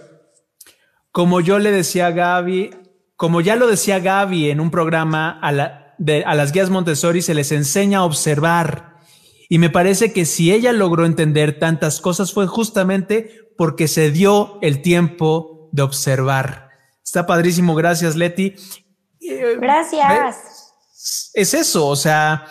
Como 1.13 1.41
yo 1.41 1.59
le 1.59 1.71
decía 1.71 2.07
a 2.09 2.11
Gaby, 2.11 2.71
como 3.17 3.43
ya 3.43 3.55
lo 3.55 3.67
decía 3.67 4.01
Gaby 4.01 4.51
en 4.51 4.61
un 4.61 4.71
programa, 4.71 5.39
a, 5.43 5.78
las 5.99 6.53
guías 6.53 6.71
Montessori 6.71 7.23
se 7.23 7.35
les 7.35 7.53
enseña 7.53 7.99
a 7.99 8.05
observar. 8.05 8.99
Y 9.49 9.59
me 9.59 9.71
parece 9.71 10.13
que 10.13 10.25
si 10.25 10.53
ella 10.53 10.73
logró 10.73 11.07
entender 11.07 11.59
tantas 11.59 12.01
cosas 12.01 12.33
fue 12.33 12.47
justamente 12.47 13.53
porque 13.57 13.89
se 13.89 14.11
dio 14.11 14.59
el 14.63 14.83
tiempo 14.83 15.69
de 15.73 15.83
observar. 15.83 16.69
Está 17.03 17.27
padrísimo, 17.27 17.75
gracias 17.75 18.15
Leti. 18.15 18.55
Eh, 19.21 19.57
gracias. 19.61 20.37
Es 21.35 21.55
eso, 21.55 21.87
o 21.87 21.97
sea, 21.97 22.47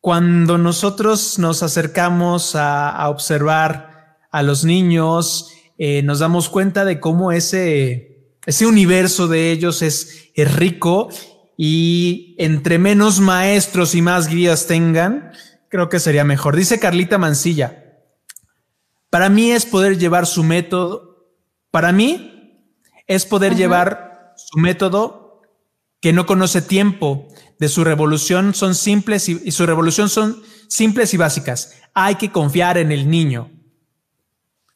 cuando 0.00 0.58
nosotros 0.58 1.38
nos 1.38 1.62
acercamos 1.62 2.54
a 2.54 3.08
observar, 3.08 3.96
a 4.36 4.42
los 4.42 4.64
niños, 4.64 5.50
eh, 5.78 6.02
nos 6.02 6.18
damos 6.18 6.50
cuenta 6.50 6.84
de 6.84 7.00
cómo 7.00 7.32
ese, 7.32 8.34
ese 8.44 8.66
universo 8.66 9.28
de 9.28 9.50
ellos 9.50 9.80
es, 9.80 10.30
es 10.34 10.54
rico 10.56 11.08
y 11.56 12.34
entre 12.38 12.78
menos 12.78 13.20
maestros 13.20 13.94
y 13.94 14.02
más 14.02 14.28
guías 14.28 14.66
tengan, 14.66 15.32
creo 15.68 15.88
que 15.88 16.00
sería 16.00 16.24
mejor. 16.24 16.56
Dice 16.56 16.78
Carlita 16.78 17.18
Mancilla, 17.18 18.00
para 19.10 19.28
mí 19.28 19.50
es 19.52 19.64
poder 19.64 19.98
llevar 19.98 20.26
su 20.26 20.42
método, 20.42 21.34
para 21.70 21.92
mí 21.92 22.72
es 23.06 23.24
poder 23.24 23.56
llevar 23.56 24.34
su 24.36 24.58
método 24.58 25.42
que 26.00 26.12
no 26.12 26.26
conoce 26.26 26.60
tiempo, 26.60 27.28
de 27.58 27.68
su 27.68 27.84
revolución 27.84 28.54
son 28.54 28.74
simples 28.74 29.28
y, 29.28 29.40
y 29.44 29.52
su 29.52 29.64
revolución 29.64 30.08
son 30.08 30.42
simples 30.68 31.14
y 31.14 31.16
básicas. 31.16 31.80
Hay 31.94 32.16
que 32.16 32.30
confiar 32.30 32.76
en 32.76 32.92
el 32.92 33.08
niño. 33.08 33.50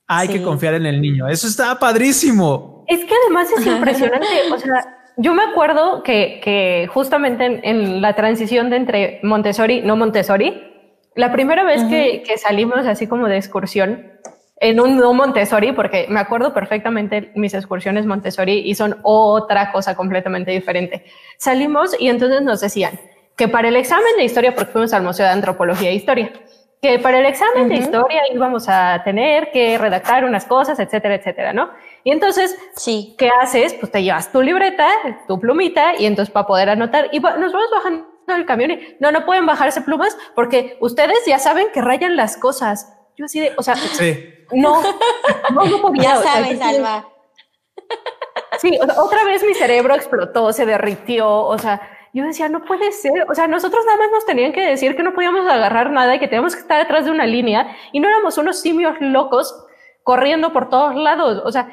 Hay 0.07 0.27
que 0.27 0.43
confiar 0.43 0.75
en 0.75 0.87
el 0.87 1.01
niño. 1.01 1.29
Eso 1.29 1.47
está 1.47 1.79
padrísimo. 1.79 2.85
Es 2.89 3.05
que 3.05 3.15
además 3.25 3.49
es 3.57 3.65
impresionante. 3.65 4.27
O 4.53 4.59
sea, 4.59 5.00
yo 5.17 5.35
me 5.35 5.43
acuerdo 5.43 6.03
que, 6.03 6.41
que 6.43 6.89
justamente 6.93 7.45
en, 7.45 7.61
en 7.63 8.03
la 8.03 8.15
transición 8.15 8.71
de 8.71 8.77
entre 8.77 9.21
Montessori, 9.23 9.83
no 9.83 9.97
Montessori, 9.97 10.71
la 11.15 11.33
primera 11.33 11.65
vez 11.65 11.85
que, 11.85 12.23
que 12.27 12.39
salimos 12.39 12.87
así 12.87 13.07
como 13.07 13.29
de 13.29 13.37
excursión 13.37 14.13
en 14.61 14.79
un 14.79 14.99
no 14.99 15.13
Montessori, 15.15 15.73
porque 15.73 16.07
me 16.09 16.21
acuerdo 16.21 16.53
perfectamente 16.53 17.33
mis 17.35 17.55
excursiones 17.55 18.07
Montessori 18.07 18.59
y 18.59 18.75
son 18.75 18.99
otra 19.03 19.73
cosa 19.73 19.97
completamente 19.97 20.51
diferente. 20.51 21.05
Salimos 21.39 21.97
y 21.99 22.09
entonces 22.09 22.43
nos 22.43 22.61
decían 22.61 23.01
que 23.37 23.49
para 23.49 23.69
el 23.69 23.77
examen 23.77 24.17
de 24.19 24.25
historia, 24.25 24.55
porque 24.55 24.73
fuimos 24.73 24.93
al 24.93 25.03
Museo 25.03 25.25
de 25.25 25.33
Antropología 25.33 25.89
e 25.89 25.95
Historia, 25.95 26.31
que 26.83 26.99
para 26.99 27.19
el 27.19 27.27
examen 27.27 27.69
de 27.69 27.75
historia 27.77 28.23
íbamos 28.33 28.67
a 28.69 29.03
tener 29.05 29.51
que 29.53 29.77
redactar 29.77 30.25
unas 30.25 30.47
cosas, 30.47 30.79
etcétera, 30.79 31.15
etcétera, 31.17 31.53
¿no? 31.53 31.71
Y 32.05 32.11
entonces, 32.13 32.57
Sí. 32.75 33.15
¿qué 33.19 33.31
haces? 33.41 33.75
Pues 33.75 33.93
te 33.93 34.03
llevas 34.03 34.33
tu 34.33 34.41
libreta, 34.41 34.89
tu 35.29 35.39
plumita, 35.39 35.95
y 35.99 36.07
entonces 36.07 36.33
para 36.33 36.47
poder 36.47 36.71
anotar, 36.71 37.09
y 37.13 37.21
nos 37.21 37.53
vamos 37.53 37.71
bajando 37.71 38.07
del 38.29 38.47
camión 38.47 38.71
y 38.71 38.97
no, 39.01 39.11
no 39.13 39.27
pueden 39.27 39.45
bajarse 39.45 39.81
plumas 39.83 40.17
porque 40.35 40.79
ustedes 40.81 41.19
ya 41.27 41.39
saben 41.39 41.67
que 41.75 41.81
rayan 41.83 42.17
las 42.17 42.37
cosas. 42.37 42.97
Yo 43.17 43.25
así 43.27 43.41
de, 43.41 43.53
o 43.59 43.63
sea, 43.63 43.75
Sí. 43.77 44.47
no, 44.53 44.81
no, 45.53 45.65
no 45.67 45.81
podía. 45.83 46.03
Ya 46.03 46.19
o 46.19 46.23
sea, 46.23 46.33
sabes, 46.35 46.59
de- 46.59 46.65
Alba. 46.65 47.07
Sí, 48.59 48.79
o 48.81 48.85
sea, 48.85 49.03
otra 49.03 49.25
vez 49.25 49.43
mi 49.45 49.55
cerebro 49.55 49.95
explotó, 49.95 50.53
se 50.53 50.65
derritió, 50.67 51.29
o 51.31 51.59
sea, 51.59 51.81
yo 52.13 52.25
decía, 52.25 52.49
no 52.49 52.65
puede 52.65 52.93
ser, 52.93 53.27
o 53.31 53.35
sea, 53.35 53.47
nosotros 53.47 53.85
nada 53.87 53.99
más 53.99 54.11
nos 54.11 54.27
tenían 54.27 54.53
que 54.53 54.63
decir 54.63 54.97
que 54.97 55.03
no 55.03 55.15
podíamos 55.15 55.47
agarrar 55.47 55.91
nada 55.91 56.15
y 56.15 56.19
que 56.19 56.29
teníamos 56.29 56.55
que 56.55 56.63
estar 56.63 56.79
detrás 56.79 57.05
de 57.05 57.11
una 57.11 57.27
línea 57.27 57.77
y 57.93 58.01
no 58.01 58.09
éramos 58.09 58.37
unos 58.39 58.61
simios 58.61 58.95
locos 59.01 59.55
corriendo 60.03 60.53
por 60.53 60.69
todos 60.71 60.97
lados, 60.97 61.43
o 61.45 61.53
sea, 61.53 61.71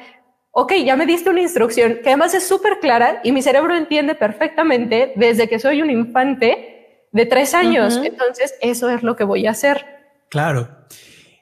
ok, 0.52 0.72
ya 0.84 0.96
me 0.96 1.06
diste 1.06 1.30
una 1.30 1.40
instrucción 1.40 1.98
que 2.02 2.10
además 2.10 2.34
es 2.34 2.46
súper 2.46 2.78
clara 2.80 3.20
y 3.24 3.32
mi 3.32 3.42
cerebro 3.42 3.74
entiende 3.74 4.14
perfectamente 4.14 5.12
desde 5.16 5.48
que 5.48 5.58
soy 5.58 5.82
un 5.82 5.90
infante 5.90 7.06
de 7.12 7.26
tres 7.26 7.54
años, 7.54 7.96
Ujú. 7.96 8.06
entonces 8.06 8.54
eso 8.60 8.90
es 8.90 9.02
lo 9.02 9.16
que 9.16 9.24
voy 9.24 9.46
a 9.46 9.52
hacer. 9.52 9.84
Claro. 10.28 10.68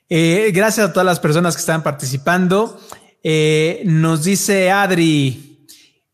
Eh, 0.08 0.52
gracias 0.54 0.88
a 0.88 0.92
todas 0.92 1.06
las 1.06 1.18
personas 1.18 1.56
que 1.56 1.60
están 1.60 1.82
participando. 1.82 2.78
Eh, 3.22 3.82
nos 3.84 4.22
dice 4.22 4.70
Adri, 4.70 5.45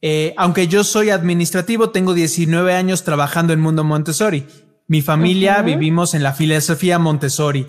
eh, 0.04 0.34
aunque 0.36 0.66
yo 0.66 0.82
soy 0.82 1.10
administrativo, 1.10 1.90
tengo 1.90 2.12
19 2.12 2.74
años 2.74 3.04
trabajando 3.04 3.52
en 3.52 3.60
Mundo 3.60 3.84
Montessori. 3.84 4.44
Mi 4.88 5.00
familia 5.00 5.62
vivimos 5.62 6.14
en 6.14 6.24
la 6.24 6.32
filosofía 6.32 6.98
Montessori. 6.98 7.68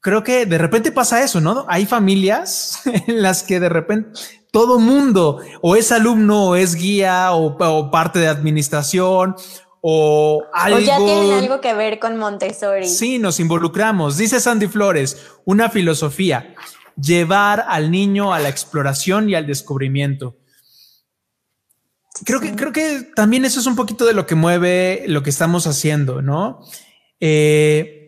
Creo 0.00 0.22
que 0.22 0.44
de 0.44 0.58
repente 0.58 0.92
pasa 0.92 1.24
eso, 1.24 1.40
¿no? 1.40 1.64
Hay 1.66 1.86
familias 1.86 2.82
en 3.06 3.22
las 3.22 3.42
que 3.42 3.60
de 3.60 3.70
repente 3.70 4.10
todo 4.52 4.78
mundo 4.78 5.40
o 5.62 5.74
es 5.74 5.90
alumno 5.90 6.48
o 6.48 6.54
es 6.54 6.74
guía 6.74 7.32
o, 7.32 7.56
o 7.58 7.90
parte 7.90 8.18
de 8.18 8.28
administración 8.28 9.34
o 9.80 10.44
algo. 10.52 10.78
O 10.78 10.80
ya 10.80 10.98
tienen 10.98 11.32
algo 11.32 11.62
que 11.62 11.72
ver 11.72 11.98
con 11.98 12.18
Montessori. 12.18 12.86
Sí, 12.86 13.18
nos 13.18 13.40
involucramos. 13.40 14.18
Dice 14.18 14.38
Sandy 14.38 14.68
Flores, 14.68 15.16
una 15.46 15.70
filosofía, 15.70 16.54
llevar 17.00 17.64
al 17.66 17.90
niño 17.90 18.34
a 18.34 18.38
la 18.38 18.50
exploración 18.50 19.30
y 19.30 19.34
al 19.34 19.46
descubrimiento. 19.46 20.36
Creo 22.24 22.40
que, 22.40 22.54
creo 22.54 22.72
que 22.72 23.10
también 23.16 23.44
eso 23.44 23.58
es 23.58 23.66
un 23.66 23.74
poquito 23.74 24.04
de 24.04 24.14
lo 24.14 24.26
que 24.26 24.36
mueve 24.36 25.04
lo 25.08 25.22
que 25.22 25.30
estamos 25.30 25.66
haciendo, 25.66 26.22
¿no? 26.22 26.60
Eh, 27.18 28.03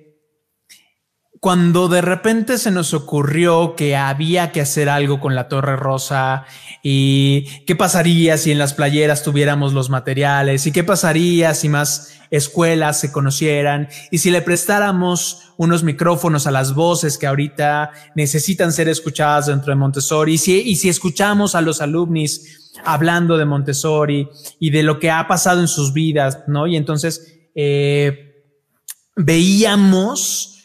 cuando 1.40 1.88
de 1.88 2.00
repente 2.00 2.58
se 2.58 2.70
nos 2.70 2.94
ocurrió 2.94 3.74
que 3.76 3.96
había 3.96 4.52
que 4.52 4.60
hacer 4.60 4.88
algo 4.88 5.20
con 5.20 5.34
la 5.34 5.48
Torre 5.48 5.76
Rosa 5.76 6.44
y 6.82 7.44
qué 7.66 7.76
pasaría 7.76 8.38
si 8.38 8.52
en 8.52 8.58
las 8.58 8.74
playeras 8.74 9.22
tuviéramos 9.22 9.72
los 9.72 9.90
materiales 9.90 10.66
y 10.66 10.72
qué 10.72 10.84
pasaría 10.84 11.54
si 11.54 11.68
más 11.68 12.12
escuelas 12.30 12.98
se 13.00 13.12
conocieran 13.12 13.88
y 14.10 14.18
si 14.18 14.30
le 14.30 14.42
prestáramos 14.42 15.52
unos 15.56 15.84
micrófonos 15.84 16.46
a 16.46 16.50
las 16.50 16.74
voces 16.74 17.18
que 17.18 17.26
ahorita 17.26 17.90
necesitan 18.14 18.72
ser 18.72 18.88
escuchadas 18.88 19.46
dentro 19.46 19.70
de 19.70 19.76
Montessori 19.76 20.34
y 20.34 20.38
si, 20.38 20.60
y 20.60 20.76
si 20.76 20.88
escuchamos 20.88 21.54
a 21.54 21.60
los 21.60 21.80
alumnis 21.80 22.72
hablando 22.84 23.36
de 23.36 23.44
Montessori 23.44 24.28
y 24.58 24.70
de 24.70 24.82
lo 24.82 24.98
que 24.98 25.10
ha 25.10 25.26
pasado 25.28 25.60
en 25.60 25.68
sus 25.68 25.92
vidas, 25.92 26.44
¿no? 26.46 26.66
Y 26.66 26.76
entonces 26.76 27.40
eh, 27.54 28.44
veíamos 29.16 30.55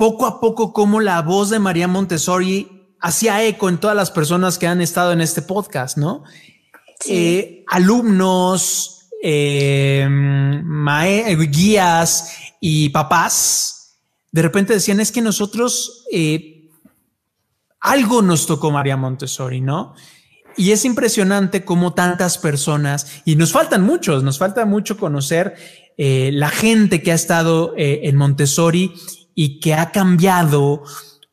poco 0.00 0.24
a 0.24 0.40
poco 0.40 0.72
cómo 0.72 0.98
la 1.00 1.20
voz 1.20 1.50
de 1.50 1.58
María 1.58 1.86
Montessori 1.86 2.86
hacía 3.00 3.44
eco 3.44 3.68
en 3.68 3.76
todas 3.76 3.94
las 3.94 4.10
personas 4.10 4.56
que 4.56 4.66
han 4.66 4.80
estado 4.80 5.12
en 5.12 5.20
este 5.20 5.42
podcast, 5.42 5.98
¿no? 5.98 6.24
Eh, 7.06 7.64
alumnos, 7.68 9.10
eh, 9.22 10.08
mae- 10.10 11.36
guías 11.50 12.32
y 12.62 12.88
papás, 12.88 13.98
de 14.32 14.40
repente 14.40 14.72
decían, 14.72 15.00
es 15.00 15.12
que 15.12 15.20
nosotros, 15.20 16.06
eh, 16.10 16.70
algo 17.78 18.22
nos 18.22 18.46
tocó 18.46 18.70
María 18.70 18.96
Montessori, 18.96 19.60
¿no? 19.60 19.94
Y 20.56 20.70
es 20.72 20.86
impresionante 20.86 21.62
cómo 21.66 21.92
tantas 21.92 22.38
personas, 22.38 23.20
y 23.26 23.36
nos 23.36 23.52
faltan 23.52 23.82
muchos, 23.82 24.22
nos 24.22 24.38
falta 24.38 24.64
mucho 24.64 24.96
conocer 24.96 25.56
eh, 25.98 26.30
la 26.32 26.48
gente 26.48 27.02
que 27.02 27.12
ha 27.12 27.16
estado 27.16 27.74
eh, 27.76 28.00
en 28.04 28.16
Montessori 28.16 28.94
y 29.42 29.58
que 29.60 29.72
ha 29.72 29.90
cambiado 29.90 30.82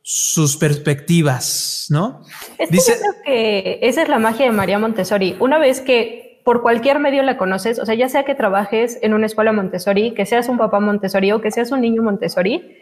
sus 0.01 0.55
perspectivas, 0.55 1.87
¿no? 1.89 2.21
Es 2.57 2.69
que 2.69 2.75
Dice- 2.75 2.93
yo 2.93 2.99
creo 2.99 3.23
que 3.25 3.79
esa 3.81 4.01
es 4.01 4.07
la 4.07 4.17
magia 4.19 4.45
de 4.45 4.53
María 4.53 4.79
Montessori. 4.79 5.35
Una 5.41 5.57
vez 5.57 5.81
que 5.81 6.41
por 6.45 6.61
cualquier 6.61 6.99
medio 6.99 7.21
la 7.23 7.35
conoces, 7.35 7.79
o 7.79 7.85
sea, 7.85 7.95
ya 7.95 8.07
sea 8.07 8.23
que 8.23 8.33
trabajes 8.33 8.97
en 9.01 9.13
una 9.13 9.25
escuela 9.25 9.51
Montessori, 9.51 10.13
que 10.13 10.25
seas 10.25 10.47
un 10.47 10.57
papá 10.57 10.79
Montessori 10.79 11.33
o 11.33 11.41
que 11.41 11.51
seas 11.51 11.71
un 11.73 11.81
niño 11.81 12.01
Montessori, 12.01 12.77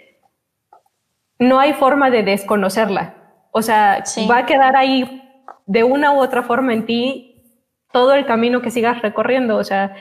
no 1.39 1.59
hay 1.59 1.73
forma 1.73 2.11
de 2.11 2.21
desconocerla. 2.21 3.15
O 3.51 3.63
sea, 3.63 4.05
Sí. 4.05 4.27
va 4.29 4.37
a 4.39 4.45
quedar 4.45 4.75
ahí 4.75 5.23
de 5.65 5.83
una 5.83 6.11
u 6.13 6.19
otra 6.19 6.43
forma 6.43 6.73
en 6.73 6.85
ti 6.85 7.41
todo 7.91 8.13
el 8.13 8.27
camino 8.27 8.61
que 8.61 8.69
sigas 8.69 9.01
recorriendo. 9.01 9.57
O 9.57 9.63
sea, 9.63 9.95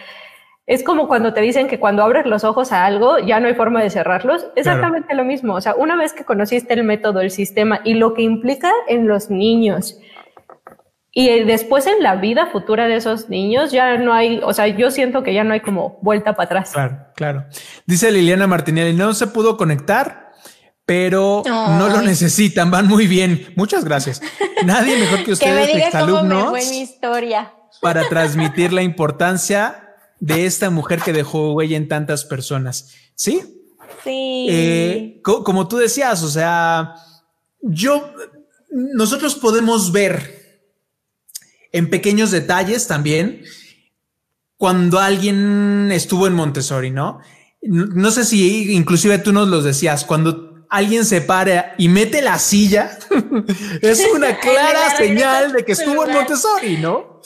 es 0.66 0.82
como 0.82 1.08
cuando 1.08 1.34
te 1.34 1.40
dicen 1.40 1.68
que 1.68 1.78
cuando 1.78 2.02
abres 2.02 2.26
los 2.26 2.44
ojos 2.44 2.72
a 2.72 2.84
algo 2.86 3.18
ya 3.18 3.38
no 3.40 3.48
hay 3.48 3.54
forma 3.54 3.82
de 3.82 3.90
cerrarlos. 3.90 4.46
Exactamente 4.56 5.14
lo 5.14 5.24
mismo. 5.24 5.54
O 5.54 5.60
sea, 5.60 5.74
una 5.74 5.96
vez 5.96 6.12
que 6.12 6.24
conociste 6.24 6.74
el 6.74 6.84
método, 6.84 7.20
el 7.20 7.30
sistema 7.30 7.80
y 7.84 7.94
lo 7.94 8.14
que 8.14 8.22
implica 8.22 8.70
en 8.88 9.06
los 9.06 9.30
niños 9.30 9.98
y 11.16 11.28
eh, 11.28 11.44
después 11.44 11.86
en 11.86 12.02
la 12.02 12.16
vida 12.16 12.46
futura 12.46 12.88
de 12.88 12.96
esos 12.96 13.28
niños, 13.28 13.70
ya 13.70 13.96
no 13.98 14.12
hay, 14.12 14.40
o 14.42 14.52
sea, 14.52 14.66
yo 14.66 14.90
siento 14.90 15.22
que 15.22 15.32
ya 15.32 15.44
no 15.44 15.54
hay 15.54 15.60
como 15.60 15.98
vuelta 16.02 16.34
para 16.34 16.46
atrás. 16.46 16.72
Claro, 16.72 17.06
claro. 17.14 17.44
Dice 17.86 18.10
Liliana 18.10 18.48
Martinelli, 18.48 18.96
no 18.96 19.14
se 19.14 19.28
pudo 19.28 19.56
conectar, 19.56 20.32
pero 20.84 21.44
Ay. 21.46 21.78
no 21.78 21.88
lo 21.88 22.02
necesitan, 22.02 22.72
van 22.72 22.88
muy 22.88 23.06
bien. 23.06 23.46
Muchas 23.54 23.84
gracias. 23.84 24.20
Nadie 24.64 24.98
mejor 24.98 25.18
que 25.18 25.24
Que 25.38 25.52
me 25.52 25.62
ustedes, 25.62 25.68
cómo 25.68 25.74
me 25.74 25.84
exalumnos, 25.84 26.50
fue 26.50 26.66
mi 26.70 26.80
historia. 26.80 27.52
para 27.80 28.08
transmitir 28.08 28.72
la 28.72 28.82
importancia 28.82 29.83
de 30.20 30.46
esta 30.46 30.70
mujer 30.70 31.00
que 31.00 31.12
dejó 31.12 31.52
huella 31.54 31.76
en 31.76 31.88
tantas 31.88 32.24
personas. 32.24 32.90
Sí, 33.14 33.40
Sí. 34.02 34.46
Eh, 34.50 35.20
co- 35.22 35.42
como 35.44 35.66
tú 35.66 35.78
decías, 35.78 36.22
o 36.22 36.28
sea, 36.28 36.94
yo, 37.62 38.12
nosotros 38.70 39.34
podemos 39.34 39.92
ver 39.92 40.68
en 41.72 41.88
pequeños 41.88 42.30
detalles 42.30 42.86
también 42.86 43.42
cuando 44.58 44.98
alguien 44.98 45.90
estuvo 45.90 46.26
en 46.26 46.34
Montessori, 46.34 46.90
¿no? 46.90 47.20
No 47.62 47.86
no 47.86 48.10
sé 48.10 48.24
si 48.24 48.72
inclusive 48.74 49.18
tú 49.18 49.32
nos 49.32 49.48
los 49.48 49.64
decías, 49.64 50.04
cuando 50.04 50.66
alguien 50.68 51.04
se 51.06 51.20
para 51.22 51.74
y 51.78 51.88
mete 51.88 52.20
la 52.20 52.38
silla, 52.38 52.98
es 53.80 54.04
una 54.14 54.36
clara 54.40 54.96
señal 54.96 55.52
de 55.52 55.64
que 55.64 55.72
estuvo 55.72 56.04
en. 56.06 56.12
Montessori, 56.12 56.76
¿no? 56.76 57.20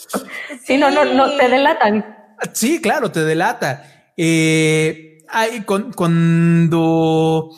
Sí, 0.65 0.77
no, 0.77 0.89
no, 0.91 1.03
no, 1.05 1.35
te 1.35 1.49
delatan. 1.49 2.15
Sí, 2.53 2.81
claro, 2.81 3.11
te 3.11 3.23
delata. 3.23 4.11
Eh, 4.17 5.19
hay- 5.29 5.61
con- 5.63 5.93
cuando 5.93 7.49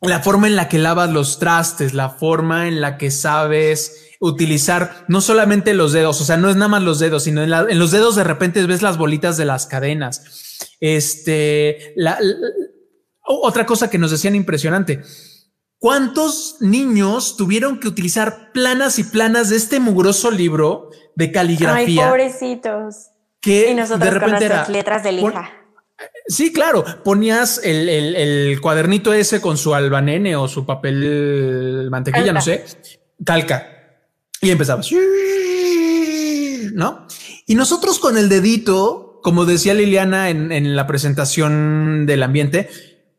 la 0.00 0.20
forma 0.20 0.46
en 0.46 0.56
la 0.56 0.68
que 0.68 0.78
lavas 0.78 1.10
los 1.10 1.38
trastes, 1.38 1.94
la 1.94 2.10
forma 2.10 2.68
en 2.68 2.80
la 2.80 2.98
que 2.98 3.10
sabes 3.10 4.10
utilizar 4.20 5.04
no 5.08 5.20
solamente 5.20 5.74
los 5.74 5.92
dedos, 5.92 6.20
o 6.20 6.24
sea, 6.24 6.36
no 6.36 6.48
es 6.48 6.56
nada 6.56 6.68
más 6.68 6.82
los 6.82 6.98
dedos, 6.98 7.24
sino 7.24 7.42
en, 7.42 7.78
los 7.78 7.90
dedos 7.90 8.14
de 8.16 8.24
repente 8.24 8.64
ves 8.66 8.82
las 8.82 8.96
bolitas 8.98 9.36
de 9.36 9.44
las 9.44 9.66
cadenas. 9.66 10.58
Este, 10.80 11.92
la, 11.96 12.18
otra 13.24 13.66
cosa 13.66 13.90
que 13.90 13.98
nos 13.98 14.10
decían 14.10 14.34
impresionante. 14.34 15.02
¿Cuántos 15.78 16.58
niños 16.60 17.36
tuvieron 17.36 17.80
que 17.80 17.88
utilizar 17.88 18.52
planas 18.52 19.00
y 19.00 19.04
planas 19.04 19.48
de 19.50 19.56
este 19.56 19.80
mugroso 19.80 20.30
libro 20.30 20.90
de 21.16 21.32
caligrafía? 21.32 22.04
Ay, 22.04 22.10
pobrecitos. 22.10 23.11
Que 23.42 23.70
y 23.70 23.74
nosotros 23.74 24.00
de 24.00 24.10
repente 24.10 24.38
con 24.38 24.48
nuestras 24.48 24.68
letras 24.70 25.02
de 25.02 25.12
lija. 25.12 25.50
Sí, 26.26 26.52
claro. 26.52 26.84
Ponías 27.04 27.60
el, 27.62 27.88
el, 27.88 28.60
cuadernito 28.60 29.12
ese 29.12 29.40
con 29.40 29.58
su 29.58 29.74
albanene 29.74 30.36
o 30.36 30.48
su 30.48 30.64
papel 30.64 31.88
mantequilla, 31.90 32.32
no 32.32 32.40
sé, 32.40 32.64
calca. 33.24 33.68
Y 34.40 34.50
empezabas, 34.50 34.90
¿no? 36.72 37.06
Y 37.46 37.54
nosotros 37.54 37.98
con 37.98 38.16
el 38.16 38.28
dedito, 38.28 39.20
como 39.22 39.44
decía 39.44 39.74
Liliana 39.74 40.30
en, 40.30 40.52
en 40.52 40.74
la 40.74 40.86
presentación 40.86 42.06
del 42.06 42.22
ambiente, 42.22 42.70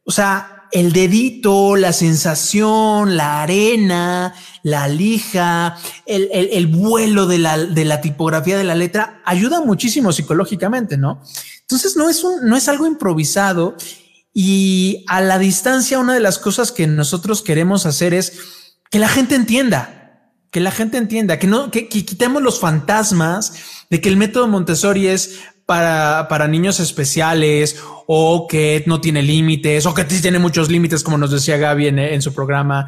o 0.06 0.12
sea, 0.12 0.53
el 0.74 0.92
dedito, 0.92 1.76
la 1.76 1.94
sensación, 1.94 3.16
la 3.16 3.44
arena, 3.44 4.34
la 4.64 4.88
lija, 4.88 5.78
el, 6.08 6.30
el, 6.34 6.50
el 6.52 6.68
vuelo 6.68 7.28
de 7.28 7.38
la, 7.38 7.60
de 7.60 7.86
la, 7.86 8.02
tipografía 8.02 8.58
de 8.58 8.64
la 8.64 8.74
letra 8.74 9.22
ayuda 9.24 9.62
muchísimo 9.62 10.12
psicológicamente, 10.12 10.98
¿no? 10.98 11.22
Entonces 11.62 11.96
no 11.96 12.10
es 12.10 12.24
un, 12.24 12.50
no 12.50 12.58
es 12.58 12.68
algo 12.68 12.88
improvisado 12.88 13.78
y 14.34 15.06
a 15.08 15.22
la 15.22 15.38
distancia 15.38 16.00
una 16.00 16.16
de 16.16 16.20
las 16.20 16.40
cosas 16.40 16.72
que 16.72 16.88
nosotros 16.88 17.44
queremos 17.44 17.86
hacer 17.86 18.16
es 18.16 18.40
que 18.90 18.98
la 18.98 19.10
gente 19.10 19.36
entienda, 19.36 20.34
que 20.50 20.60
la 20.60 20.72
gente 20.72 20.98
entienda, 20.98 21.38
que 21.38 21.46
no, 21.46 21.70
que, 21.70 21.88
que 21.88 22.04
quitemos 22.04 22.42
los 22.42 22.60
fantasmas 22.60 23.54
de 23.92 24.02
que 24.02 24.10
el 24.10 24.18
método 24.18 24.48
Montessori 24.48 25.08
es 25.08 25.40
para, 25.66 26.28
para 26.28 26.48
niños 26.48 26.80
especiales 26.80 27.82
o 28.08 28.48
que 28.48 28.84
no 28.86 29.02
tiene 29.02 29.22
límites 29.22 29.86
o 29.86 29.94
que 29.94 30.04
tiene 30.04 30.40
muchos 30.40 30.70
límites, 30.70 31.04
como 31.04 31.18
nos 31.18 31.32
decía 31.32 31.58
Gaby 31.58 31.88
en, 31.88 32.00
en 32.00 32.22
su 32.22 32.34
programa. 32.34 32.88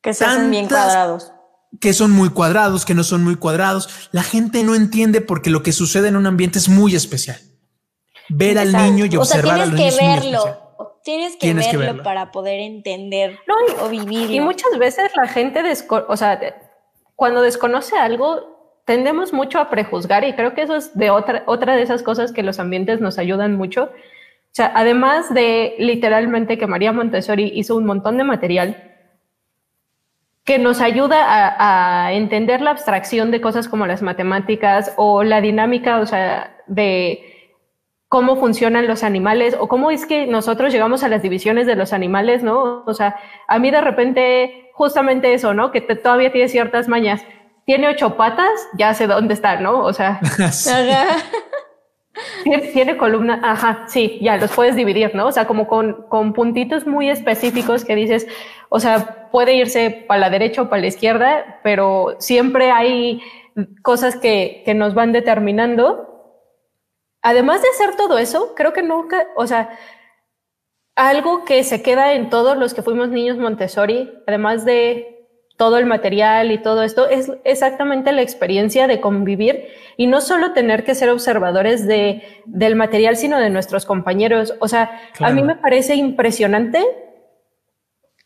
Que 0.00 0.14
son 0.14 0.50
bien 0.50 0.68
cuadrados. 0.68 1.32
Que 1.80 1.92
son 1.92 2.10
muy 2.10 2.30
cuadrados, 2.30 2.84
que 2.84 2.94
no 2.94 3.04
son 3.04 3.22
muy 3.22 3.36
cuadrados. 3.36 4.08
La 4.12 4.22
gente 4.22 4.62
no 4.64 4.74
entiende 4.74 5.20
porque 5.20 5.50
lo 5.50 5.62
que 5.62 5.72
sucede 5.72 6.08
en 6.08 6.16
un 6.16 6.26
ambiente 6.26 6.58
es 6.58 6.68
muy 6.68 6.94
especial. 6.94 7.38
Ver 8.28 8.58
al 8.58 8.72
niño 8.72 9.06
y 9.06 9.16
observar 9.16 9.60
al 9.60 9.74
niño. 9.74 9.76
Tienes 9.76 9.98
que 9.98 10.06
verlo. 10.06 10.66
Tienes 11.02 11.36
que, 11.36 11.52
verlo, 11.54 11.70
que 11.70 11.76
verlo, 11.76 12.02
para 12.02 12.30
poder 12.30 12.60
entender 12.60 13.38
o 13.80 13.88
vivir. 13.88 14.30
Y 14.30 14.40
muchas 14.40 14.78
veces 14.78 15.10
la 15.16 15.26
gente, 15.26 15.62
o 16.08 16.16
sea, 16.16 16.38
cuando 17.16 17.40
desconoce 17.40 17.96
algo, 17.96 18.49
tendemos 18.90 19.32
mucho 19.32 19.60
a 19.60 19.70
prejuzgar 19.70 20.24
y 20.24 20.32
creo 20.32 20.52
que 20.52 20.62
eso 20.62 20.74
es 20.74 20.98
de 20.98 21.10
otra, 21.10 21.44
otra 21.46 21.76
de 21.76 21.82
esas 21.82 22.02
cosas 22.02 22.32
que 22.32 22.42
los 22.42 22.58
ambientes 22.58 23.00
nos 23.00 23.20
ayudan 23.20 23.54
mucho. 23.54 23.92
Además 24.58 25.32
de 25.32 25.76
literalmente 25.78 26.58
que 26.58 26.66
María 26.66 26.90
Montessori 26.90 27.52
hizo 27.54 27.76
un 27.76 27.86
montón 27.86 28.18
de 28.18 28.24
material 28.24 28.82
que 30.42 30.58
nos 30.58 30.80
ayuda 30.80 31.24
a, 31.24 32.06
a, 32.06 32.12
entender 32.14 32.62
la 32.62 32.72
abstracción 32.72 33.30
de 33.30 33.40
cosas 33.40 33.68
como 33.68 33.86
las 33.86 34.02
matemáticas 34.02 34.92
o 34.96 35.22
la 35.22 35.40
dinámica, 35.40 36.00
o 36.00 36.06
sea, 36.06 36.56
de 36.66 37.54
cómo 38.08 38.34
funcionan 38.34 38.88
los 38.88 39.04
animales 39.04 39.56
o 39.56 39.68
cómo 39.68 39.92
es 39.92 40.04
que 40.04 40.26
nosotros 40.26 40.72
llegamos 40.72 41.04
a 41.04 41.08
las 41.08 41.22
divisiones 41.22 41.68
de 41.68 41.76
los 41.76 41.92
animales, 41.92 42.42
¿no? 42.42 42.82
O 42.86 42.92
sea, 42.92 43.14
a 43.46 43.60
mí 43.60 43.70
de 43.70 43.82
repente 43.82 44.70
justamente 44.72 45.32
eso, 45.32 45.54
¿no? 45.54 45.70
Que 45.70 45.80
todavía 45.80 46.32
tiene 46.32 46.48
ciertas 46.48 46.88
mañas 46.88 47.24
tiene 47.70 47.86
ocho 47.86 48.16
patas, 48.16 48.50
ya 48.76 48.94
sé 48.94 49.06
dónde 49.06 49.32
está, 49.32 49.60
¿no? 49.60 49.84
O 49.84 49.92
sea, 49.92 50.20
tiene, 52.72 52.96
columna, 52.96 53.40
ajá, 53.44 53.84
sí, 53.86 54.18
ya 54.20 54.38
los 54.38 54.50
puedes 54.50 54.74
dividir, 54.74 55.14
¿no? 55.14 55.28
O 55.28 55.30
sea, 55.30 55.46
como 55.46 55.68
con, 55.68 56.08
con 56.08 56.32
puntitos 56.32 56.84
muy 56.84 57.08
específicos 57.08 57.84
que 57.84 57.94
dices, 57.94 58.26
o 58.70 58.80
sea, 58.80 59.28
puede 59.30 59.54
irse 59.54 60.04
para 60.08 60.18
la 60.18 60.30
derecha 60.30 60.62
o 60.62 60.68
para 60.68 60.80
la 60.80 60.88
izquierda, 60.88 61.60
pero 61.62 62.16
siempre 62.18 62.72
hay 62.72 63.22
cosas 63.82 64.16
que, 64.16 64.62
que 64.64 64.74
nos 64.74 64.94
van 64.94 65.12
determinando. 65.12 66.42
Además 67.22 67.62
de 67.62 67.68
hacer 67.68 67.94
todo 67.94 68.18
eso, 68.18 68.52
creo 68.56 68.72
que 68.72 68.82
nunca, 68.82 69.28
o 69.36 69.46
sea, 69.46 69.78
algo 70.96 71.44
que 71.44 71.62
se 71.62 71.82
queda 71.82 72.14
en 72.14 72.30
todos 72.30 72.56
los 72.56 72.74
que 72.74 72.82
fuimos 72.82 73.10
niños 73.10 73.38
Montessori, 73.38 74.12
además 74.26 74.64
de 74.64 75.19
todo 75.60 75.76
el 75.76 75.84
material 75.84 76.52
y 76.52 76.56
todo 76.56 76.82
esto, 76.82 77.06
es 77.06 77.30
exactamente 77.44 78.12
la 78.12 78.22
experiencia 78.22 78.86
de 78.86 78.98
convivir 78.98 79.68
y 79.98 80.06
no 80.06 80.22
solo 80.22 80.54
tener 80.54 80.84
que 80.84 80.94
ser 80.94 81.10
observadores 81.10 81.86
de, 81.86 82.22
del 82.46 82.76
material, 82.76 83.14
sino 83.18 83.38
de 83.38 83.50
nuestros 83.50 83.84
compañeros. 83.84 84.54
O 84.60 84.68
sea, 84.68 84.98
a 85.18 85.30
mí 85.32 85.42
me 85.42 85.56
parece 85.56 85.96
impresionante 85.96 86.82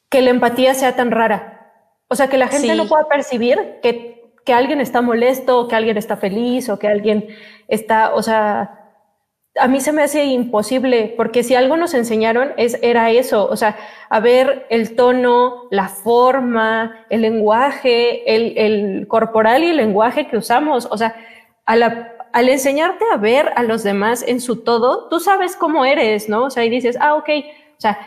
que 0.09 0.23
la 0.23 0.31
empatía 0.31 0.75
sea 0.75 0.95
tan 0.95 1.11
rara. 1.11 1.73
O 2.07 2.15
sea, 2.15 2.29
que 2.29 2.39
la 2.39 2.47
gente 2.47 2.73
no 2.77 2.87
pueda 2.87 3.09
percibir 3.09 3.81
que, 3.83 4.33
que 4.45 4.53
alguien 4.53 4.81
está 4.81 5.03
molesto, 5.03 5.67
que 5.67 5.75
alguien 5.75 5.97
está 5.97 6.17
feliz 6.17 6.69
o 6.69 6.79
que 6.79 6.87
alguien 6.87 7.27
está, 7.67 8.15
o 8.15 8.23
sea, 8.23 8.84
a 9.61 9.69
mí 9.69 9.81
se 9.81 9.93
me 9.93 10.03
hace 10.03 10.25
imposible, 10.25 11.15
porque 11.17 11.45
si 11.45 11.55
algo 11.55 11.77
nos 11.77 11.95
enseñaron 11.95 12.53
es, 12.57 12.79
era 12.83 13.11
eso, 13.11 13.47
o 13.49 13.57
sea, 13.57 13.77
a 14.09 14.19
ver 14.21 14.67
el 14.69 14.97
tono, 14.97 15.69
la 15.71 15.89
forma, 15.89 17.07
el 17.09 17.23
lenguaje, 17.23 18.35
el, 18.35 18.59
el 18.59 19.07
corporal 19.07 19.63
y 19.63 19.69
el 19.69 19.77
lenguaje 19.77 20.27
que 20.27 20.37
usamos, 20.37 20.89
o 20.91 20.99
sea, 20.99 21.15
al 21.67 22.49
enseñarte 22.49 23.05
a 23.13 23.17
ver 23.17 23.53
a 23.55 23.63
los 23.63 23.85
demás 23.85 24.25
en 24.27 24.41
su 24.41 24.65
todo, 24.65 25.09
tú 25.09 25.21
sabes 25.21 25.55
cómo 25.55 25.85
eres, 25.85 26.29
¿no? 26.29 26.47
O 26.47 26.51
sea, 26.51 26.65
y 26.65 26.71
dices, 26.71 26.97
ah, 27.01 27.15
ok, 27.15 27.29
o 27.77 27.81
sea, 27.81 27.99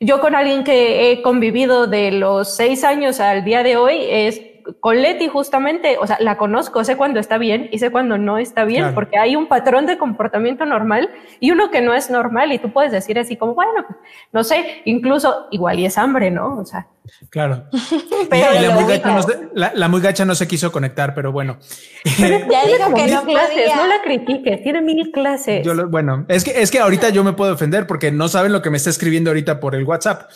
yo 0.00 0.20
con 0.20 0.34
alguien 0.34 0.64
que 0.64 1.12
he 1.12 1.22
convivido 1.22 1.86
de 1.86 2.10
los 2.10 2.56
seis 2.56 2.82
años 2.82 3.20
al 3.20 3.44
día 3.44 3.62
de 3.62 3.76
hoy 3.76 3.98
es 4.08 4.40
con 4.80 5.00
Leti 5.00 5.28
justamente, 5.28 5.98
o 5.98 6.06
sea, 6.06 6.18
la 6.20 6.36
conozco, 6.36 6.84
sé 6.84 6.96
cuando 6.96 7.20
está 7.20 7.38
bien 7.38 7.68
y 7.72 7.78
sé 7.78 7.90
cuando 7.90 8.18
no 8.18 8.38
está 8.38 8.64
bien, 8.64 8.94
porque 8.94 9.18
hay 9.18 9.36
un 9.36 9.46
patrón 9.46 9.86
de 9.86 9.98
comportamiento 9.98 10.64
normal 10.64 11.10
y 11.40 11.50
uno 11.50 11.70
que 11.70 11.80
no 11.80 11.94
es 11.94 12.10
normal 12.10 12.52
y 12.52 12.58
tú 12.58 12.72
puedes 12.72 12.92
decir 12.92 13.18
así 13.18 13.36
como, 13.36 13.54
bueno, 13.54 13.72
no 14.32 14.44
sé, 14.44 14.82
incluso 14.84 15.46
igual 15.50 15.78
y 15.78 15.86
es 15.86 15.98
hambre, 15.98 16.30
¿no? 16.30 16.58
O 16.58 16.64
sea. 16.64 16.86
Claro. 17.28 17.64
Pero 18.30 18.52
la, 18.52 18.70
muy 18.70 18.84
gacha 18.84 19.12
no 19.12 19.22
se, 19.22 19.48
la, 19.54 19.88
muy 19.88 20.00
gacha 20.00 20.24
no 20.24 20.34
se 20.34 20.48
quiso 20.48 20.72
conectar, 20.72 21.14
pero 21.14 21.32
bueno. 21.32 21.58
ya 22.18 22.64
digo 22.66 22.94
que 22.94 23.06
no 23.08 23.24
clases, 23.24 23.76
no 23.76 23.86
la 23.86 24.00
critiques, 24.02 24.62
tiene 24.62 24.80
mil 24.80 25.10
clases. 25.12 25.64
Yo 25.64 25.88
bueno, 25.88 26.24
es 26.28 26.44
que, 26.44 26.62
es 26.62 26.70
que 26.70 26.78
ahorita 26.78 27.10
yo 27.10 27.22
me 27.22 27.34
puedo 27.34 27.50
defender 27.50 27.86
porque 27.86 28.10
no 28.10 28.28
saben 28.28 28.52
lo 28.52 28.62
que 28.62 28.70
me 28.70 28.78
está 28.78 28.88
escribiendo 28.88 29.30
ahorita 29.30 29.60
por 29.60 29.74
el 29.74 29.84
WhatsApp. 29.84 30.30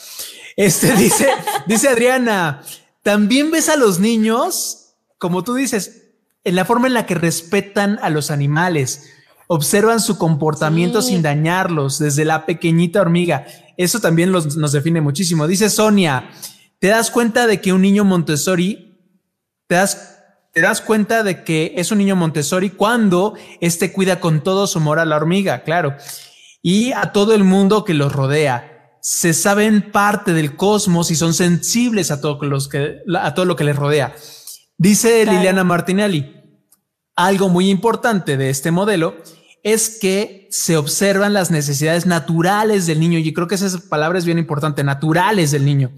Este 0.56 0.92
dice, 0.94 1.28
dice 1.66 1.88
Adriana, 1.88 2.60
también 3.09 3.50
ves 3.50 3.70
a 3.70 3.76
los 3.78 4.00
niños, 4.00 4.96
como 5.16 5.42
tú 5.42 5.54
dices, 5.54 6.11
en 6.44 6.54
la 6.54 6.66
forma 6.66 6.88
en 6.88 6.92
la 6.92 7.06
que 7.06 7.14
respetan 7.14 7.98
a 8.02 8.11
los 8.11 8.30
animales, 8.30 9.09
observan 9.46 10.00
su 10.00 10.18
comportamiento 10.18 11.00
sin 11.00 11.22
dañarlos, 11.22 11.98
desde 11.98 12.26
la 12.26 12.44
pequeñita 12.44 13.00
hormiga. 13.00 13.46
Eso 13.78 14.00
también 14.00 14.30
nos 14.30 14.72
define 14.72 15.00
muchísimo. 15.00 15.46
Dice 15.46 15.70
Sonia, 15.70 16.28
te 16.80 16.88
das 16.88 17.11
cuenta 17.11 17.46
de 17.46 17.62
que 17.62 17.72
un 17.72 17.80
niño 17.80 18.04
Montessori, 18.04 19.00
te 19.66 19.76
das, 19.76 20.18
te 20.52 20.61
das 20.61 20.82
cuenta 20.82 21.22
de 21.22 21.44
que 21.44 21.72
es 21.78 21.90
un 21.90 21.96
niño 21.96 22.14
Montessori 22.14 22.68
cuando 22.68 23.32
éste 23.62 23.90
cuida 23.90 24.20
con 24.20 24.42
todo 24.42 24.66
su 24.66 24.80
amor 24.80 24.98
a 24.98 25.06
la 25.06 25.16
hormiga, 25.16 25.62
claro, 25.62 25.96
y 26.61 26.92
a 26.92 27.12
todo 27.12 27.32
el 27.32 27.44
mundo 27.44 27.86
que 27.86 27.94
los 27.94 28.12
rodea 28.12 28.67
se 29.01 29.34
saben 29.34 29.90
parte 29.92 30.32
del 30.32 30.57
cosmos 30.57 31.11
y 31.11 31.16
son 31.16 31.34
sensibles 31.34 32.11
a 32.11 32.20
todo, 32.20 32.42
los 32.44 32.68
que, 32.68 32.99
a 33.18 33.34
todo 33.34 33.44
lo 33.44 33.57
que 33.57 33.64
les 33.64 33.76
rodea. 33.76 34.14
Dice 34.76 35.24
Liliana 35.26 35.64
Martinelli, 35.64 36.34
algo 37.16 37.49
muy 37.49 37.68
importante 37.68 38.36
de 38.36 38.51
este 38.51 38.70
modelo 38.70 39.16
es 39.62 39.99
que 40.01 40.46
se 40.51 40.76
observan 40.76 41.32
las 41.32 41.51
necesidades 41.51 42.07
naturales 42.07 42.86
del 42.86 43.01
niño, 43.01 43.18
y 43.18 43.34
creo 43.34 43.49
que 43.49 43.57
esa 43.57 43.76
palabra 43.88 44.18
es 44.18 44.24
bien 44.24 44.38
importante, 44.38 44.84
naturales 44.84 45.51
del 45.51 45.64
niño, 45.64 45.92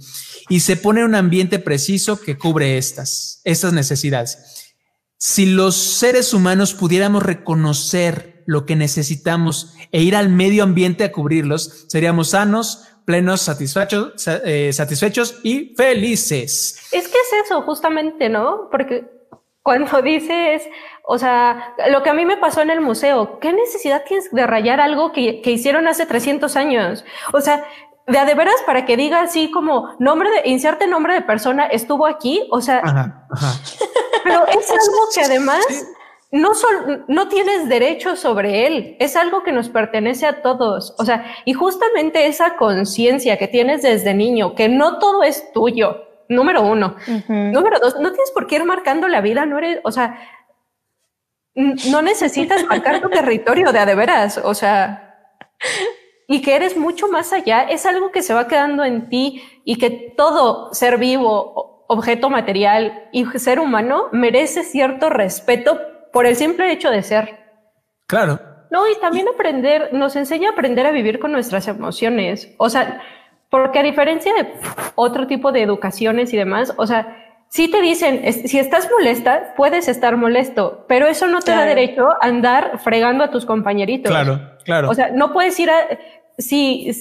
y 0.49 0.61
se 0.61 0.77
pone 0.77 1.05
un 1.05 1.15
ambiente 1.15 1.59
preciso 1.59 2.21
que 2.21 2.39
cubre 2.39 2.79
estas, 2.79 3.41
estas 3.45 3.73
necesidades. 3.73 4.75
Si 5.19 5.45
los 5.45 5.77
seres 5.77 6.33
humanos 6.33 6.73
pudiéramos 6.73 7.23
reconocer 7.23 8.43
lo 8.47 8.65
que 8.65 8.75
necesitamos 8.75 9.75
e 9.93 10.03
ir 10.03 10.17
al 10.17 10.31
medio 10.31 10.63
ambiente 10.63 11.05
a 11.05 11.13
cubrirlos, 11.13 11.85
seríamos 11.89 12.31
sanos, 12.31 12.85
plenos, 13.11 13.41
satisfechos, 13.41 14.13
eh, 14.45 14.73
satisfechos 14.73 15.41
y 15.43 15.75
felices. 15.77 16.81
Es 16.93 17.09
que 17.09 17.19
es 17.19 17.45
eso, 17.45 17.63
justamente, 17.63 18.29
¿no? 18.29 18.69
Porque 18.71 19.05
cuando 19.63 20.01
dices, 20.03 20.63
o 21.05 21.19
sea, 21.19 21.75
lo 21.89 22.05
que 22.05 22.11
a 22.11 22.15
mí 22.15 22.25
me 22.25 22.37
pasó 22.37 22.63
en 22.63 22.71
el 22.71 22.81
museo, 22.81 23.41
¿qué 23.41 23.53
necesidad 23.53 24.05
tienes 24.07 24.31
de 24.31 24.47
rayar 24.47 24.81
algo 24.81 25.11
que, 25.11 25.43
que 25.43 25.51
hicieron 25.51 25.89
hace 25.89 26.07
300 26.07 26.55
años? 26.55 27.05
O 27.33 27.41
sea, 27.41 27.65
de 28.07 28.19
a 28.19 28.25
de 28.25 28.35
veras 28.35 28.63
para 28.65 28.87
que 28.87 28.97
diga 28.97 29.23
así 29.23 29.51
como 29.51 29.97
nombre 29.99 30.31
de, 30.31 30.49
inserte 30.49 30.87
nombre 30.87 31.15
de 31.15 31.23
persona, 31.23 31.67
estuvo 31.67 32.07
aquí, 32.07 32.47
o 32.53 32.61
sea, 32.61 32.81
Ajá, 32.85 33.27
ajá. 33.29 33.61
pero 34.23 34.47
es 34.47 34.71
algo 34.71 35.09
que 35.13 35.21
además 35.23 35.65
no, 36.33 36.55
sol- 36.55 37.05
no 37.09 37.29
tienes 37.29 37.69
derecho 37.69 38.15
sobre 38.15 38.67
él, 38.67 38.97
es 39.01 39.17
algo 39.17 39.43
que 39.43 39.53
nos 39.53 39.69
pertenece 39.69 40.27
a 40.27 40.43
todos, 40.43 40.95
o 40.99 41.05
sea, 41.05 41.25
y 41.45 41.55
justamente 41.55 42.27
esa 42.27 42.57
conciencia 42.57 43.37
que 43.37 43.49
tienes 43.49 43.83
desde 43.83 44.15
niño, 44.15 44.55
que 44.55 44.69
no 44.69 44.99
todo 44.99 45.25
es 45.25 45.53
tuyo, 45.53 46.07
número 46.29 46.63
uno. 46.63 46.95
Número 47.27 47.81
dos, 47.81 47.95
no 47.99 48.13
tienes 48.13 48.31
por 48.31 48.47
qué 48.47 48.57
ir 48.57 48.65
marcando 48.65 49.09
la 49.09 49.21
vida, 49.21 49.45
no 49.45 49.59
eres, 49.59 49.81
o 49.83 49.91
sea, 49.91 50.21
no 51.55 52.01
necesitas 52.01 52.65
marcar 52.65 53.01
tu 53.01 53.09
territorio 53.09 53.73
de 53.73 53.81
a 53.81 53.87
de 53.87 53.95
veras, 53.97 54.39
o 54.39 54.55
sea, 54.55 55.35
y 56.29 56.43
que 56.43 56.55
eres 56.55 56.77
mucho 56.77 57.09
más 57.09 57.33
allá, 57.33 57.63
es 57.63 57.87
algo 57.87 58.13
que 58.13 58.23
se 58.23 58.35
va 58.35 58.47
quedando 58.47 58.85
en 58.85 59.09
ti 59.09 59.43
y 59.65 59.79
que 59.79 59.91
todo 60.17 60.73
ser 60.73 60.97
vivo, 60.97 61.85
objeto 61.89 62.31
material 62.31 63.09
y 63.11 63.25
ser 63.41 63.59
humano 63.59 64.05
merece 64.13 64.63
cierto 64.63 65.11
respeto 65.11 65.77
por 66.13 66.27
el 66.27 66.37
simple 66.37 66.73
hecho 66.73 66.91
de 66.91 67.03
ser. 67.03 67.39
Claro. 68.07 68.41
No, 68.71 68.89
y 68.89 68.95
también 69.01 69.27
aprender, 69.29 69.93
nos 69.93 70.17
enseña 70.17 70.51
a 70.51 70.53
aprender 70.53 70.87
a 70.87 70.93
vivir 70.93 71.19
con 71.19 71.33
nuestras 71.33 71.67
emociones. 71.69 72.55
O 72.57 72.71
sea, 72.71 73.03
porque 73.49 73.81
a 73.81 73.83
diferencia 73.83 74.33
de 74.35 74.53
otro 74.95 75.27
tipo 75.27 75.51
de 75.53 75.63
educaciones 75.63 76.33
y 76.33 76.37
demás, 76.37 76.73
o 76.77 76.87
sea, 76.87 77.17
si 77.49 77.69
te 77.69 77.81
dicen, 77.81 78.33
si 78.33 78.61
estás 78.61 78.89
molesta, 78.97 79.55
puedes 79.57 79.89
estar 79.89 80.17
molesto, 80.17 80.85
pero 80.87 81.09
eso 81.09 81.27
no 81.27 81.41
te 81.41 81.51
da 81.51 81.65
derecho 81.65 82.11
a 82.11 82.19
andar 82.21 82.79
fregando 82.79 83.25
a 83.25 83.31
tus 83.33 83.45
compañeritos. 83.45 84.11
Claro, 84.11 84.41
claro. 84.65 84.89
O 84.89 84.95
sea, 84.95 85.11
no 85.11 85.33
puedes 85.33 85.59
ir 85.59 85.69
a, 85.69 85.75
si, 86.39 86.93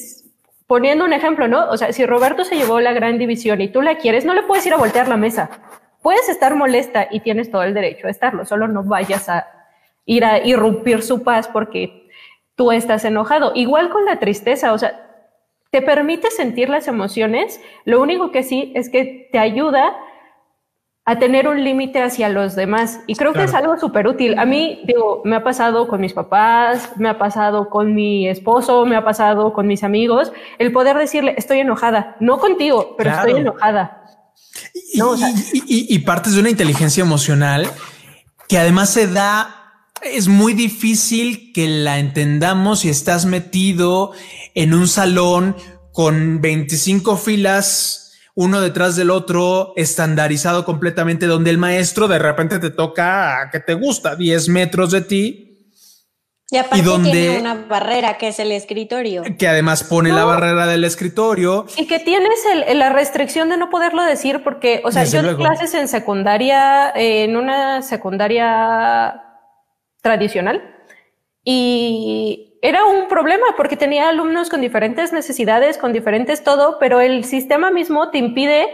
poniendo 0.66 1.06
un 1.06 1.14
ejemplo, 1.14 1.48
¿no? 1.48 1.70
O 1.70 1.78
sea, 1.78 1.94
si 1.94 2.04
Roberto 2.04 2.44
se 2.46 2.56
llevó 2.56 2.80
la 2.80 2.94
gran 2.94 3.20
división 3.20 3.62
y 3.62 3.70
tú 3.70 3.84
la 3.84 3.98
quieres, 3.98 4.26
no 4.26 4.34
le 4.34 4.42
puedes 4.42 4.66
ir 4.66 4.74
a 4.74 4.78
voltear 4.78 5.08
la 5.08 5.18
mesa. 5.18 5.52
Puedes 6.02 6.30
estar 6.30 6.56
molesta 6.56 7.08
y 7.12 7.20
tienes 7.20 7.52
todo 7.52 7.64
el 7.64 7.74
derecho 7.74 8.08
a 8.08 8.10
estarlo, 8.10 8.46
solo 8.46 8.68
no 8.68 8.84
vayas 8.84 9.28
a 9.30 9.48
ir 10.06 10.24
a 10.26 10.40
irrumpir 10.46 11.04
su 11.04 11.24
paz 11.24 11.48
porque 11.48 12.08
tú 12.56 12.72
estás 12.72 13.06
enojado. 13.06 13.52
Igual 13.56 13.90
con 13.90 14.06
la 14.06 14.18
tristeza, 14.20 14.74
o 14.74 14.78
sea, 14.78 15.06
te 15.72 15.82
permite 15.82 16.32
sentir 16.32 16.70
las 16.70 16.88
emociones, 16.88 17.62
lo 17.86 18.02
único 18.02 18.32
que 18.32 18.44
sí 18.44 18.72
es 18.76 18.90
que 18.90 19.30
te 19.32 19.38
ayuda 19.40 19.96
a 21.06 21.18
tener 21.18 21.48
un 21.48 21.64
límite 21.64 22.02
hacia 22.02 22.30
los 22.30 22.56
demás. 22.56 23.02
Y 23.08 23.16
creo 23.16 23.34
que 23.34 23.44
es 23.44 23.54
algo 23.56 23.78
súper 23.80 24.08
útil. 24.08 24.38
A 24.38 24.46
mí, 24.46 24.82
digo, 24.86 25.22
me 25.26 25.36
ha 25.38 25.44
pasado 25.44 25.88
con 25.88 26.02
mis 26.02 26.14
papás, 26.14 26.94
me 26.98 27.10
ha 27.10 27.18
pasado 27.18 27.70
con 27.70 27.96
mi 27.96 28.28
esposo, 28.28 28.86
me 28.86 28.96
ha 28.96 29.04
pasado 29.04 29.52
con 29.54 29.66
mis 29.66 29.84
amigos, 29.84 30.32
el 30.60 30.72
poder 30.72 30.98
decirle, 30.98 31.34
estoy 31.36 31.60
enojada, 31.60 32.16
no 32.20 32.38
contigo, 32.38 32.94
pero 32.96 33.10
Claro. 33.10 33.28
estoy 33.28 33.42
enojada. 33.42 33.99
Y, 34.94 34.98
No, 34.98 35.10
o 35.12 35.18
sea- 35.18 35.30
y- 35.54 35.64
y- 35.68 35.96
y 35.96 36.00
partes 36.00 36.34
de 36.34 36.40
una 36.40 36.50
inteligencia 36.50 37.02
emocional 37.02 37.70
que 38.48 38.58
además 38.58 38.90
se 38.90 39.08
da, 39.08 39.56
es 40.02 40.28
muy 40.28 40.54
difícil 40.54 41.52
que 41.54 41.68
la 41.68 42.00
entendamos 42.00 42.80
si 42.82 42.90
estás 42.90 43.26
metido 43.26 44.12
en 44.56 44.74
un 44.74 44.88
salón 44.88 45.56
con 45.92 46.42
25 46.42 47.18
filas, 47.18 48.14
uno 48.36 48.62
detrás 48.62 48.96
del 48.96 49.10
otro, 49.10 49.74
estandarizado 49.76 50.64
completamente, 50.66 51.26
donde 51.28 51.50
el 51.50 51.58
maestro 51.58 52.08
de 52.08 52.20
repente 52.20 52.58
te 52.60 52.70
toca 52.70 53.42
a 53.42 53.50
que 53.52 53.60
te 53.60 53.74
gusta 53.74 54.16
10 54.16 54.48
metros 54.50 54.92
de 54.92 55.02
ti, 55.02 55.49
Y 56.52 56.58
aparte 56.58 56.80
Y 56.80 56.82
donde- 56.82 57.12
tiene 57.12 57.40
una 57.40 57.54
barrera 57.54 58.18
que 58.18 58.30
es 58.30 58.40
el 58.40 58.52
escritorio. 58.52 59.24
que 59.38 59.48
además 59.48 59.84
pone 59.84 60.12
la 60.12 60.26
barrera 60.26 60.66
del 60.66 60.84
escritorio. 60.84 61.66
Y 61.78 61.86
que 61.86 62.00
tienes 62.00 62.44
el- 62.52 62.80
la 62.80 62.90
restricción 62.90 63.50
de 63.50 63.58
no 63.58 63.70
poderlo 63.70 64.04
decir 64.04 64.44
porque, 64.44 64.82
o 64.84 64.92
sea, 64.92 65.04
Desde 65.04 65.18
yo 65.18 65.24
luego. 65.24 65.38
clases 65.44 65.74
en 65.76 65.88
secundaria, 65.88 66.90
eh, 66.96 67.24
en 67.26 67.38
una 67.38 67.82
secundaria 67.84 69.22
tradicional 70.02 70.76
y 71.44 72.58
era 72.62 72.84
un 72.86 73.08
problema 73.08 73.46
porque 73.56 73.78
tenía 73.78 74.10
alumnos 74.10 74.50
con 74.50 74.62
diferentes 74.62 75.14
necesidades, 75.14 75.78
con 75.78 75.94
diferentes 75.94 76.44
todo, 76.44 76.78
pero 76.80 77.00
el 77.00 77.24
sistema 77.26 77.70
mismo 77.72 78.10
te 78.10 78.18
impide 78.18 78.68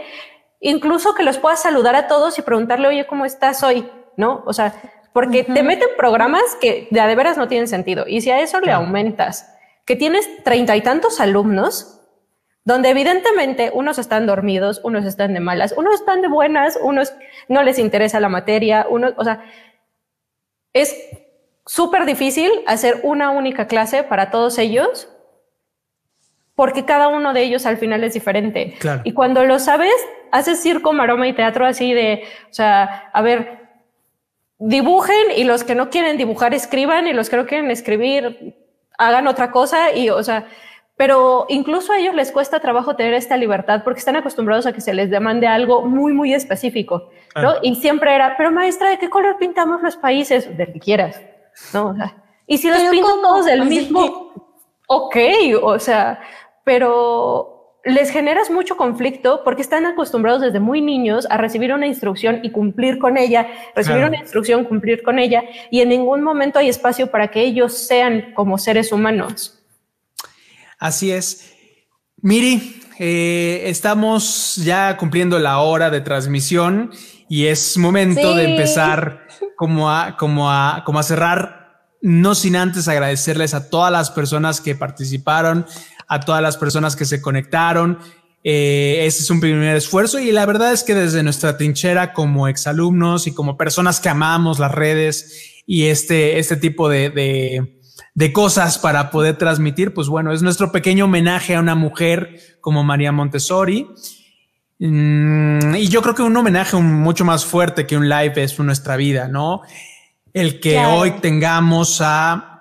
incluso 0.62 1.14
que 1.14 1.24
los 1.24 1.38
puedas 1.38 1.62
saludar 1.62 1.96
a 1.96 2.08
todos 2.08 2.40
y 2.40 2.42
preguntarle, 2.42 2.88
oye, 2.88 3.06
¿cómo 3.06 3.26
estás 3.26 3.62
hoy? 3.64 3.88
¿No? 4.18 4.44
O 4.48 4.54
sea, 4.54 4.74
porque 5.16 5.46
te 5.46 5.64
meten 5.64 5.88
programas 5.96 6.44
que 6.60 6.90
de 6.92 7.00
a 7.00 7.08
de 7.08 7.16
veras 7.16 7.38
no 7.38 7.48
tienen 7.48 7.70
sentido. 7.70 8.04
Y 8.06 8.20
si 8.20 8.32
a 8.32 8.42
eso 8.42 8.60
le 8.60 8.74
aumentas 8.74 9.50
que 9.86 9.96
tienes 9.96 10.28
treinta 10.44 10.76
y 10.76 10.82
tantos 10.82 11.22
alumnos, 11.22 12.02
donde 12.66 12.90
evidentemente 12.90 13.72
unos 13.74 13.98
están 13.98 14.28
dormidos, 14.28 14.82
unos 14.84 15.06
están 15.06 15.34
de 15.34 15.40
malas, 15.40 15.74
unos 15.78 15.94
están 15.94 16.22
de 16.22 16.28
buenas, 16.28 16.78
unos 16.84 17.14
no 17.48 17.64
les 17.64 17.80
interesa 17.80 18.20
la 18.20 18.28
materia, 18.28 18.88
unos, 18.90 19.14
o 19.16 19.24
sea, 19.24 19.46
es 20.74 20.94
súper 21.66 22.06
difícil 22.06 22.52
hacer 22.68 23.00
una 23.04 23.30
única 23.30 23.68
clase 23.68 24.04
para 24.04 24.32
todos 24.32 24.58
ellos 24.58 25.08
porque 26.56 26.84
cada 26.84 27.08
uno 27.08 27.32
de 27.32 27.42
ellos 27.42 27.66
al 27.66 27.78
final 27.78 28.04
es 28.04 28.16
diferente. 28.16 28.76
Claro. 28.80 29.02
Y 29.06 29.14
cuando 29.14 29.46
lo 29.46 29.60
sabes, 29.60 29.96
haces 30.34 30.62
circo, 30.62 30.92
maroma 30.92 31.26
y 31.26 31.32
teatro 31.32 31.66
así 31.66 31.94
de, 31.94 32.26
o 32.50 32.54
sea, 32.54 33.10
a 33.14 33.22
ver, 33.22 33.65
dibujen 34.60 35.32
y 35.36 35.44
los 35.44 35.64
que 35.64 35.76
no 35.76 35.90
quieren 35.90 36.18
dibujar 36.18 36.54
escriban 36.54 37.08
y 37.08 37.14
los 37.14 37.30
que 37.30 37.38
no 37.38 37.46
quieren 37.46 37.72
escribir 37.72 38.56
hagan 38.98 39.28
otra 39.28 39.52
cosa 39.52 39.94
y, 39.94 40.10
o 40.10 40.24
sea, 40.24 40.48
pero 40.98 41.46
incluso 41.50 41.92
a 41.92 42.00
ellos 42.00 42.16
les 42.16 42.32
cuesta 42.32 42.62
trabajo 42.62 42.96
tener 42.96 43.14
esta 43.14 43.36
libertad 43.36 43.84
porque 43.84 44.00
están 44.00 44.16
acostumbrados 44.16 44.66
a 44.66 44.72
que 44.72 44.80
se 44.80 44.94
les 44.94 45.10
demande 45.10 45.46
algo 45.46 45.82
muy, 45.82 46.14
muy 46.14 46.34
específico, 46.34 47.10
¿no? 47.36 47.42
Claro. 47.42 47.60
Y 47.64 47.76
siempre 47.76 48.16
era, 48.16 48.38
pero 48.38 48.52
maestra, 48.52 48.90
¿de 48.90 48.98
qué 48.98 49.10
color 49.10 49.38
pintamos 49.38 49.82
los 49.82 49.98
países? 49.98 50.58
Del 50.58 50.72
que 50.72 50.80
quieras, 50.80 51.22
¿no? 51.74 51.90
O 51.90 51.96
sea, 51.96 52.16
y 52.48 52.58
si 52.58 52.70
los 52.70 52.78
¿Pero 52.78 52.92
pintan 52.92 53.12
cómo? 53.12 53.22
todos 53.24 53.46
del 53.46 53.66
mismo, 53.66 54.34
ok, 54.88 55.16
o 55.62 55.80
sea, 55.80 56.22
pero 56.64 57.55
les 57.86 58.10
generas 58.10 58.50
mucho 58.50 58.76
conflicto 58.78 59.42
porque 59.46 59.62
están 59.62 59.86
acostumbrados 59.86 60.42
desde 60.42 60.60
muy 60.60 60.82
niños 60.82 61.28
a 61.30 61.38
recibir 61.38 61.72
una 61.72 61.86
instrucción 61.86 62.40
y 62.44 62.50
cumplir 62.52 62.98
con 62.98 63.16
ella, 63.16 63.48
recibir 63.76 64.00
Claro. 64.00 64.08
una 64.14 64.22
instrucción, 64.22 64.66
cumplir 64.66 65.04
con 65.04 65.20
ella, 65.20 65.44
y 65.70 65.82
en 65.82 65.90
ningún 65.90 66.24
momento 66.24 66.58
hay 66.58 66.68
espacio 66.68 67.12
para 67.12 67.30
que 67.30 67.42
ellos 67.42 67.78
sean 67.78 68.34
como 68.34 68.58
seres 68.58 68.92
humanos. 68.92 69.64
Así 70.80 71.12
es. 71.12 71.54
Miri, 72.22 72.82
eh, 72.98 73.64
estamos 73.66 74.56
ya 74.56 74.98
cumpliendo 74.98 75.38
la 75.38 75.60
hora 75.60 75.90
de 75.92 76.02
transmisión 76.02 76.92
y 77.30 77.46
es 77.46 77.78
momento 77.78 78.34
de 78.34 78.52
empezar 78.52 79.28
como 79.56 79.92
a, 79.92 80.18
como 80.18 80.52
a, 80.52 80.84
como 80.86 81.00
a 81.00 81.04
cerrar, 81.04 81.84
no 82.02 82.36
sin 82.36 82.56
antes 82.56 82.88
agradecerles 82.88 83.54
a 83.54 83.70
todas 83.70 83.92
las 83.92 84.12
personas 84.12 84.60
que 84.62 84.76
participaron, 84.76 85.66
a 86.08 86.20
todas 86.20 86.42
las 86.42 86.58
personas 86.58 86.96
que 86.96 87.06
se 87.06 87.22
conectaron. 87.22 88.00
Eh, 88.44 89.06
ese 89.06 89.24
es 89.24 89.30
un 89.32 89.40
primer 89.40 89.76
esfuerzo 89.76 90.20
y 90.20 90.32
la 90.32 90.46
verdad 90.46 90.72
es 90.72 90.84
que 90.84 90.94
desde 90.94 91.24
nuestra 91.24 91.58
trinchera 91.58 92.14
como 92.14 92.48
exalumnos 92.48 93.26
y 93.26 93.34
como 93.34 93.58
personas 93.58 94.00
que 94.00 94.10
amamos 94.10 94.60
las 94.60 94.72
redes 94.72 95.64
y 95.66 95.86
este, 95.86 96.38
este 96.38 96.56
tipo 96.56 96.88
de, 96.88 97.10
de, 97.10 97.80
de 98.14 98.34
cosas 98.34 98.78
para 98.78 99.10
poder 99.10 99.38
transmitir, 99.38 99.96
pues 99.96 100.08
bueno, 100.10 100.32
es 100.32 100.44
nuestro 100.44 100.72
pequeño 100.72 101.06
homenaje 101.06 101.56
a 101.56 101.60
una 101.60 101.74
mujer 101.74 102.40
como 102.62 102.84
María 102.84 103.12
Montessori. 103.12 103.88
Mm, 104.78 105.76
y 105.76 105.88
yo 105.88 106.02
creo 106.02 106.14
que 106.16 106.22
un 106.22 106.36
homenaje 106.36 106.78
mucho 106.78 107.26
más 107.26 107.46
fuerte 107.46 107.88
que 107.88 107.98
un 107.98 108.10
live 108.10 108.34
es 108.44 108.60
nuestra 108.60 108.96
vida, 108.98 109.28
¿no? 109.28 109.62
El 110.34 110.60
que 110.60 110.74
Claro. 110.74 110.96
hoy 110.98 111.12
tengamos 111.22 112.00
a 112.02 112.55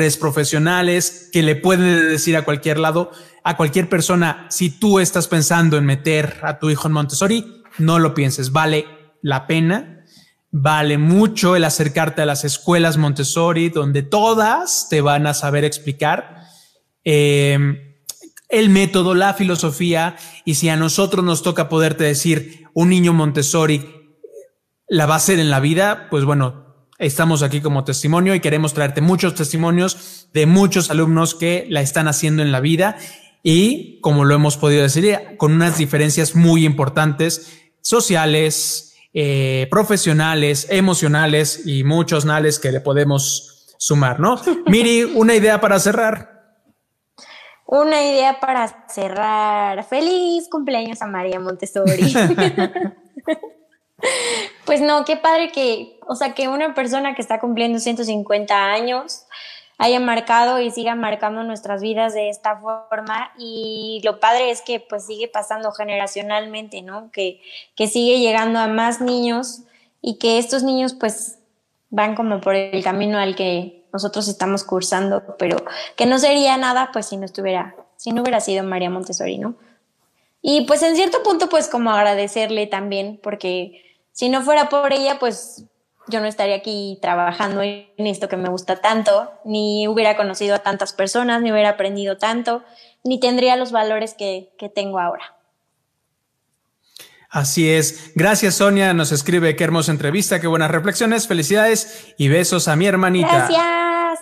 tres 0.00 0.16
profesionales 0.16 1.28
que 1.30 1.42
le 1.42 1.56
pueden 1.56 2.08
decir 2.08 2.34
a 2.34 2.46
cualquier 2.46 2.78
lado, 2.78 3.10
a 3.44 3.58
cualquier 3.58 3.90
persona, 3.90 4.46
si 4.48 4.70
tú 4.70 4.98
estás 4.98 5.28
pensando 5.28 5.76
en 5.76 5.84
meter 5.84 6.40
a 6.42 6.58
tu 6.58 6.70
hijo 6.70 6.88
en 6.88 6.94
Montessori, 6.94 7.62
no 7.76 7.98
lo 7.98 8.14
pienses, 8.14 8.50
vale 8.50 8.86
la 9.20 9.46
pena, 9.46 10.06
vale 10.50 10.96
mucho 10.96 11.54
el 11.54 11.64
acercarte 11.64 12.22
a 12.22 12.24
las 12.24 12.46
escuelas 12.46 12.96
Montessori, 12.96 13.68
donde 13.68 14.02
todas 14.02 14.86
te 14.88 15.02
van 15.02 15.26
a 15.26 15.34
saber 15.34 15.66
explicar. 15.66 16.46
eh, 17.04 17.58
el 18.48 18.70
método, 18.70 19.14
la 19.14 19.34
filosofía, 19.34 20.16
y 20.46 20.54
si 20.54 20.70
a 20.70 20.76
nosotros 20.76 21.22
nos 21.22 21.42
toca 21.42 21.68
poderte 21.68 22.04
decir 22.04 22.68
un 22.72 22.88
niño 22.88 23.12
Montessori 23.12 24.16
la 24.88 25.04
va 25.04 25.12
a 25.12 25.18
hacer 25.18 25.38
en 25.38 25.50
la 25.50 25.60
vida, 25.60 26.08
pues 26.08 26.24
bueno, 26.24 26.69
estamos 27.00 27.42
aquí 27.42 27.60
como 27.60 27.82
testimonio 27.82 28.34
y 28.34 28.40
queremos 28.40 28.74
traerte 28.74 29.00
muchos 29.00 29.34
testimonios 29.34 30.28
de 30.32 30.46
muchos 30.46 30.90
alumnos 30.90 31.34
que 31.34 31.66
la 31.68 31.80
están 31.80 32.06
haciendo 32.06 32.42
en 32.42 32.52
la 32.52 32.60
vida 32.60 32.98
y 33.42 34.00
como 34.02 34.24
lo 34.24 34.34
hemos 34.34 34.58
podido 34.58 34.82
decir, 34.82 35.18
con 35.38 35.52
unas 35.52 35.78
diferencias 35.78 36.36
muy 36.36 36.64
importantes 36.64 37.58
sociales, 37.80 38.94
eh, 39.14 39.66
profesionales, 39.70 40.66
emocionales 40.70 41.66
y 41.66 41.84
muchos 41.84 42.26
nales 42.26 42.58
que 42.58 42.70
le 42.70 42.80
podemos 42.80 43.66
sumar, 43.78 44.20
¿no? 44.20 44.38
Miri, 44.66 45.04
una 45.04 45.34
idea 45.34 45.60
para 45.60 45.80
cerrar. 45.80 46.28
una 47.64 48.04
idea 48.04 48.40
para 48.40 48.86
cerrar. 48.88 49.84
Feliz 49.84 50.48
cumpleaños 50.50 51.00
a 51.00 51.06
María 51.06 51.40
Montessori. 51.40 52.12
pues 54.66 54.80
no, 54.80 55.04
qué 55.04 55.16
padre 55.16 55.50
que, 55.52 55.98
o 56.10 56.16
sea, 56.16 56.34
que 56.34 56.48
una 56.48 56.74
persona 56.74 57.14
que 57.14 57.22
está 57.22 57.38
cumpliendo 57.38 57.78
150 57.78 58.72
años 58.72 59.26
haya 59.78 60.00
marcado 60.00 60.58
y 60.60 60.72
siga 60.72 60.96
marcando 60.96 61.44
nuestras 61.44 61.80
vidas 61.80 62.14
de 62.14 62.30
esta 62.30 62.56
forma 62.56 63.30
y 63.38 64.00
lo 64.02 64.18
padre 64.18 64.50
es 64.50 64.60
que 64.60 64.80
pues 64.80 65.06
sigue 65.06 65.28
pasando 65.28 65.70
generacionalmente, 65.70 66.82
¿no? 66.82 67.12
Que, 67.12 67.40
que 67.76 67.86
sigue 67.86 68.18
llegando 68.18 68.58
a 68.58 68.66
más 68.66 69.00
niños 69.00 69.60
y 70.02 70.18
que 70.18 70.38
estos 70.40 70.64
niños 70.64 70.94
pues 70.94 71.38
van 71.90 72.16
como 72.16 72.40
por 72.40 72.56
el 72.56 72.82
camino 72.82 73.16
al 73.16 73.36
que 73.36 73.84
nosotros 73.92 74.26
estamos 74.26 74.64
cursando, 74.64 75.36
pero 75.38 75.58
que 75.94 76.06
no 76.06 76.18
sería 76.18 76.56
nada 76.56 76.90
pues 76.92 77.06
si 77.06 77.18
no 77.18 77.24
estuviera, 77.24 77.76
si 77.94 78.10
no 78.10 78.22
hubiera 78.22 78.40
sido 78.40 78.64
María 78.64 78.90
Montessori, 78.90 79.38
¿no? 79.38 79.54
Y 80.42 80.62
pues 80.62 80.82
en 80.82 80.96
cierto 80.96 81.22
punto 81.22 81.48
pues 81.48 81.68
como 81.68 81.92
agradecerle 81.92 82.66
también, 82.66 83.20
porque 83.22 83.84
si 84.10 84.28
no 84.28 84.42
fuera 84.42 84.68
por 84.68 84.92
ella 84.92 85.20
pues 85.20 85.69
yo 86.10 86.20
no 86.20 86.26
estaría 86.26 86.56
aquí 86.56 86.98
trabajando 87.00 87.62
en 87.62 88.06
esto 88.06 88.28
que 88.28 88.36
me 88.36 88.48
gusta 88.48 88.80
tanto, 88.80 89.32
ni 89.44 89.88
hubiera 89.88 90.16
conocido 90.16 90.56
a 90.56 90.58
tantas 90.58 90.92
personas, 90.92 91.40
ni 91.42 91.52
hubiera 91.52 91.70
aprendido 91.70 92.18
tanto, 92.18 92.62
ni 93.04 93.18
tendría 93.20 93.56
los 93.56 93.72
valores 93.72 94.14
que, 94.14 94.52
que 94.58 94.68
tengo 94.68 94.98
ahora. 94.98 95.36
Así 97.30 97.70
es. 97.70 98.12
Gracias, 98.16 98.56
Sonia. 98.56 98.92
Nos 98.92 99.12
escribe 99.12 99.54
qué 99.54 99.62
hermosa 99.62 99.92
entrevista, 99.92 100.40
qué 100.40 100.48
buenas 100.48 100.70
reflexiones. 100.70 101.28
Felicidades 101.28 102.12
y 102.18 102.28
besos 102.28 102.66
a 102.66 102.74
mi 102.74 102.86
hermanita. 102.86 103.46
Gracias. 103.48 104.18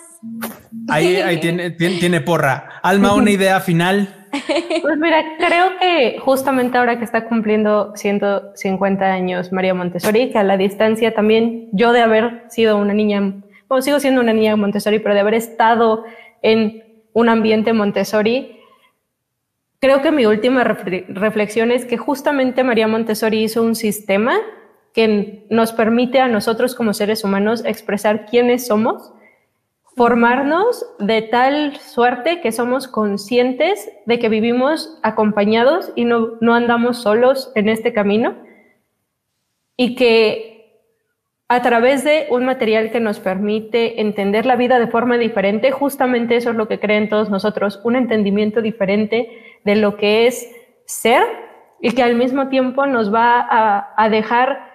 Ahí, 0.87 1.15
ahí 1.15 1.39
tiene, 1.39 1.71
tiene, 1.71 2.21
porra. 2.21 2.79
Alma, 2.83 3.13
una 3.13 3.31
idea 3.31 3.59
final. 3.61 4.18
Pues 4.81 4.97
mira, 4.97 5.23
creo 5.37 5.77
que 5.79 6.19
justamente 6.19 6.77
ahora 6.77 6.97
que 6.97 7.05
está 7.05 7.25
cumpliendo 7.25 7.91
150 7.95 9.05
años 9.05 9.51
María 9.51 9.73
Montessori, 9.73 10.31
que 10.31 10.37
a 10.37 10.43
la 10.43 10.57
distancia 10.57 11.13
también 11.13 11.69
yo 11.71 11.91
de 11.91 12.01
haber 12.01 12.43
sido 12.49 12.77
una 12.77 12.93
niña, 12.93 13.41
bueno, 13.67 13.81
sigo 13.81 13.99
siendo 13.99 14.21
una 14.21 14.33
niña 14.33 14.55
Montessori, 14.55 14.99
pero 14.99 15.13
de 15.13 15.21
haber 15.21 15.33
estado 15.35 16.03
en 16.41 16.83
un 17.13 17.29
ambiente 17.29 17.73
Montessori, 17.73 18.59
Creo 19.81 20.01
que 20.01 20.11
mi 20.11 20.25
última 20.25 20.65
reflexión 20.65 21.71
es 21.71 21.85
que 21.85 21.97
justamente 21.97 22.65
María 22.65 22.89
Montessori 22.89 23.43
hizo 23.43 23.63
un 23.63 23.75
sistema 23.75 24.35
que 24.93 25.45
nos 25.49 25.71
permite 25.71 26.19
a 26.19 26.27
nosotros 26.27 26.75
como 26.75 26.93
seres 26.93 27.23
humanos 27.23 27.63
expresar 27.65 28.25
quiénes 28.25 28.67
somos, 28.67 29.13
formarnos 29.99 30.85
de 30.97 31.21
tal 31.23 31.75
suerte 31.75 32.39
que 32.39 32.53
somos 32.53 32.87
conscientes 32.87 33.91
de 34.05 34.17
que 34.17 34.29
vivimos 34.29 34.97
acompañados 35.03 35.91
y 35.93 36.05
no, 36.05 36.37
no 36.39 36.53
andamos 36.53 37.01
solos 37.01 37.51
en 37.53 37.67
este 37.67 37.91
camino 37.91 38.37
y 39.75 39.95
que 39.95 40.85
a 41.49 41.61
través 41.61 42.05
de 42.05 42.27
un 42.29 42.45
material 42.45 42.91
que 42.91 43.01
nos 43.01 43.19
permite 43.19 43.99
entender 43.99 44.45
la 44.45 44.55
vida 44.55 44.79
de 44.79 44.87
forma 44.87 45.17
diferente, 45.17 45.71
justamente 45.71 46.37
eso 46.37 46.51
es 46.51 46.55
lo 46.55 46.69
que 46.69 46.79
creen 46.79 47.09
todos 47.09 47.29
nosotros, 47.29 47.81
un 47.83 47.97
entendimiento 47.97 48.61
diferente 48.61 49.59
de 49.65 49.75
lo 49.75 49.97
que 49.97 50.27
es 50.27 50.49
ser 50.85 51.23
y 51.81 51.91
que 51.91 52.03
al 52.03 52.15
mismo 52.15 52.47
tiempo 52.47 52.85
nos 52.85 53.13
va 53.13 53.45
a, 53.97 54.07
dejar 54.07 54.68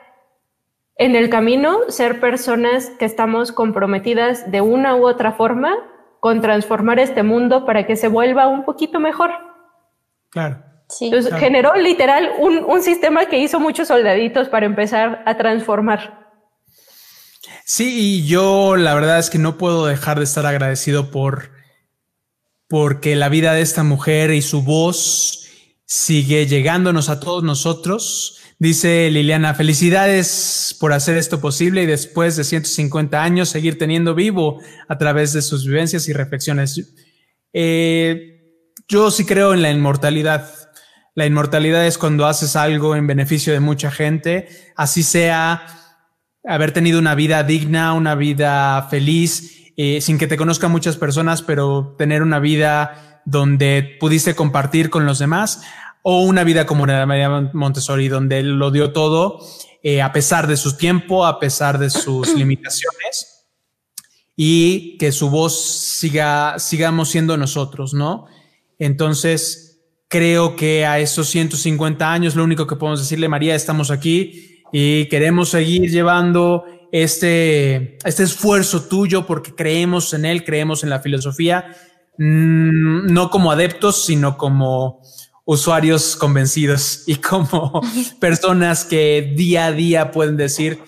en 0.96 1.16
el 1.16 1.28
camino 1.28 1.78
ser 1.88 2.20
personas 2.20 2.90
que 2.98 3.04
estamos 3.04 3.52
comprometidas 3.52 4.50
de 4.50 4.60
una 4.60 4.96
u 4.96 5.06
otra 5.06 5.32
forma 5.32 5.74
con 6.20 6.40
transformar 6.40 6.98
este 6.98 7.22
mundo 7.22 7.66
para 7.66 7.86
que 7.86 7.96
se 7.96 8.08
vuelva 8.08 8.48
un 8.48 8.64
poquito 8.64 9.00
mejor. 9.00 9.30
Claro. 10.30 10.62
Entonces 11.00 11.34
generó 11.34 11.74
literal 11.74 12.30
un, 12.38 12.58
un, 12.64 12.82
sistema 12.82 13.26
que 13.26 13.38
hizo 13.38 13.58
muchos 13.58 13.88
soldaditos 13.88 14.48
para 14.48 14.66
empezar 14.66 15.22
a 15.26 15.36
transformar. 15.36 16.32
Sí, 17.64 18.20
y 18.20 18.26
yo 18.26 18.76
la 18.76 18.94
verdad 18.94 19.18
es 19.18 19.30
que 19.30 19.38
no 19.38 19.56
puedo 19.56 19.86
dejar 19.86 20.18
de 20.18 20.24
estar 20.24 20.46
agradecido 20.46 21.10
por 21.10 21.50
porque 22.68 23.16
la 23.16 23.28
vida 23.28 23.54
de 23.54 23.62
esta 23.62 23.82
mujer 23.82 24.30
y 24.30 24.42
su 24.42 24.62
voz 24.62 25.46
sigue 25.86 26.46
llegándonos 26.46 27.08
a 27.08 27.20
todos 27.20 27.42
nosotros. 27.42 28.40
Dice 28.58 29.10
Liliana, 29.10 29.54
felicidades 29.54 30.76
por 30.78 30.92
hacer 30.92 31.16
esto 31.16 31.40
posible 31.40 31.82
y 31.82 31.86
después 31.86 32.36
de 32.36 32.44
150 32.44 33.22
años 33.22 33.48
seguir 33.48 33.78
teniendo 33.78 34.14
vivo 34.14 34.60
a 34.88 34.96
través 34.96 35.32
de 35.32 35.42
sus 35.42 35.66
vivencias 35.66 36.08
y 36.08 36.12
reflexiones. 36.12 36.94
Eh, 37.52 38.34
yo 38.86 39.10
sí 39.10 39.24
creo 39.24 39.54
en 39.54 39.62
la 39.62 39.70
inmortalidad. 39.70 40.48
La 41.14 41.26
inmortalidad 41.26 41.86
es 41.86 41.98
cuando 41.98 42.26
haces 42.26 42.56
algo 42.56 42.96
en 42.96 43.06
beneficio 43.06 43.52
de 43.52 43.60
mucha 43.60 43.90
gente, 43.90 44.48
así 44.76 45.02
sea 45.02 45.66
haber 46.44 46.72
tenido 46.72 46.98
una 46.98 47.14
vida 47.14 47.42
digna, 47.42 47.94
una 47.94 48.14
vida 48.14 48.86
feliz 48.90 49.72
eh, 49.76 50.00
sin 50.00 50.18
que 50.18 50.26
te 50.26 50.36
conozcan 50.36 50.70
muchas 50.70 50.96
personas, 50.96 51.42
pero 51.42 51.94
tener 51.98 52.22
una 52.22 52.38
vida 52.38 53.22
donde 53.24 53.96
pudiste 53.98 54.34
compartir 54.34 54.90
con 54.90 55.06
los 55.06 55.18
demás 55.18 55.62
o 56.06 56.20
una 56.20 56.44
vida 56.44 56.66
como 56.66 56.84
la 56.84 57.00
de 57.00 57.06
María 57.06 57.50
Montessori, 57.54 58.08
donde 58.08 58.38
él 58.38 58.58
lo 58.58 58.70
dio 58.70 58.92
todo, 58.92 59.38
eh, 59.82 60.02
a 60.02 60.12
pesar 60.12 60.46
de 60.46 60.58
su 60.58 60.76
tiempo, 60.76 61.24
a 61.24 61.40
pesar 61.40 61.78
de 61.78 61.88
sus 61.88 62.34
limitaciones 62.36 63.46
y 64.36 64.98
que 64.98 65.12
su 65.12 65.30
voz 65.30 65.58
siga, 65.64 66.58
sigamos 66.58 67.08
siendo 67.08 67.38
nosotros, 67.38 67.94
¿no? 67.94 68.26
Entonces, 68.78 69.80
creo 70.08 70.56
que 70.56 70.84
a 70.84 70.98
esos 70.98 71.30
150 71.30 72.12
años, 72.12 72.36
lo 72.36 72.44
único 72.44 72.66
que 72.66 72.76
podemos 72.76 73.00
decirle, 73.00 73.26
María, 73.26 73.54
estamos 73.54 73.90
aquí 73.90 74.62
y 74.74 75.06
queremos 75.06 75.48
seguir 75.48 75.90
llevando 75.90 76.66
este, 76.92 77.96
este 78.06 78.24
esfuerzo 78.24 78.82
tuyo 78.82 79.26
porque 79.26 79.54
creemos 79.54 80.12
en 80.12 80.26
él, 80.26 80.44
creemos 80.44 80.84
en 80.84 80.90
la 80.90 81.00
filosofía, 81.00 81.74
mm, 82.18 83.06
no 83.06 83.30
como 83.30 83.50
adeptos, 83.50 84.04
sino 84.04 84.36
como 84.36 85.00
usuarios 85.44 86.16
convencidos 86.16 87.02
y 87.06 87.16
como 87.16 87.80
personas 88.20 88.84
que 88.84 89.34
día 89.36 89.66
a 89.66 89.72
día 89.72 90.10
pueden 90.10 90.36
decir 90.36 90.78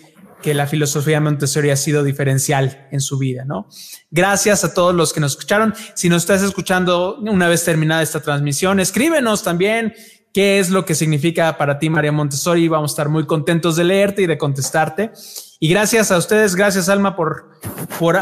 que 0.43 0.55
la 0.55 0.67
filosofía 0.67 1.21
Montessori 1.21 1.71
ha 1.71 1.77
sido 1.77 2.05
diferencial 2.05 2.87
en 2.93 3.01
su 3.01 3.19
vida, 3.19 3.45
¿no? 3.45 3.69
Gracias 4.11 4.65
a 4.65 4.73
todos 4.73 4.95
los 4.95 5.13
que 5.13 5.19
nos 5.21 5.33
escucharon. 5.33 5.75
Si 5.95 6.09
nos 6.09 6.23
estás 6.23 6.43
escuchando 6.43 7.17
una 7.19 7.49
vez 7.49 7.65
terminada 7.65 8.03
esta 8.03 8.21
transmisión, 8.21 8.79
escríbenos 8.79 9.43
también 9.43 9.95
qué 10.33 10.59
es 10.61 10.71
lo 10.71 10.85
que 10.85 10.95
significa 10.95 11.57
para 11.59 11.79
ti 11.79 11.91
María 11.91 12.13
Montessori. 12.13 12.69
Vamos 12.69 12.93
a 12.93 12.93
estar 12.93 13.09
muy 13.09 13.27
contentos 13.27 13.75
de 13.75 13.85
leerte 13.85 14.23
y 14.23 14.27
de 14.27 14.39
contestarte. 14.39 15.11
Y 15.59 15.69
gracias 15.69 16.13
a 16.13 16.19
ustedes, 16.19 16.55
gracias 16.55 16.89
Alma 16.89 17.17
por, 17.17 17.51
por 17.99 18.17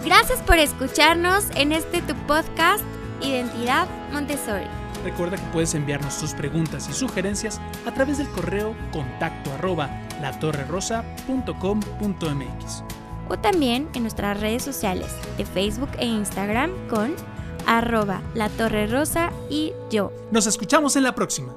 Gracias 0.09 0.41
por 0.41 0.57
escucharnos 0.57 1.45
en 1.53 1.71
este 1.71 2.01
tu 2.01 2.15
podcast 2.25 2.83
Identidad 3.21 3.87
Montessori. 4.11 4.65
Recuerda 5.03 5.37
que 5.37 5.43
puedes 5.53 5.75
enviarnos 5.75 6.17
tus 6.17 6.33
preguntas 6.33 6.89
y 6.89 6.93
sugerencias 6.93 7.61
a 7.85 7.93
través 7.93 8.17
del 8.17 8.27
correo 8.29 8.75
contacto 8.91 9.53
arroba 9.53 9.87
latorrerosa.com.mx 10.19 12.83
o 13.29 13.37
también 13.37 13.87
en 13.93 14.01
nuestras 14.01 14.39
redes 14.39 14.63
sociales 14.63 15.15
de 15.37 15.45
Facebook 15.45 15.91
e 15.99 16.07
Instagram 16.07 16.71
con 16.87 17.15
arroba 17.67 18.23
la 18.33 18.49
torre 18.49 18.87
rosa 18.87 19.31
y 19.47 19.73
yo. 19.91 20.11
Nos 20.31 20.47
escuchamos 20.47 20.95
en 20.95 21.03
la 21.03 21.13
próxima. 21.13 21.53